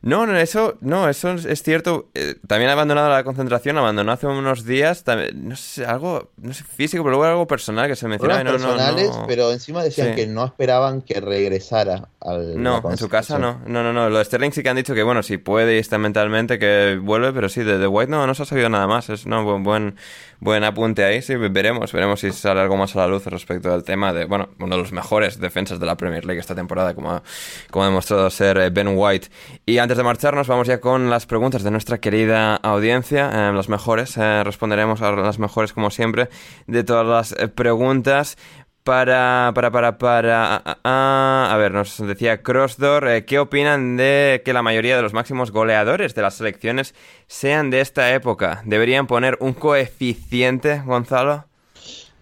No, 0.02 0.26
no, 0.26 0.38
eso, 0.38 0.78
no, 0.82 1.10
eso 1.10 1.32
es 1.32 1.64
cierto. 1.64 2.10
Eh, 2.14 2.36
también 2.48 2.70
ha 2.70 2.74
abandonado 2.74 3.10
la 3.10 3.24
concentración, 3.24 3.78
abandonó 3.78 4.12
hace 4.12 4.28
unos 4.28 4.66
días, 4.66 5.04
también, 5.04 5.50
no 5.50 5.56
sé, 5.56 5.86
algo, 5.86 6.30
no 6.38 6.54
sé, 6.54 6.64
físico, 6.64 7.04
pero 7.04 7.18
luego 7.18 7.32
algo 7.32 7.48
personal 7.48 7.88
que 7.88 7.96
se 7.96 8.08
mencionaba. 8.08 8.44
No, 8.44 8.52
personales, 8.52 9.12
pero 9.28 9.52
encima 9.52 9.84
decían 9.84 10.16
que 10.16 10.28
no 10.28 10.46
esperaban 10.46 11.02
que 11.02 11.20
regresara 11.20 12.10
al. 12.22 12.62
No, 12.62 12.82
en 12.90 12.98
su 12.98 13.10
casa 13.10 13.38
no. 13.38 13.62
No, 13.66 13.84
no, 13.84 13.92
no. 13.92 14.10
Lo 14.10 14.18
de 14.20 14.26
Sterling 14.26 14.52
sí 14.52 14.64
que 14.64 14.70
han 14.70 14.78
dicho 14.78 14.94
que, 14.94 15.04
bueno, 15.04 15.22
si 15.24 15.38
puede 15.38 15.76
y 15.76 15.80
está 15.80 15.98
mentalmente 15.98 16.60
que 16.60 16.98
vuelve, 17.02 17.34
pero 17.34 17.50
sí, 17.50 17.64
de 17.64 17.78
The 17.78 17.88
White 17.88 18.10
no, 18.10 18.26
no 18.26 18.34
se 18.34 18.44
ha 18.44 18.46
sabido 18.46 18.70
nada 18.70 18.88
más. 18.88 19.10
Es 19.10 19.26
no, 19.26 19.44
buen, 19.44 19.64
buen, 19.64 19.96
buen 20.40 20.64
apunte 20.64 21.04
ahí, 21.04 21.22
sí, 21.22 21.36
veremos, 21.36 21.92
veremos 21.92 22.22
si 22.22 22.32
sale 22.32 22.62
algo 22.62 22.78
más 22.78 22.96
a 22.96 23.00
la 23.00 23.08
luz 23.08 23.26
respecto 23.26 23.74
al 23.74 23.84
tema 23.84 24.14
de, 24.14 24.26
bueno, 24.26 24.50
uno 24.60 24.76
de 24.76 24.82
los 24.82 24.92
mejores 24.92 25.40
defensas 25.40 25.80
de 25.80 25.86
la 25.86 25.98
Premier 25.98 26.26
League 26.26 26.40
esta 26.40 26.56
temporada, 26.56 26.94
como 26.94 27.22
como 27.70 27.84
ha 27.84 27.88
demostrado 27.88 28.30
ser 28.30 28.58
eh, 28.58 28.70
Ben 28.70 28.90
White. 28.96 29.30
Y 29.66 29.78
antes 29.90 29.98
de 29.98 30.04
marcharnos, 30.04 30.48
vamos 30.48 30.68
ya 30.68 30.80
con 30.80 31.10
las 31.10 31.26
preguntas 31.26 31.64
de 31.64 31.72
nuestra 31.72 31.98
querida 31.98 32.58
audiencia, 32.58 33.32
eh, 33.34 33.52
las 33.52 33.70
mejores, 33.70 34.18
eh, 34.18 34.44
responderemos 34.44 35.02
a 35.02 35.14
las 35.14 35.40
mejores 35.40 35.74
como 35.74 35.90
siempre 35.90 36.30
de 36.68 36.84
todas 36.84 37.08
las 37.08 37.50
preguntas. 37.56 38.38
Para, 38.84 39.52
para, 39.56 39.72
para, 39.72 39.98
para... 39.98 40.58
a 40.84 41.58
ver, 41.58 41.72
nos 41.72 41.98
decía 42.06 42.44
Crossdoor, 42.44 43.08
eh, 43.08 43.26
¿qué 43.26 43.40
opinan 43.40 43.98
de 43.98 44.44
que 44.46 44.54
la 44.54 44.62
mayoría 44.62 44.96
de 44.96 45.02
los 45.02 45.14
máximos 45.14 45.50
goleadores 45.50 46.14
de 46.14 46.22
las 46.22 46.36
selecciones 46.36 46.94
sean 47.26 47.72
de 47.72 47.82
esta 47.82 48.14
época? 48.14 48.62
¿Deberían 48.66 49.08
poner 49.08 49.38
un 49.40 49.54
coeficiente, 49.54 50.84
Gonzalo? 50.86 51.46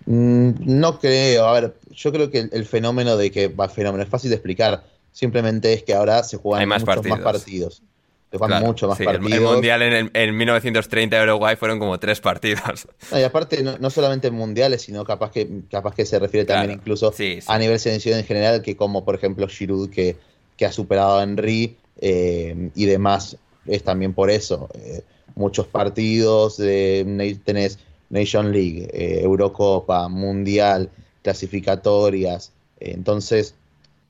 Mm, 0.06 0.52
no 0.62 1.00
creo, 1.00 1.46
a 1.46 1.60
ver, 1.60 1.76
yo 1.92 2.14
creo 2.14 2.32
que 2.32 2.40
el, 2.40 2.50
el 2.54 2.66
fenómeno 2.66 3.18
de 3.18 3.30
que, 3.30 3.50
va, 3.50 3.68
fenómeno 3.68 4.06
es 4.06 4.10
fácil 4.10 4.30
de 4.30 4.38
explicar, 4.38 4.86
simplemente 5.18 5.74
es 5.74 5.82
que 5.84 5.94
ahora 5.96 6.24
se 6.24 6.38
juegan 6.38 6.62
Hay 6.62 6.68
más 6.68 6.82
muchos 6.82 6.96
partidos. 6.96 7.20
más 7.20 7.34
partidos. 7.34 7.82
Se 8.30 8.38
juegan 8.38 8.58
Claro, 8.60 8.66
mucho 8.68 8.88
más 8.88 8.98
sí, 8.98 9.04
partidos. 9.06 9.34
El, 9.34 9.42
Mundial 9.42 9.82
en, 9.82 9.94
el- 9.94 10.12
en 10.14 10.38
1930 10.38 11.16
de 11.18 11.24
Uruguay 11.24 11.56
fueron 11.56 11.80
como 11.80 11.98
tres 11.98 12.20
partidos. 12.22 12.88
No, 13.12 13.20
y 13.20 13.24
aparte, 13.24 13.64
no, 13.64 13.78
no 13.80 13.90
solamente 13.90 14.28
en 14.28 14.36
mundiales, 14.36 14.82
sino 14.84 15.04
capaz 15.06 15.32
que, 15.32 15.48
capaz 15.72 15.96
que 15.96 16.06
se 16.06 16.20
refiere 16.20 16.46
también 16.46 16.74
incluso 16.80 17.12
sí, 17.14 17.40
sí. 17.42 17.48
a 17.48 17.58
nivel 17.58 17.80
selección 17.80 18.20
en 18.20 18.26
general, 18.26 18.62
que 18.62 18.76
como 18.76 19.04
por 19.06 19.16
ejemplo 19.16 19.48
Giroud, 19.48 19.90
que, 19.90 20.18
que 20.58 20.66
ha 20.66 20.72
superado 20.72 21.18
a 21.18 21.24
Henry 21.24 21.78
eh, 22.00 22.70
y 22.76 22.86
demás, 22.86 23.38
es 23.66 23.84
también 23.84 24.14
por 24.14 24.30
eso. 24.30 24.70
Eh, 24.76 25.02
muchos 25.36 25.66
partidos, 25.68 26.58
de 26.58 27.04
na- 27.08 27.24
tenés 27.44 27.80
Nation 28.10 28.52
League, 28.52 28.88
eh, 28.94 29.22
Eurocopa, 29.24 30.10
Mundial, 30.10 30.90
clasificatorias, 31.24 32.52
eh, 32.80 32.92
entonces 32.94 33.56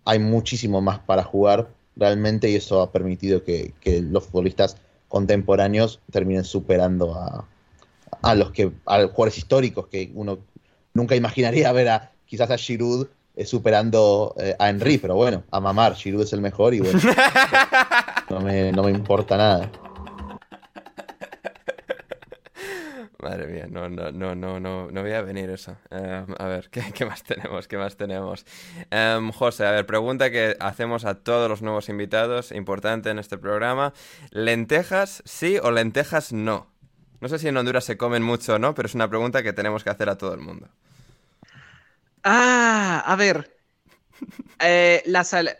hay 0.07 0.19
muchísimo 0.19 0.81
más 0.81 0.99
para 0.99 1.23
jugar 1.23 1.67
realmente 1.97 2.49
y 2.49 2.55
eso 2.55 2.81
ha 2.81 2.91
permitido 2.91 3.43
que, 3.43 3.73
que 3.81 4.01
los 4.01 4.25
futbolistas 4.25 4.77
contemporáneos 5.09 5.99
terminen 6.11 6.45
superando 6.45 7.13
a, 7.13 7.45
a 8.21 8.35
los 8.35 8.51
que 8.51 8.71
a 8.85 8.99
los 8.99 9.11
jugadores 9.11 9.37
históricos 9.37 9.87
que 9.87 10.11
uno 10.15 10.39
nunca 10.93 11.15
imaginaría 11.15 11.71
ver 11.73 11.89
a 11.89 12.11
quizás 12.25 12.49
a 12.51 12.57
Giroud 12.57 13.07
eh, 13.35 13.45
superando 13.45 14.33
eh, 14.39 14.55
a 14.57 14.69
Henry, 14.69 14.97
pero 14.97 15.15
bueno, 15.15 15.43
a 15.51 15.59
mamar, 15.59 15.95
Giroud 15.95 16.23
es 16.23 16.31
el 16.31 16.41
mejor 16.41 16.73
y 16.73 16.79
bueno, 16.79 16.99
no 18.29 18.39
me, 18.39 18.71
no 18.71 18.83
me 18.83 18.91
importa 18.91 19.35
nada. 19.35 19.69
Madre 23.19 23.47
mía, 23.47 23.65
no, 23.67 23.89
no, 23.89 24.11
no, 24.11 24.35
no, 24.35 24.59
no, 24.59 24.91
no 24.91 25.01
voy 25.01 25.11
a 25.13 25.23
venir 25.23 25.49
eso. 25.49 25.75
Eh, 25.89 26.25
a 26.37 26.45
ver, 26.47 26.69
¿qué, 26.93 27.05
más 27.05 27.23
tenemos? 27.23 27.67
¿Qué 27.67 27.77
más 27.77 27.97
tenemos? 27.97 28.45
Em, 28.91 29.31
José, 29.31 29.65
a 29.65 29.71
ver, 29.71 29.85
pregunta 29.87 30.29
que 30.29 30.55
hacemos 30.59 31.03
a 31.05 31.15
todos 31.15 31.49
los 31.49 31.61
nuevos 31.63 31.89
invitados, 31.89 32.51
importante 32.51 33.09
en 33.09 33.17
este 33.19 33.37
programa. 33.39 33.93
¿Lentejas 34.31 35.23
sí 35.25 35.57
o 35.61 35.71
lentejas 35.71 36.31
no? 36.31 36.67
No 37.19 37.27
sé 37.29 37.39
si 37.39 37.47
en 37.47 37.57
Honduras 37.57 37.85
se 37.85 37.97
comen 37.97 38.21
mucho 38.21 38.55
o 38.55 38.59
no, 38.59 38.75
pero 38.75 38.85
es 38.87 38.93
una 38.95 39.09
pregunta 39.09 39.41
que 39.41 39.53
tenemos 39.53 39.83
que 39.83 39.89
hacer 39.89 40.09
a 40.09 40.17
todo 40.19 40.33
el 40.35 40.41
mundo. 40.41 40.67
Ah, 42.23 43.03
a 43.07 43.15
ver. 43.15 43.37
Eh, 44.59 45.03
las 45.05 45.33
al- 45.33 45.57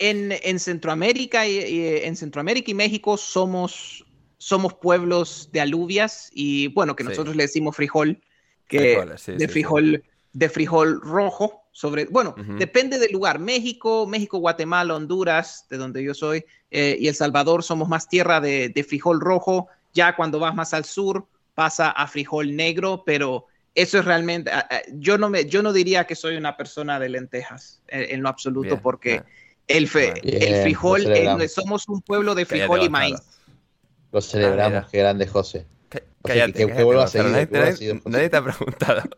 en, 0.00 0.32
en 0.32 0.60
Centroamérica 0.60 1.46
y, 1.48 1.52
y, 1.58 1.80
eh, 1.82 2.08
en 2.08 2.16
Centroamérica 2.16 2.72
y 2.72 2.74
México 2.74 3.18
somos, 3.18 4.05
somos 4.38 4.74
pueblos 4.74 5.50
de 5.52 5.60
alubias 5.60 6.30
y 6.32 6.68
bueno, 6.68 6.94
que 6.96 7.04
Sí. 7.04 7.10
nosotros 7.10 7.36
le 7.36 7.44
decimos 7.44 7.74
frijol, 7.76 8.20
que 8.68 8.78
Frijoles, 8.78 9.20
sí, 9.22 9.32
de 9.32 9.38
sí, 9.38 9.46
sí. 9.46 9.52
frijol, 9.52 10.04
de 10.32 10.48
frijol 10.48 11.00
rojo, 11.00 11.62
sobre, 11.72 12.06
bueno, 12.06 12.34
depende 12.58 12.98
del 12.98 13.12
lugar. 13.12 13.38
México, 13.38 14.06
México, 14.06 14.38
Guatemala, 14.38 14.94
Honduras, 14.94 15.66
de 15.68 15.76
donde 15.76 16.02
yo 16.02 16.14
soy, 16.14 16.44
eh, 16.70 16.96
y 16.98 17.08
El 17.08 17.14
Salvador 17.14 17.62
somos 17.62 17.88
más 17.88 18.08
tierra 18.08 18.40
de, 18.40 18.70
de 18.70 18.82
frijol 18.84 19.20
rojo. 19.20 19.68
Ya 19.92 20.16
cuando 20.16 20.38
vas 20.38 20.54
más 20.54 20.72
al 20.74 20.84
sur 20.84 21.26
pasa 21.54 21.90
a 21.90 22.06
frijol 22.06 22.56
negro, 22.56 23.02
pero 23.04 23.46
eso 23.74 23.98
es 23.98 24.04
realmente, 24.06 24.50
yo 24.94 25.18
no 25.18 25.28
me, 25.28 25.44
yo 25.44 25.62
no 25.62 25.72
diría 25.72 26.06
que 26.06 26.14
soy 26.14 26.36
una 26.36 26.56
persona 26.56 26.98
de 26.98 27.10
lentejas 27.10 27.82
eh, 27.88 28.08
en 28.10 28.22
lo 28.22 28.30
absoluto, 28.30 28.70
Bien, 28.70 28.82
porque 28.82 29.10
bien. 29.10 29.24
el, 29.68 29.88
fe-. 29.88 30.14
Bien, 30.22 30.42
el 30.42 30.62
frijol, 30.62 31.06
eh, 31.06 31.48
somos 31.48 31.88
un 31.88 32.00
pueblo 32.00 32.34
de 32.34 32.46
frijol 32.46 32.82
y 32.82 32.88
maíz. 32.88 33.16
Lo 34.12 34.20
celebramos, 34.20 34.72
mira. 34.72 34.88
qué 34.90 34.98
grande 34.98 35.26
José. 35.26 35.66
Cá- 35.88 36.00
O 36.22 36.28
sea, 36.28 36.34
Cállate, 36.34 36.52
que- 36.52 36.58
que 36.58 36.64
cállate, 36.66 36.84
vuelva 36.84 37.02
Gonzalo, 37.02 37.24
seguido, 37.24 37.32
nadie, 37.32 37.46
que 37.46 37.50
vuelva 37.50 37.66
nadie- 37.66 37.76
seguido, 37.76 37.94
José. 37.96 38.10
nadie 38.10 38.28
te 38.30 38.36
ha 38.36 38.42
preguntado. 38.42 39.02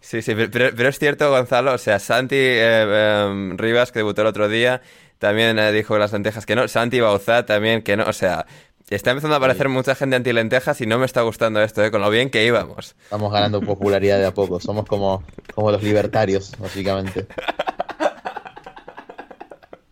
Sí, 0.00 0.22
sí, 0.22 0.34
pero, 0.34 0.50
pero- 0.50 0.76
pero 0.76 0.88
es 0.88 0.98
cierto, 0.98 1.30
Gonzalo, 1.30 1.72
o 1.72 1.78
sea, 1.78 2.00
Santi 2.00 2.34
eh, 2.36 3.26
em, 3.28 3.56
Rivas, 3.56 3.92
que 3.92 4.00
debutó 4.00 4.22
el 4.22 4.26
otro 4.28 4.48
día, 4.48 4.82
también 5.18 5.56
eh, 5.58 5.70
dijo 5.70 5.96
las 5.98 6.12
lentejas 6.12 6.46
que 6.46 6.56
no, 6.56 6.66
Santi 6.66 6.98
Bauzá 6.98 7.46
también 7.46 7.82
que 7.82 7.96
no, 7.96 8.04
o 8.04 8.12
sea, 8.12 8.44
está 8.88 9.10
empezando 9.10 9.34
a 9.34 9.38
aparecer 9.38 9.68
mucha 9.68 9.94
gente 9.94 10.16
anti-lentejas 10.16 10.80
y 10.80 10.86
no 10.86 10.98
me 10.98 11.06
está 11.06 11.20
gustando 11.22 11.62
esto, 11.62 11.84
eh, 11.84 11.92
con 11.92 12.00
lo 12.00 12.10
bien 12.10 12.28
que 12.30 12.44
íbamos. 12.44 12.96
Estamos 13.04 13.32
ganando 13.32 13.60
popularidad 13.60 14.18
de 14.18 14.26
a 14.26 14.34
poco, 14.34 14.58
somos 14.58 14.84
como, 14.86 15.22
como 15.54 15.70
los 15.70 15.80
libertarios, 15.82 16.54
básicamente. 16.58 17.26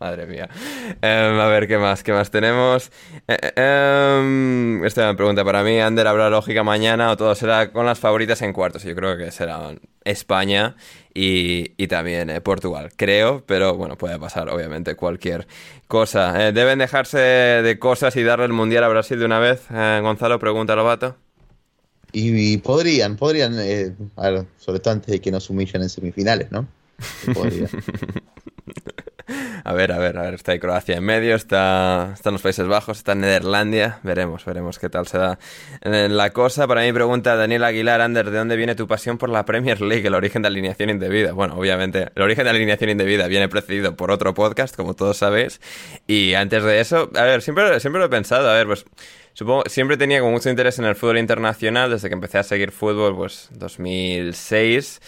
Madre 0.00 0.26
mía. 0.26 0.48
Em, 1.02 1.40
a 1.40 1.46
ver, 1.48 1.66
¿qué 1.66 1.76
más? 1.76 2.04
¿Qué 2.04 2.12
más 2.12 2.30
tenemos? 2.30 2.92
Eh, 3.26 3.36
eh, 3.56 4.18
em, 4.20 4.84
esta 4.84 5.00
es 5.02 5.04
una 5.06 5.16
pregunta 5.16 5.44
para 5.44 5.64
mí. 5.64 5.80
¿Ander 5.80 6.06
habrá 6.06 6.30
lógica 6.30 6.62
mañana 6.62 7.10
o 7.10 7.16
todo 7.16 7.34
será 7.34 7.72
con 7.72 7.84
las 7.84 7.98
favoritas 7.98 8.40
en 8.42 8.52
cuartos? 8.52 8.84
Yo 8.84 8.94
creo 8.94 9.16
que 9.16 9.32
serán 9.32 9.80
España 10.04 10.76
y, 11.12 11.72
y 11.76 11.88
también 11.88 12.30
eh, 12.30 12.40
Portugal. 12.40 12.90
Creo, 12.94 13.42
pero 13.44 13.74
bueno, 13.76 13.98
puede 13.98 14.18
pasar 14.20 14.48
obviamente 14.50 14.94
cualquier 14.94 15.48
cosa. 15.88 16.48
Eh, 16.48 16.52
¿Deben 16.52 16.78
dejarse 16.78 17.18
de 17.18 17.78
cosas 17.80 18.14
y 18.14 18.22
darle 18.22 18.44
el 18.44 18.52
Mundial 18.52 18.84
a 18.84 18.88
Brasil 18.88 19.18
de 19.18 19.24
una 19.24 19.40
vez? 19.40 19.62
Eh, 19.72 19.98
Gonzalo, 20.00 20.38
pregunta 20.38 20.76
Lobato. 20.76 21.16
Y, 22.12 22.52
y 22.52 22.56
podrían, 22.58 23.16
podrían, 23.16 23.54
a 24.16 24.30
ver, 24.30 24.46
sobre 24.58 24.78
todo 24.78 24.94
antes 24.94 25.10
de 25.10 25.20
que 25.20 25.32
nos 25.32 25.50
humillen 25.50 25.82
en 25.82 25.88
semifinales, 25.88 26.52
¿no? 26.52 26.66
Podrían. 27.34 27.68
A 29.64 29.72
ver, 29.72 29.92
a 29.92 29.98
ver, 29.98 30.16
a 30.18 30.22
ver, 30.22 30.34
está 30.34 30.52
ahí 30.52 30.58
Croacia 30.58 30.96
en 30.96 31.04
medio, 31.04 31.34
está, 31.34 32.12
están 32.14 32.32
los 32.32 32.42
Países 32.42 32.66
Bajos, 32.66 32.98
está 32.98 33.14
Nederlandia, 33.14 33.98
veremos, 34.02 34.44
veremos 34.44 34.78
qué 34.78 34.88
tal 34.88 35.06
se 35.06 35.18
da 35.18 35.38
eh, 35.82 36.08
la 36.10 36.30
cosa. 36.30 36.66
Para 36.66 36.82
mí 36.82 36.92
pregunta 36.92 37.36
Daniel 37.36 37.64
Aguilar, 37.64 38.00
Ander, 38.00 38.30
¿de 38.30 38.38
dónde 38.38 38.56
viene 38.56 38.74
tu 38.74 38.86
pasión 38.86 39.18
por 39.18 39.28
la 39.28 39.44
Premier 39.44 39.80
League, 39.80 40.06
el 40.06 40.14
origen 40.14 40.42
de 40.42 40.48
alineación 40.48 40.90
indebida? 40.90 41.32
Bueno, 41.32 41.54
obviamente, 41.56 42.10
el 42.14 42.22
origen 42.22 42.44
de 42.44 42.50
alineación 42.50 42.90
indebida 42.90 43.26
viene 43.26 43.48
precedido 43.48 43.96
por 43.96 44.10
otro 44.10 44.34
podcast, 44.34 44.76
como 44.76 44.94
todos 44.94 45.16
sabéis, 45.16 45.60
y 46.06 46.34
antes 46.34 46.62
de 46.62 46.80
eso, 46.80 47.10
a 47.14 47.22
ver, 47.22 47.42
siempre, 47.42 47.80
siempre 47.80 48.00
lo 48.00 48.06
he 48.06 48.10
pensado, 48.10 48.48
a 48.48 48.54
ver, 48.54 48.66
pues... 48.66 48.84
Supongo, 49.34 49.62
siempre 49.68 49.96
tenía 49.96 50.18
como 50.18 50.32
mucho 50.32 50.50
interés 50.50 50.80
en 50.80 50.84
el 50.84 50.96
fútbol 50.96 51.18
internacional 51.18 51.92
desde 51.92 52.08
que 52.08 52.14
empecé 52.14 52.38
a 52.38 52.42
seguir 52.42 52.72
fútbol, 52.72 53.14
pues 53.14 53.48
2006. 53.52 55.00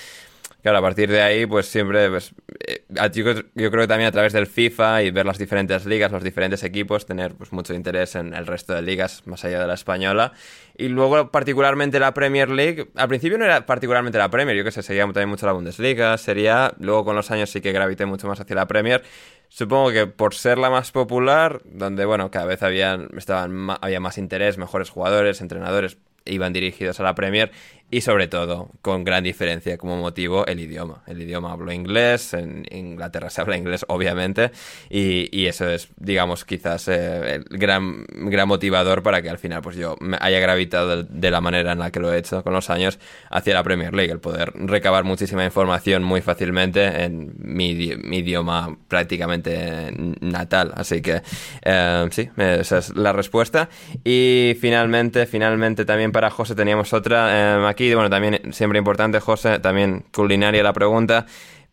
Claro, 0.62 0.78
a 0.78 0.82
partir 0.82 1.10
de 1.10 1.22
ahí, 1.22 1.46
pues 1.46 1.66
siempre, 1.66 2.10
pues, 2.10 2.34
eh, 2.66 2.84
yo, 3.12 3.32
yo 3.54 3.70
creo 3.70 3.82
que 3.82 3.86
también 3.86 4.08
a 4.08 4.12
través 4.12 4.34
del 4.34 4.46
FIFA 4.46 5.02
y 5.02 5.10
ver 5.10 5.24
las 5.24 5.38
diferentes 5.38 5.86
ligas, 5.86 6.12
los 6.12 6.22
diferentes 6.22 6.62
equipos, 6.64 7.06
tener 7.06 7.34
pues 7.34 7.52
mucho 7.52 7.72
interés 7.72 8.14
en 8.14 8.34
el 8.34 8.46
resto 8.46 8.74
de 8.74 8.82
ligas 8.82 9.26
más 9.26 9.42
allá 9.44 9.60
de 9.60 9.66
la 9.66 9.74
española. 9.74 10.32
Y 10.76 10.88
luego, 10.88 11.30
particularmente 11.30 11.98
la 11.98 12.12
Premier 12.12 12.50
League, 12.50 12.90
al 12.94 13.08
principio 13.08 13.38
no 13.38 13.46
era 13.46 13.64
particularmente 13.64 14.18
la 14.18 14.30
Premier, 14.30 14.54
yo 14.54 14.64
que 14.64 14.70
sé, 14.70 14.82
seguía 14.82 15.04
también 15.04 15.30
mucho 15.30 15.46
la 15.46 15.52
Bundesliga, 15.52 16.18
sería, 16.18 16.74
luego 16.78 17.06
con 17.06 17.16
los 17.16 17.30
años 17.30 17.48
sí 17.48 17.62
que 17.62 17.72
gravité 17.72 18.04
mucho 18.04 18.28
más 18.28 18.38
hacia 18.38 18.56
la 18.56 18.68
Premier. 18.68 19.02
Supongo 19.48 19.92
que 19.92 20.06
por 20.06 20.34
ser 20.34 20.58
la 20.58 20.68
más 20.68 20.92
popular, 20.92 21.62
donde, 21.64 22.04
bueno, 22.04 22.30
cada 22.30 22.44
vez 22.44 22.62
habían, 22.62 23.08
estaban, 23.16 23.68
había 23.80 23.98
más 23.98 24.18
interés, 24.18 24.58
mejores 24.58 24.90
jugadores, 24.90 25.40
entrenadores, 25.40 25.96
iban 26.24 26.52
dirigidos 26.52 27.00
a 27.00 27.02
la 27.02 27.14
Premier 27.14 27.50
y 27.90 28.02
sobre 28.02 28.28
todo, 28.28 28.70
con 28.82 29.04
gran 29.04 29.24
diferencia 29.24 29.76
como 29.76 29.96
motivo, 29.96 30.46
el 30.46 30.60
idioma. 30.60 31.02
El 31.06 31.20
idioma 31.20 31.52
hablo 31.52 31.72
inglés, 31.72 32.34
en 32.34 32.64
Inglaterra 32.70 33.30
se 33.30 33.40
habla 33.40 33.56
inglés, 33.56 33.84
obviamente, 33.88 34.52
y, 34.88 35.28
y 35.36 35.46
eso 35.46 35.68
es, 35.68 35.88
digamos, 35.96 36.44
quizás 36.44 36.88
eh, 36.88 37.34
el 37.34 37.44
gran, 37.50 38.04
gran 38.08 38.48
motivador 38.48 39.02
para 39.02 39.22
que 39.22 39.30
al 39.30 39.38
final 39.38 39.62
pues 39.62 39.76
yo 39.76 39.96
me 40.00 40.16
haya 40.20 40.38
gravitado 40.40 41.02
de, 41.02 41.30
la 41.30 41.40
manera 41.40 41.72
en 41.72 41.78
la 41.78 41.90
que 41.90 42.00
lo 42.00 42.12
he 42.12 42.18
hecho 42.18 42.42
con 42.42 42.52
los 42.52 42.70
años 42.70 42.98
hacia 43.30 43.54
la 43.54 43.62
Premier 43.62 43.94
League, 43.94 44.12
el 44.12 44.20
poder 44.20 44.52
recabar 44.54 45.04
muchísima 45.04 45.44
información 45.44 46.02
muy 46.02 46.20
fácilmente 46.20 47.04
en 47.04 47.32
mi, 47.38 47.74
mi 48.02 48.18
idioma 48.18 48.76
prácticamente 48.88 49.92
natal. 50.20 50.72
Así 50.76 51.02
que 51.02 51.22
eh, 51.62 52.08
sí, 52.10 52.30
esa 52.36 52.78
es 52.78 52.96
la 52.96 53.12
respuesta. 53.12 53.68
Y 54.04 54.56
finalmente, 54.60 55.26
finalmente 55.26 55.84
también 55.84 56.12
para 56.12 56.30
José 56.30 56.54
teníamos 56.54 56.92
otra 56.92 57.56
eh, 57.56 57.58
bueno, 57.94 58.10
también 58.10 58.52
siempre 58.52 58.78
importante, 58.78 59.20
José, 59.20 59.58
también 59.58 60.04
culinaria 60.12 60.62
la 60.62 60.72
pregunta. 60.72 61.26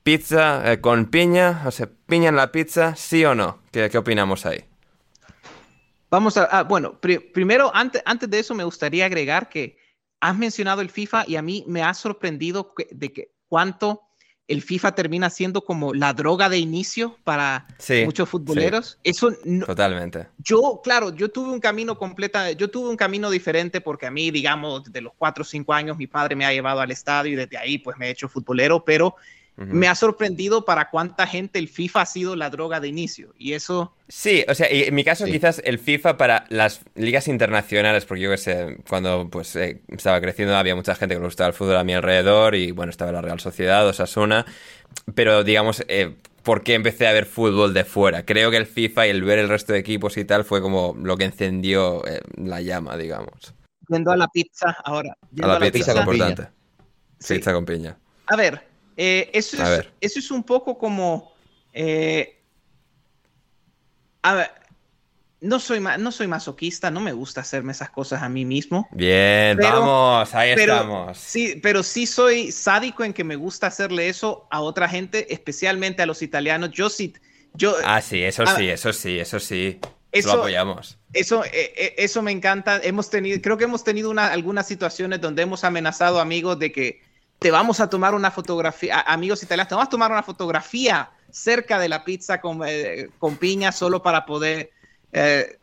Pizza 0.04 0.72
eh, 0.72 0.80
con 0.80 1.08
piña, 1.08 1.64
o 1.66 1.72
sea, 1.72 1.90
piña 2.06 2.30
en 2.30 2.36
la 2.38 2.52
pizza, 2.52 2.96
sí 2.96 3.26
o 3.26 3.36
no? 3.36 3.60
¿Qué, 3.72 3.96
opinamos 3.98 4.46
ahí? 4.46 4.64
Vamos 6.10 6.38
a, 6.38 6.46
ah, 6.46 6.64
bueno, 6.64 7.00
pri- 7.02 7.20
primero, 7.20 7.72
antes, 7.76 8.02
antes 8.06 8.30
de 8.30 8.40
eso 8.40 8.56
me 8.56 8.64
gustaría 8.64 9.06
agregar 9.06 9.50
que 9.50 9.78
has 10.22 10.38
mencionado 10.38 10.82
el 10.82 10.90
FIFA 10.90 11.26
y 11.28 11.36
a 11.36 11.42
mí 11.42 11.66
me 11.68 11.84
ha 11.84 11.94
sorprendido 11.94 12.74
de 12.92 13.12
que 13.12 13.32
cuánto 13.50 14.07
el 14.48 14.62
FIFA 14.62 14.94
termina 14.96 15.30
siendo 15.30 15.64
como 15.66 15.94
la 15.94 16.14
droga 16.14 16.48
de 16.48 16.58
inicio 16.58 17.18
para 17.24 17.68
Sí, 17.80 18.04
muchos 18.06 18.30
futboleros. 18.30 18.98
Eso 19.04 19.34
no- 19.44 19.66
Totalmente. 19.66 20.28
yo, 20.38 20.80
claro, 20.84 21.14
yo 21.14 21.30
tuve 21.30 21.52
un 21.52 21.60
camino 21.60 21.98
completa, 21.98 22.52
yo 22.52 22.70
tuve 22.70 22.90
un 22.90 22.96
camino 22.98 23.30
diferente 23.30 23.82
porque 23.82 24.06
a 24.06 24.12
mí, 24.12 24.32
digamos, 24.32 24.92
de 24.92 25.02
los 25.02 25.14
4 25.18 25.42
o 25.42 25.46
5 25.46 25.74
años, 25.74 25.98
mi 25.98 26.08
padre 26.08 26.36
me 26.36 26.46
ha 26.46 26.54
llevado 26.54 26.80
al 26.80 26.92
estadio 26.92 27.34
y 27.34 27.36
desde 27.36 27.58
ahí 27.58 27.78
pues 27.78 27.98
me 27.98 28.08
he 28.08 28.12
hecho 28.12 28.30
futbolero, 28.30 28.86
pero 28.86 29.16
Ujú. 29.60 29.74
me 29.74 29.88
ha 29.88 29.96
sorprendido 29.96 30.66
para 30.66 30.90
cuánta 30.92 31.26
gente 31.26 31.58
el 31.58 31.68
FIFA 31.68 32.02
ha 32.02 32.06
sido 32.06 32.36
la 32.36 32.50
droga 32.52 32.80
de 32.80 32.88
inicio. 32.90 33.34
Y 33.40 33.54
eso, 33.54 33.96
Sí, 34.08 34.46
o 34.48 34.54
sea, 34.54 34.72
y 34.72 34.84
en 34.84 34.94
mi 34.96 35.04
caso 35.04 35.26
Sí. 35.26 35.32
quizás 35.32 35.62
el 35.66 35.80
FIFA 35.80 36.16
para 36.18 36.46
las 36.50 36.82
ligas 36.96 37.28
internacionales, 37.28 38.06
porque 38.06 38.22
yo 38.22 38.30
que 38.32 38.38
sé, 38.38 38.78
cuando 38.88 39.28
pues 39.32 39.56
eh, 39.56 39.82
estaba 39.90 40.22
creciendo 40.22 40.56
había 40.56 40.76
mucha 40.76 40.94
gente 40.96 41.16
que 41.16 41.20
le 41.20 41.26
gustaba 41.26 41.48
el 41.48 41.54
fútbol 41.56 41.76
a 41.78 41.84
mi 41.84 41.94
alrededor 41.94 42.54
y 42.56 42.72
bueno, 42.72 42.92
estaba 42.92 43.12
la 43.12 43.22
Real 43.22 43.40
Sociedad, 43.40 43.88
Osasuna, 43.88 44.46
pero 45.16 45.44
digamos, 45.44 45.84
eh, 45.88 46.16
¿por 46.44 46.62
qué 46.64 46.76
empecé 46.76 47.08
a 47.08 47.12
ver 47.12 47.26
fútbol 47.26 47.74
de 47.74 47.84
fuera? 47.84 48.24
Creo 48.26 48.52
que 48.52 48.58
el 48.58 48.68
FIFA 48.68 49.08
y 49.08 49.10
el 49.10 49.24
ver 49.24 49.40
el 49.40 49.50
resto 49.50 49.74
de 49.74 49.80
equipos 49.80 50.18
y 50.18 50.26
tal 50.26 50.46
fue 50.46 50.62
como 50.62 50.96
lo 51.02 51.18
que 51.18 51.26
encendió 51.26 52.06
eh, 52.08 52.22
la 52.38 52.62
llama, 52.62 52.96
digamos. 52.96 53.54
yendo 53.90 54.12
a 54.12 54.18
la 54.18 54.28
pizza 54.28 54.78
ahora. 54.86 55.14
A 55.14 55.28
yendo 55.34 55.60
la 55.60 55.72
pizza, 55.72 55.94
con 55.94 56.06
piña. 56.14 56.30
importante. 56.30 56.52
Sí. 57.20 57.34
Pizza 57.36 57.54
con 57.54 57.66
piña. 57.66 57.98
A 58.28 58.36
ver, 58.36 58.67
eh, 58.98 59.30
eso, 59.34 59.56
es, 59.64 59.88
eso 60.02 60.20
es 60.20 60.32
un 60.32 60.44
poco 60.44 60.78
como... 60.78 61.32
eh, 61.74 62.34
a 64.24 64.34
ver, 64.34 64.52
no 65.40 65.60
soy, 65.60 65.80
no 65.80 66.12
soy 66.12 66.28
masoquista, 66.28 66.90
no 66.90 67.00
me 67.00 67.14
gusta 67.14 67.42
hacerme 67.42 67.72
esas 67.72 67.92
cosas 67.92 68.24
a 68.24 68.30
mí 68.30 68.44
mismo. 68.44 68.88
Bien, 68.92 69.56
Pero- 69.58 69.82
vamos, 69.82 70.34
ahí 70.36 70.54
pero, 70.56 70.74
estamos. 70.74 71.18
Sí, 71.18 71.60
pero 71.62 71.84
sí 71.84 72.06
soy 72.08 72.52
sádico 72.52 73.04
en 73.04 73.14
que 73.14 73.24
me 73.24 73.36
gusta 73.36 73.68
hacerle 73.68 74.10
eso 74.10 74.48
a 74.50 74.62
otra 74.62 74.90
gente, 74.90 75.32
especialmente 75.34 76.02
a 76.02 76.06
los 76.08 76.22
italianos. 76.22 76.72
Yo 76.72 76.90
sí, 76.90 77.14
yo, 77.54 77.76
Ah, 77.86 78.02
sí, 78.02 78.22
eso 78.24 78.44
A- 78.44 78.56
sí, 78.56 78.68
eso 78.68 78.92
sí, 78.92 79.20
eso 79.20 79.40
sí. 79.40 79.80
Eso- 80.12 80.30
Lo 80.34 80.40
apoyamos. 80.42 80.98
eso, 81.14 81.44
eh, 81.46 81.94
eso 81.98 82.22
me 82.24 82.32
encanta. 82.32 82.80
Hemos 82.84 83.10
tenido, 83.10 83.40
creo 83.42 83.58
que 83.58 83.66
hemos 83.66 83.84
tenido 83.84 84.10
una- 84.10 84.32
algunas 84.32 84.68
situaciones 84.68 85.22
donde 85.22 85.44
hemos 85.44 85.64
amenazado 85.64 86.20
amigos 86.20 86.58
de 86.58 86.72
que 86.72 87.02
te 87.40 87.52
vamos 87.52 87.80
a 87.80 87.90
tomar 87.90 88.16
una 88.16 88.32
fotografía, 88.32 89.02
amigos 89.02 89.44
italianos, 89.44 89.70
te 89.70 89.76
vamos 89.76 89.88
a 89.88 89.92
tomar 89.92 90.12
una 90.12 90.24
fotografía 90.24 91.10
cerca 91.30 91.78
de 91.80 91.90
la 91.90 92.04
pizza 92.04 92.42
con, 92.42 92.62
eh, 92.66 93.10
con 93.20 93.38
piña 93.38 93.72
solo 93.72 94.02
para 94.02 94.26
poder... 94.26 94.72
eh, 95.12 95.58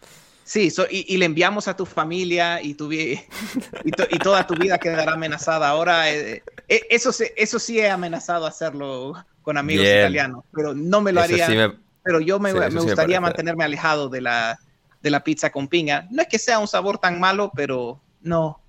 sí, 0.45 0.71
so- 0.71 0.87
y, 0.91 1.05
y 1.13 1.17
le 1.17 1.27
enviamos 1.27 1.67
a 1.69 1.77
tu 1.77 1.85
familia 1.87 2.63
y, 2.63 2.75
tu, 2.75 2.93
y, 2.93 3.17
to- 3.97 4.07
y 4.11 4.19
toda 4.19 4.47
tu 4.47 4.55
vida 4.55 4.79
quedará 4.79 5.13
amenazada. 5.15 5.69
Ahora, 5.69 6.11
eh, 6.13 6.43
eh, 6.69 6.83
eso, 6.91 7.11
eso 7.37 7.59
sí 7.59 7.81
he 7.81 7.91
amenazado 7.91 8.47
hacerlo 8.47 9.15
con 9.43 9.57
amigos 9.59 9.85
Bien. 9.85 9.99
italianos, 9.99 10.45
pero 10.53 10.75
no 10.75 11.01
me 11.01 11.13
lo 11.13 11.21
Eso 11.21 11.35
haría 11.35 11.47
sí 11.49 11.57
me- 11.57 11.85
pero 12.03 12.21
yo 12.21 12.39
me, 12.39 12.51
Sí, 12.51 12.57
eso 12.59 12.63
me 12.65 12.69
sí 12.69 12.75
me 12.77 12.83
gustaría 12.83 13.21
mantenerme 13.21 13.65
alejado 13.65 14.09
de 14.11 14.21
la, 14.21 14.59
de 15.01 15.11
la 15.11 15.25
pizza 15.25 15.51
con 15.51 15.69
piña. 15.69 16.07
No 16.11 16.21
es 16.23 16.29
que 16.29 16.39
sea 16.39 16.59
un 16.59 16.69
sabor 16.69 16.99
tan 16.99 17.19
malo, 17.19 17.51
pero 17.57 18.01
no. 18.21 18.61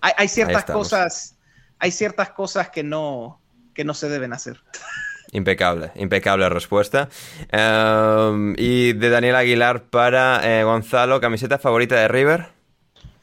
Hay, 0.00 0.12
hay 0.16 0.28
ciertas 0.28 0.64
cosas, 0.64 1.36
hay 1.78 1.90
ciertas 1.90 2.30
cosas 2.30 2.70
que 2.70 2.82
no, 2.82 3.38
que 3.74 3.84
no 3.84 3.92
se 3.94 4.08
deben 4.08 4.32
hacer. 4.32 4.60
Impecable, 5.32 5.90
impecable 5.96 6.48
respuesta. 6.48 7.08
Em, 7.50 8.54
y 8.58 8.94
de 8.94 9.10
Daniel 9.10 9.36
Aguilar 9.36 9.82
para 9.84 10.60
eh, 10.60 10.64
Gonzalo, 10.64 11.20
camiseta 11.20 11.58
favorita 11.58 11.96
de 11.96 12.08
River. 12.08 12.46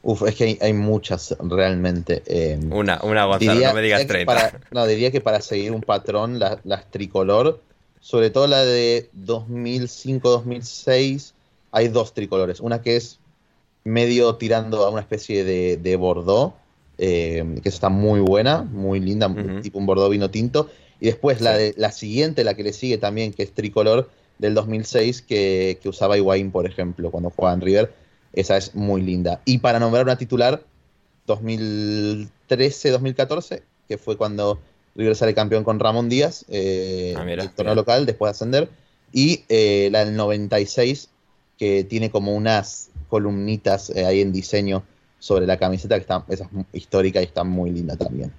Uf, 0.02 0.22
es 0.22 0.36
que 0.36 0.44
hay, 0.44 0.58
hay 0.62 0.72
muchas 0.72 1.34
realmente. 1.40 2.22
eh, 2.26 2.60
Una, 2.70 3.00
una 3.02 3.24
Gonzalo, 3.24 3.52
diría- 3.54 3.68
no 3.70 3.74
me 3.74 3.82
digas 3.82 4.02
es 4.02 4.06
30. 4.06 4.32
para- 4.32 4.52
no, 4.70 4.86
diría 4.86 5.10
que 5.10 5.20
para 5.20 5.40
seguir 5.40 5.72
un 5.72 5.80
patrón, 5.82 6.38
la- 6.38 6.60
las 6.62 6.88
tricolor, 6.92 7.60
sobre 8.00 8.30
todo 8.30 8.46
la 8.46 8.64
de 8.64 9.10
2005-2006, 9.14 11.32
hay 11.72 11.88
dos 11.88 12.14
tricolores. 12.14 12.60
Una 12.60 12.80
que 12.82 12.94
es 12.96 13.18
medio 13.84 14.36
tirando 14.36 14.84
a 14.86 14.90
una 14.90 15.00
especie 15.00 15.42
de, 15.44 15.76
de 15.76 15.96
Bordeaux, 15.96 16.54
eh, 16.98 17.60
que 17.62 17.68
está 17.68 17.88
muy 17.88 18.20
buena, 18.20 18.62
muy 18.62 19.00
linda, 19.00 19.34
tipo 19.62 19.78
un 19.78 19.86
Bordeaux 19.86 20.10
vino 20.10 20.30
tinto. 20.30 20.68
Y 21.00 21.06
después 21.06 21.40
la, 21.40 21.56
de, 21.56 21.74
la 21.76 21.92
siguiente, 21.92 22.44
la 22.44 22.54
que 22.54 22.62
le 22.62 22.72
sigue 22.72 22.98
también, 22.98 23.32
que 23.32 23.42
es 23.42 23.52
tricolor 23.52 24.08
del 24.38 24.54
2006, 24.54 25.22
que, 25.22 25.78
que 25.82 25.88
usaba 25.88 26.16
Higuaín, 26.16 26.50
por 26.50 26.66
ejemplo, 26.66 27.10
cuando 27.10 27.30
jugaba 27.30 27.54
en 27.54 27.60
River. 27.60 27.92
Esa 28.32 28.56
es 28.56 28.74
muy 28.74 29.02
linda. 29.02 29.40
Y 29.44 29.58
para 29.58 29.78
nombrar 29.78 30.04
una 30.04 30.16
titular, 30.16 30.62
2013-2014, 31.26 33.62
que 33.88 33.98
fue 33.98 34.16
cuando 34.16 34.58
River 34.94 35.16
sale 35.16 35.34
campeón 35.34 35.64
con 35.64 35.78
Ramón 35.78 36.08
Díaz, 36.08 36.44
eh, 36.48 37.14
Ah, 37.16 37.24
mira, 37.24 37.42
el 37.42 37.50
torneo 37.50 37.74
mira. 37.74 37.82
local, 37.82 38.06
después 38.06 38.28
de 38.28 38.30
ascender. 38.30 38.68
Y 39.12 39.44
eh, 39.48 39.88
la 39.92 40.04
del 40.04 40.16
96, 40.16 41.10
que 41.58 41.84
tiene 41.84 42.10
como 42.10 42.34
unas 42.34 42.90
columnitas 43.08 43.90
eh, 43.90 44.04
ahí 44.04 44.20
en 44.20 44.32
diseño 44.32 44.82
sobre 45.18 45.46
la 45.46 45.56
camiseta, 45.56 45.96
que 45.96 46.02
está, 46.02 46.24
esa 46.28 46.44
es 46.44 46.50
histórica 46.72 47.20
y 47.20 47.24
está 47.24 47.44
muy 47.44 47.70
linda 47.70 47.96
también. 47.96 48.32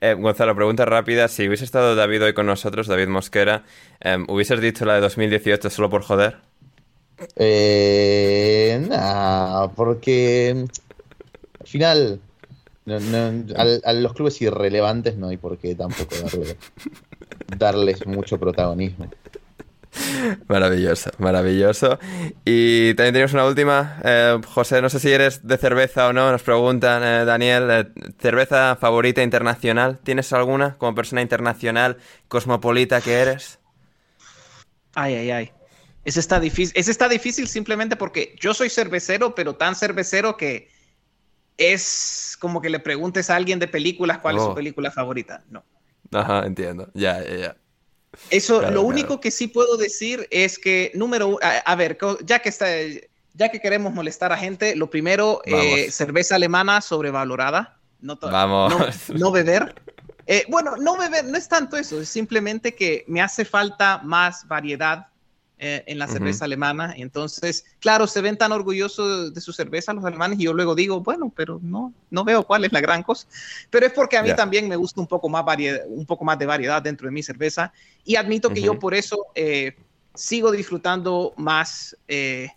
Eh, 0.00 0.14
Gonzalo, 0.14 0.54
pregunta 0.54 0.84
rápida. 0.84 1.26
Si 1.26 1.48
hubiese 1.48 1.64
estado 1.64 1.96
David 1.96 2.22
hoy 2.22 2.34
con 2.34 2.46
nosotros, 2.46 2.86
David 2.86 3.08
Mosquera, 3.08 3.64
em, 4.00 4.24
¿hubieses 4.28 4.60
dicho 4.60 4.84
la 4.84 4.94
de 4.94 5.00
2018 5.00 5.70
solo 5.70 5.90
por 5.90 6.02
joder? 6.02 6.36
Eh, 7.36 8.86
nah, 8.88 9.66
porque 9.74 10.66
al 11.60 11.66
final 11.66 12.20
no- 12.86 13.00
no- 13.00 13.44
al- 13.56 13.82
a 13.84 13.92
los 13.92 14.12
clubes 14.14 14.40
irrelevantes 14.40 15.16
no 15.16 15.28
hay 15.28 15.36
por 15.36 15.58
qué 15.58 15.74
tampoco 15.74 16.14
darle- 16.16 16.56
darles 17.58 18.06
mucho 18.06 18.38
protagonismo. 18.38 19.10
Maravilloso, 20.48 21.10
maravilloso. 21.18 21.98
Y 22.44 22.94
también 22.94 23.12
tenemos 23.14 23.32
una 23.32 23.44
última. 23.46 24.00
Eh, 24.04 24.38
José, 24.46 24.80
no 24.82 24.88
sé 24.88 25.00
si 25.00 25.10
eres 25.10 25.46
de 25.46 25.56
cerveza 25.58 26.08
o 26.08 26.12
no, 26.12 26.30
nos 26.30 26.42
preguntan, 26.42 27.02
eh, 27.02 27.24
Daniel, 27.24 27.68
eh, 27.70 27.84
¿cerveza 28.20 28.76
favorita 28.76 29.22
internacional? 29.22 29.98
¿Tienes 30.02 30.32
alguna 30.32 30.76
como 30.78 30.94
persona 30.94 31.22
internacional, 31.22 31.98
cosmopolita 32.28 33.00
que 33.00 33.14
eres? 33.14 33.58
Ay, 34.94 35.14
ay, 35.14 35.30
ay. 35.30 35.52
Ese 36.04 36.20
está 36.20 36.40
difícil. 36.40 36.72
Ese 36.76 36.90
está 36.90 37.08
difícil 37.08 37.46
simplemente 37.48 37.96
porque 37.96 38.34
yo 38.40 38.54
soy 38.54 38.70
cervecero, 38.70 39.34
pero 39.34 39.56
tan 39.56 39.74
cervecero 39.74 40.36
que 40.36 40.68
es 41.58 42.36
como 42.40 42.60
que 42.62 42.70
le 42.70 42.78
preguntes 42.80 43.28
a 43.28 43.36
alguien 43.36 43.58
de 43.58 43.68
películas 43.68 44.18
cuál 44.18 44.36
es 44.36 44.42
Oh. 44.42 44.46
su 44.50 44.54
película 44.54 44.90
favorita. 44.90 45.44
No. 45.50 45.64
Ajá, 46.12 46.46
entiendo. 46.46 46.90
Ya, 46.94 47.22
ya, 47.22 47.36
ya. 47.36 47.56
Eso, 48.30 48.58
Claro, 48.58 48.74
lo 48.74 48.80
claro. 48.82 48.88
único 48.88 49.20
que 49.20 49.30
sí 49.30 49.46
puedo 49.46 49.76
decir 49.76 50.26
es 50.30 50.58
que, 50.58 50.90
número 50.94 51.28
uno, 51.28 51.38
a, 51.42 51.58
a 51.58 51.74
ver, 51.76 51.98
ya 52.24 52.40
que 52.40 52.48
está, 52.48 52.66
ya 53.34 53.48
que 53.48 53.60
queremos 53.60 53.92
molestar 53.92 54.32
a 54.32 54.36
gente, 54.36 54.74
lo 54.76 54.90
primero, 54.90 55.42
eh, 55.44 55.90
cerveza 55.90 56.34
alemana 56.34 56.80
sobrevalorada. 56.80 57.78
No 58.00 58.16
Vamos. 58.16 58.72
No, 59.08 59.18
no 59.18 59.30
beber. 59.30 59.74
Eh, 60.26 60.44
bueno, 60.48 60.76
no 60.76 60.96
beber, 60.96 61.24
no 61.24 61.36
es 61.36 61.48
tanto 61.48 61.76
eso, 61.76 62.00
es 62.00 62.08
simplemente 62.08 62.74
que 62.74 63.04
me 63.08 63.20
hace 63.20 63.44
falta 63.44 64.00
más 64.04 64.46
variedad 64.46 65.08
eh, 65.62 65.84
en 65.86 65.98
la 65.98 66.08
cerveza 66.08 66.46
alemana. 66.46 66.94
Entonces, 66.96 67.66
claro, 67.80 68.06
se 68.06 68.22
ven 68.22 68.38
tan 68.38 68.50
orgullosos 68.50 69.34
de 69.34 69.40
su 69.42 69.52
cerveza 69.52 69.92
los 69.92 70.06
alemanes 70.06 70.40
y 70.40 70.44
yo 70.44 70.54
luego 70.54 70.74
digo, 70.74 71.00
bueno, 71.00 71.30
pero 71.36 71.60
no, 71.62 71.92
no 72.08 72.24
veo 72.24 72.44
cuál 72.44 72.64
es 72.64 72.72
la 72.72 72.80
gran 72.80 73.02
cosa. 73.02 73.28
Pero 73.68 73.84
es 73.84 73.92
porque 73.92 74.16
a 74.16 74.22
mí 74.22 74.30
Ya. 74.30 74.36
también 74.36 74.66
me 74.70 74.76
gusta 74.76 75.02
un 75.02 75.06
poco 75.06 75.28
más 75.28 75.44
variedad, 75.44 75.82
un 75.86 76.06
poco 76.06 76.24
más 76.24 76.38
de 76.38 76.46
variedad 76.46 76.80
dentro 76.80 77.06
de 77.08 77.12
mi 77.12 77.22
cerveza 77.22 77.74
y 78.04 78.16
admito 78.16 78.48
que 78.54 78.62
yo 78.62 78.70
Ujú. 78.72 78.80
por 78.80 78.94
eso 78.94 79.26
eh, 79.34 79.76
sigo 80.14 80.50
disfrutando 80.50 81.34
más 81.36 81.94
eh, 82.08 82.48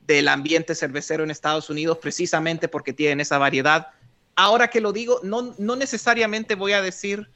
del 0.00 0.26
ambiente 0.26 0.74
cervecero 0.74 1.22
en 1.22 1.30
Estados 1.30 1.70
Unidos 1.70 1.98
precisamente 1.98 2.66
porque 2.66 2.92
tienen 2.92 3.20
esa 3.20 3.38
variedad. 3.38 3.86
Ahora 4.34 4.66
que 4.66 4.80
lo 4.80 4.92
digo, 4.92 5.20
no, 5.22 5.54
no 5.58 5.76
necesariamente 5.76 6.56
voy 6.56 6.72
a 6.72 6.82
decir 6.82 7.30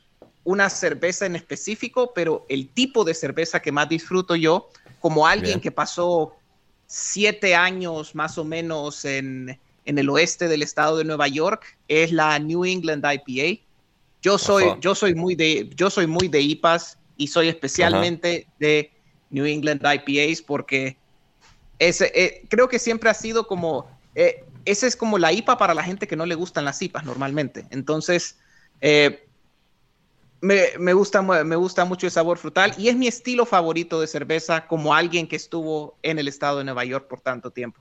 una 0.44 0.68
cerveza 0.68 1.26
en 1.26 1.36
específico, 1.36 2.12
pero 2.12 2.44
el 2.48 2.68
tipo 2.70 3.04
de 3.04 3.14
cerveza 3.14 3.60
que 3.60 3.70
más 3.70 3.88
disfruto 3.88 4.34
yo, 4.34 4.68
como 5.02 5.26
alguien 5.26 5.54
Bien. 5.54 5.60
que 5.60 5.70
pasó 5.70 6.32
siete 6.86 7.54
años 7.54 8.14
más 8.14 8.38
o 8.38 8.44
menos 8.44 9.04
en, 9.04 9.58
en 9.84 9.98
el 9.98 10.08
oeste 10.08 10.48
del 10.48 10.62
estado 10.62 10.96
de 10.96 11.04
Nueva 11.04 11.28
York, 11.28 11.76
es 11.88 12.12
la 12.12 12.38
New 12.38 12.64
England 12.64 13.04
IPA. 13.04 13.62
Yo 14.22 14.38
soy, 14.38 14.64
yo 14.80 14.94
soy 14.94 15.14
muy 15.14 15.34
de, 15.34 15.68
yo 15.74 15.90
soy 15.90 16.06
muy 16.06 16.28
de 16.28 16.40
IPAs 16.40 16.98
y 17.16 17.26
soy 17.26 17.48
especialmente 17.48 18.46
de 18.58 18.92
New 19.30 19.44
England 19.44 19.82
IPAs 19.84 20.40
porque 20.40 20.96
ese, 21.78 22.12
eh, 22.14 22.46
creo 22.48 22.68
que 22.68 22.78
siempre 22.78 23.10
ha 23.10 23.14
sido 23.14 23.48
como, 23.48 23.86
eh, 24.14 24.44
ese 24.64 24.86
es 24.86 24.94
como 24.94 25.18
la 25.18 25.32
IPA 25.32 25.58
para 25.58 25.74
la 25.74 25.82
gente 25.82 26.06
que 26.06 26.14
no 26.14 26.26
le 26.26 26.36
gustan 26.36 26.64
las 26.64 26.80
IPAs 26.80 27.04
normalmente. 27.04 27.66
Entonces, 27.70 28.38
eh, 28.80 29.26
me, 30.42 30.64
me 30.78 30.92
gusta, 30.92 31.22
me 31.22 31.56
gusta 31.56 31.84
mucho 31.84 32.06
el 32.06 32.12
sabor 32.12 32.36
frutal 32.36 32.74
y 32.76 32.88
es 32.88 32.96
mi 32.96 33.06
estilo 33.06 33.46
favorito 33.46 34.00
de 34.00 34.06
cerveza 34.06 34.66
como 34.66 34.92
alguien 34.92 35.26
que 35.26 35.36
estuvo 35.36 35.96
en 36.02 36.18
el 36.18 36.28
estado 36.28 36.58
de 36.58 36.64
Nueva 36.64 36.84
York 36.84 37.06
por 37.08 37.20
tanto 37.20 37.50
tiempo. 37.50 37.80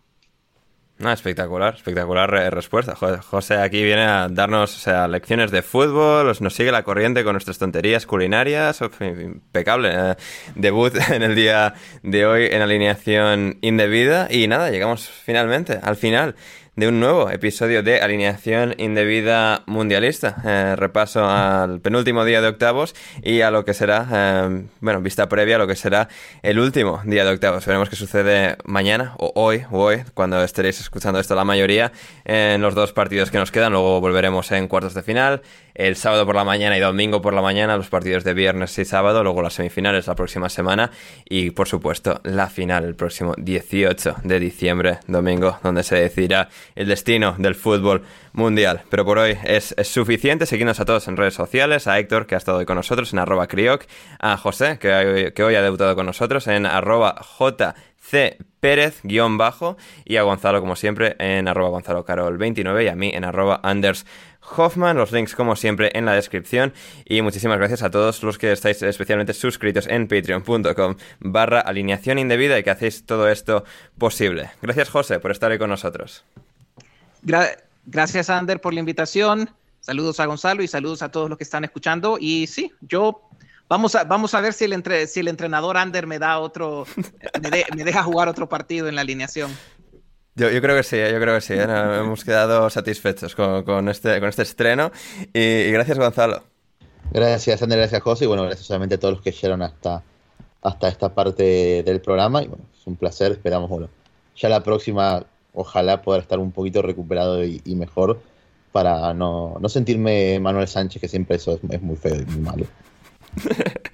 Ah, 1.03 1.13
espectacular, 1.13 1.73
espectacular 1.73 2.29
respuesta. 2.53 2.95
José 2.95 3.55
aquí 3.55 3.83
viene 3.83 4.03
a 4.03 4.27
darnos 4.29 4.75
o 4.75 4.79
sea, 4.79 5.07
lecciones 5.07 5.49
de 5.49 5.63
fútbol, 5.63 6.31
nos 6.39 6.53
sigue 6.53 6.71
la 6.71 6.83
corriente 6.83 7.23
con 7.23 7.33
nuestras 7.33 7.57
tonterías 7.57 8.05
culinarias. 8.05 8.81
Impecable. 8.99 9.89
Eh, 9.93 10.15
debut 10.53 10.93
en 11.09 11.23
el 11.23 11.33
día 11.33 11.73
de 12.03 12.25
hoy 12.27 12.45
en 12.51 12.61
alineación 12.61 13.57
indebida. 13.61 14.27
Y 14.29 14.47
nada, 14.47 14.69
llegamos 14.69 15.09
finalmente 15.09 15.79
al 15.81 15.95
final 15.95 16.35
de 16.81 16.87
un 16.87 16.99
nuevo 16.99 17.29
episodio 17.29 17.83
de 17.83 18.01
Alineación 18.01 18.73
Indebida 18.79 19.61
Mundialista. 19.67 20.37
Eh, 20.43 20.75
repaso 20.75 21.23
al 21.29 21.79
penúltimo 21.79 22.25
día 22.25 22.41
de 22.41 22.47
octavos 22.47 22.95
y 23.21 23.41
a 23.41 23.51
lo 23.51 23.65
que 23.65 23.75
será, 23.75 24.07
eh, 24.11 24.63
bueno, 24.79 24.99
vista 24.99 25.29
previa 25.29 25.57
a 25.57 25.59
lo 25.59 25.67
que 25.67 25.75
será 25.75 26.09
el 26.41 26.57
último 26.57 26.99
día 27.05 27.23
de 27.23 27.33
octavos. 27.33 27.63
Veremos 27.67 27.87
qué 27.87 27.95
sucede 27.95 28.57
mañana 28.65 29.13
o 29.19 29.31
hoy 29.35 29.63
o 29.69 29.77
hoy, 29.77 30.01
cuando 30.15 30.43
estaréis 30.43 30.79
escuchando 30.81 31.19
esto 31.19 31.35
la 31.35 31.43
mayoría, 31.43 31.91
en 32.25 32.63
los 32.63 32.73
dos 32.73 32.93
partidos 32.93 33.29
que 33.29 33.37
nos 33.37 33.51
quedan. 33.51 33.73
Luego 33.73 34.01
volveremos 34.01 34.51
en 34.51 34.67
cuartos 34.67 34.95
de 34.95 35.03
final 35.03 35.43
el 35.73 35.95
sábado 35.95 36.25
por 36.25 36.35
la 36.35 36.43
mañana 36.43 36.77
y 36.77 36.79
domingo 36.79 37.21
por 37.21 37.33
la 37.33 37.41
mañana 37.41 37.77
los 37.77 37.89
partidos 37.89 38.23
de 38.23 38.33
viernes 38.33 38.77
y 38.77 38.85
sábado, 38.85 39.23
luego 39.23 39.41
las 39.41 39.53
semifinales 39.53 40.07
la 40.07 40.15
próxima 40.15 40.49
semana 40.49 40.91
y 41.27 41.51
por 41.51 41.67
supuesto 41.67 42.19
la 42.23 42.47
final 42.47 42.85
el 42.85 42.95
próximo 42.95 43.33
18 43.37 44.17
de 44.23 44.39
diciembre, 44.39 44.99
domingo, 45.07 45.59
donde 45.63 45.83
se 45.83 45.95
decidirá 45.95 46.49
el 46.75 46.87
destino 46.87 47.35
del 47.37 47.55
fútbol 47.55 48.03
mundial. 48.33 48.81
Pero 48.89 49.05
por 49.05 49.17
hoy 49.17 49.37
es, 49.43 49.75
suficiente, 49.83 50.45
seguidnos 50.45 50.79
a 50.79 50.85
todos 50.85 51.07
en 51.07 51.17
redes 51.17 51.33
sociales, 51.33 51.87
a 51.87 51.99
Héctor 51.99 52.27
que 52.27 52.35
ha 52.35 52.37
estado 52.37 52.59
hoy 52.59 52.65
con 52.65 52.75
nosotros 52.75 53.11
en 53.13 53.19
arroba 53.19 53.47
crioc, 53.47 53.85
a 54.19 54.37
José 54.37 54.79
que 54.79 55.43
hoy, 55.43 55.55
ha 55.55 55.61
debutado 55.61 55.95
con 55.95 56.05
nosotros 56.05 56.47
en 56.47 56.65
arroba 56.65 57.15
jc 57.37 57.75
Pérez 58.59 58.99
guion 59.03 59.37
bajo 59.37 59.77
y 60.05 60.17
a 60.17 60.23
Gonzalo 60.23 60.59
como 60.59 60.75
siempre 60.75 61.15
en 61.19 61.47
arroba 61.47 61.69
Gonzalo 61.69 62.05
Carol 62.05 62.37
29 62.37 62.83
y 62.83 62.87
a 62.87 62.95
mí 62.95 63.11
en 63.13 63.23
arroba 63.23 63.59
Anders 63.63 64.05
Hoffman. 64.41 64.97
Los 64.97 65.11
links, 65.11 65.35
como 65.35 65.55
siempre, 65.55 65.91
en 65.93 66.05
la 66.05 66.13
descripción. 66.13 66.73
Y 67.05 67.21
muchísimas 67.21 67.57
gracias 67.57 67.83
a 67.83 67.91
todos 67.91 68.21
los 68.23 68.37
que 68.37 68.51
estáis 68.51 68.81
especialmente 68.81 69.33
suscritos 69.33 69.87
en 69.87 70.07
patreon.com 70.07 70.95
barra 71.19 71.61
alineación 71.61 72.19
indebida 72.19 72.57
y 72.59 72.63
que 72.63 72.71
hacéis 72.71 73.05
todo 73.05 73.29
esto 73.29 73.63
posible. 73.97 74.51
Gracias, 74.61 74.89
José, 74.89 75.19
por 75.19 75.31
estar 75.31 75.51
ahí 75.51 75.57
con 75.57 75.69
nosotros. 75.69 76.23
gracias, 77.85 78.29
Ander, 78.29 78.59
por 78.59 78.73
la 78.73 78.79
invitación. 78.79 79.49
Saludos 79.79 80.19
a 80.19 80.25
Gonzalo 80.25 80.61
y 80.61 80.67
saludos 80.67 81.01
a 81.01 81.09
todos 81.09 81.29
los 81.29 81.37
que 81.37 81.43
están 81.43 81.63
escuchando. 81.63 82.17
Y 82.19 82.47
sí, 82.47 82.71
yo 82.81 83.27
Vamos 83.71 83.95
a, 83.95 84.03
vamos 84.03 84.33
a 84.33 84.41
ver 84.41 84.51
si 84.51 84.65
el 84.65 85.27
entrenador 85.29 85.77
Ander 85.77 86.05
me 86.05 86.19
da 86.19 86.39
otro, 86.39 86.85
me, 87.41 87.83
deja 87.85 88.03
jugar 88.03 88.27
otro 88.27 88.49
partido 88.49 88.89
en 88.89 88.95
la 88.95 89.01
alineación. 89.01 89.49
Yo, 90.41 90.59
creo 90.59 90.75
que 90.75 90.81
sí, 90.81 90.97
yo 90.97 91.19
creo 91.19 91.35
que 91.35 91.41
sí. 91.41 91.53
¿eh? 91.53 91.61
hemos 91.61 92.23
quedado 92.23 92.67
satisfechos 92.71 93.35
con, 93.35 93.89
este, 93.89 94.19
con 94.19 94.27
este 94.27 94.41
estreno. 94.41 94.91
Y, 95.31 95.69
gracias, 95.69 95.99
Gonzalo. 95.99 96.41
Gracias, 97.11 97.61
Ander, 97.61 97.77
gracias, 97.77 98.01
José. 98.01 98.23
Y 98.23 98.27
bueno, 98.27 98.43
gracias 98.43 98.65
solamente 98.65 98.95
a 98.95 98.99
todos 98.99 99.13
los 99.13 99.23
que 99.23 99.31
llegaron 99.31 99.61
hasta, 99.61 100.01
hasta 100.63 100.87
esta 100.87 101.13
parte 101.13 101.83
del 101.83 102.01
programa. 102.01 102.41
Y 102.41 102.47
bueno, 102.47 102.63
es 102.75 102.87
un 102.87 102.95
placer. 102.95 103.33
Esperamos, 103.33 103.69
bueno, 103.69 103.87
ya 104.35 104.49
la 104.49 104.63
próxima, 104.63 105.23
ojalá 105.53 106.01
poder 106.01 106.23
estar 106.23 106.39
un 106.39 106.51
poquito 106.51 106.81
recuperado 106.81 107.43
y, 107.43 107.61
mejor 107.75 108.19
para 108.71 109.13
no, 109.13 109.57
no, 109.59 109.69
sentirme 109.69 110.39
Manuel 110.39 110.67
Sánchez, 110.67 111.01
que 111.01 111.07
siempre 111.07 111.35
eso 111.35 111.59
es 111.69 111.81
muy 111.83 111.97
feo 111.97 112.15
y 112.15 112.25
muy 112.25 112.39
malo. 112.39 112.65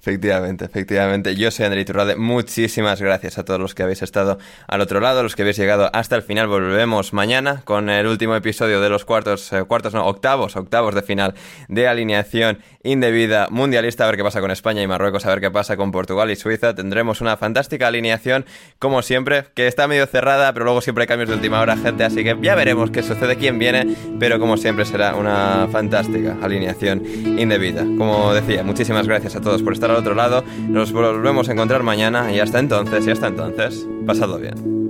Efectivamente, 0.00 0.64
efectivamente. 0.64 1.36
Yo 1.36 1.50
soy 1.50 1.66
André 1.66 1.82
Iturralde. 1.82 2.16
Muchísimas 2.16 3.02
gracias 3.02 3.36
a 3.36 3.44
todos 3.44 3.60
los 3.60 3.74
que 3.74 3.82
habéis 3.82 4.00
estado 4.00 4.38
al 4.66 4.80
otro 4.80 4.98
lado, 4.98 5.22
los 5.22 5.36
que 5.36 5.42
habéis 5.42 5.58
llegado 5.58 5.90
hasta 5.92 6.16
el 6.16 6.22
final. 6.22 6.46
Volvemos 6.46 7.12
mañana 7.12 7.60
con 7.66 7.90
el 7.90 8.06
último 8.06 8.34
episodio 8.34 8.80
de 8.80 8.88
los 8.88 9.04
cuartos, 9.04 9.52
eh, 9.52 9.62
cuartos 9.64 9.92
no, 9.92 10.06
octavos, 10.06 10.56
octavos 10.56 10.94
de 10.94 11.02
final 11.02 11.34
de 11.68 11.86
alineación 11.86 12.60
indebida 12.82 13.48
mundialista. 13.50 14.04
A 14.04 14.06
ver 14.06 14.16
qué 14.16 14.24
pasa 14.24 14.40
con 14.40 14.50
España 14.50 14.80
y 14.80 14.86
Marruecos, 14.86 15.26
a 15.26 15.28
ver 15.28 15.40
qué 15.42 15.50
pasa 15.50 15.76
con 15.76 15.92
Portugal 15.92 16.30
y 16.30 16.36
Suiza. 16.36 16.74
Tendremos 16.74 17.20
una 17.20 17.36
fantástica 17.36 17.88
alineación, 17.88 18.46
como 18.78 19.02
siempre, 19.02 19.48
que 19.54 19.66
está 19.66 19.86
medio 19.86 20.06
cerrada, 20.06 20.54
pero 20.54 20.64
luego 20.64 20.80
siempre 20.80 21.02
hay 21.02 21.08
cambios 21.08 21.28
de 21.28 21.34
última 21.34 21.60
hora, 21.60 21.76
gente. 21.76 22.04
Así 22.04 22.24
que 22.24 22.38
ya 22.40 22.54
veremos 22.54 22.90
qué 22.90 23.02
sucede, 23.02 23.36
quién 23.36 23.58
viene, 23.58 23.94
pero 24.18 24.40
como 24.40 24.56
siempre 24.56 24.86
será 24.86 25.14
una 25.14 25.68
fantástica 25.70 26.38
alineación 26.40 27.04
indebida. 27.04 27.82
Como 27.82 28.32
decía, 28.32 28.64
muchísimas 28.64 29.06
gracias 29.06 29.36
a 29.36 29.42
todos 29.42 29.62
por 29.62 29.74
al 29.90 29.96
otro 29.96 30.14
lado. 30.14 30.44
Nos 30.68 30.92
volvemos 30.92 31.48
a 31.48 31.52
encontrar 31.52 31.82
mañana 31.82 32.32
y 32.32 32.40
hasta 32.40 32.58
entonces, 32.58 33.06
y 33.06 33.10
hasta 33.10 33.28
entonces, 33.28 33.86
pasado 34.06 34.38
bien. 34.38 34.80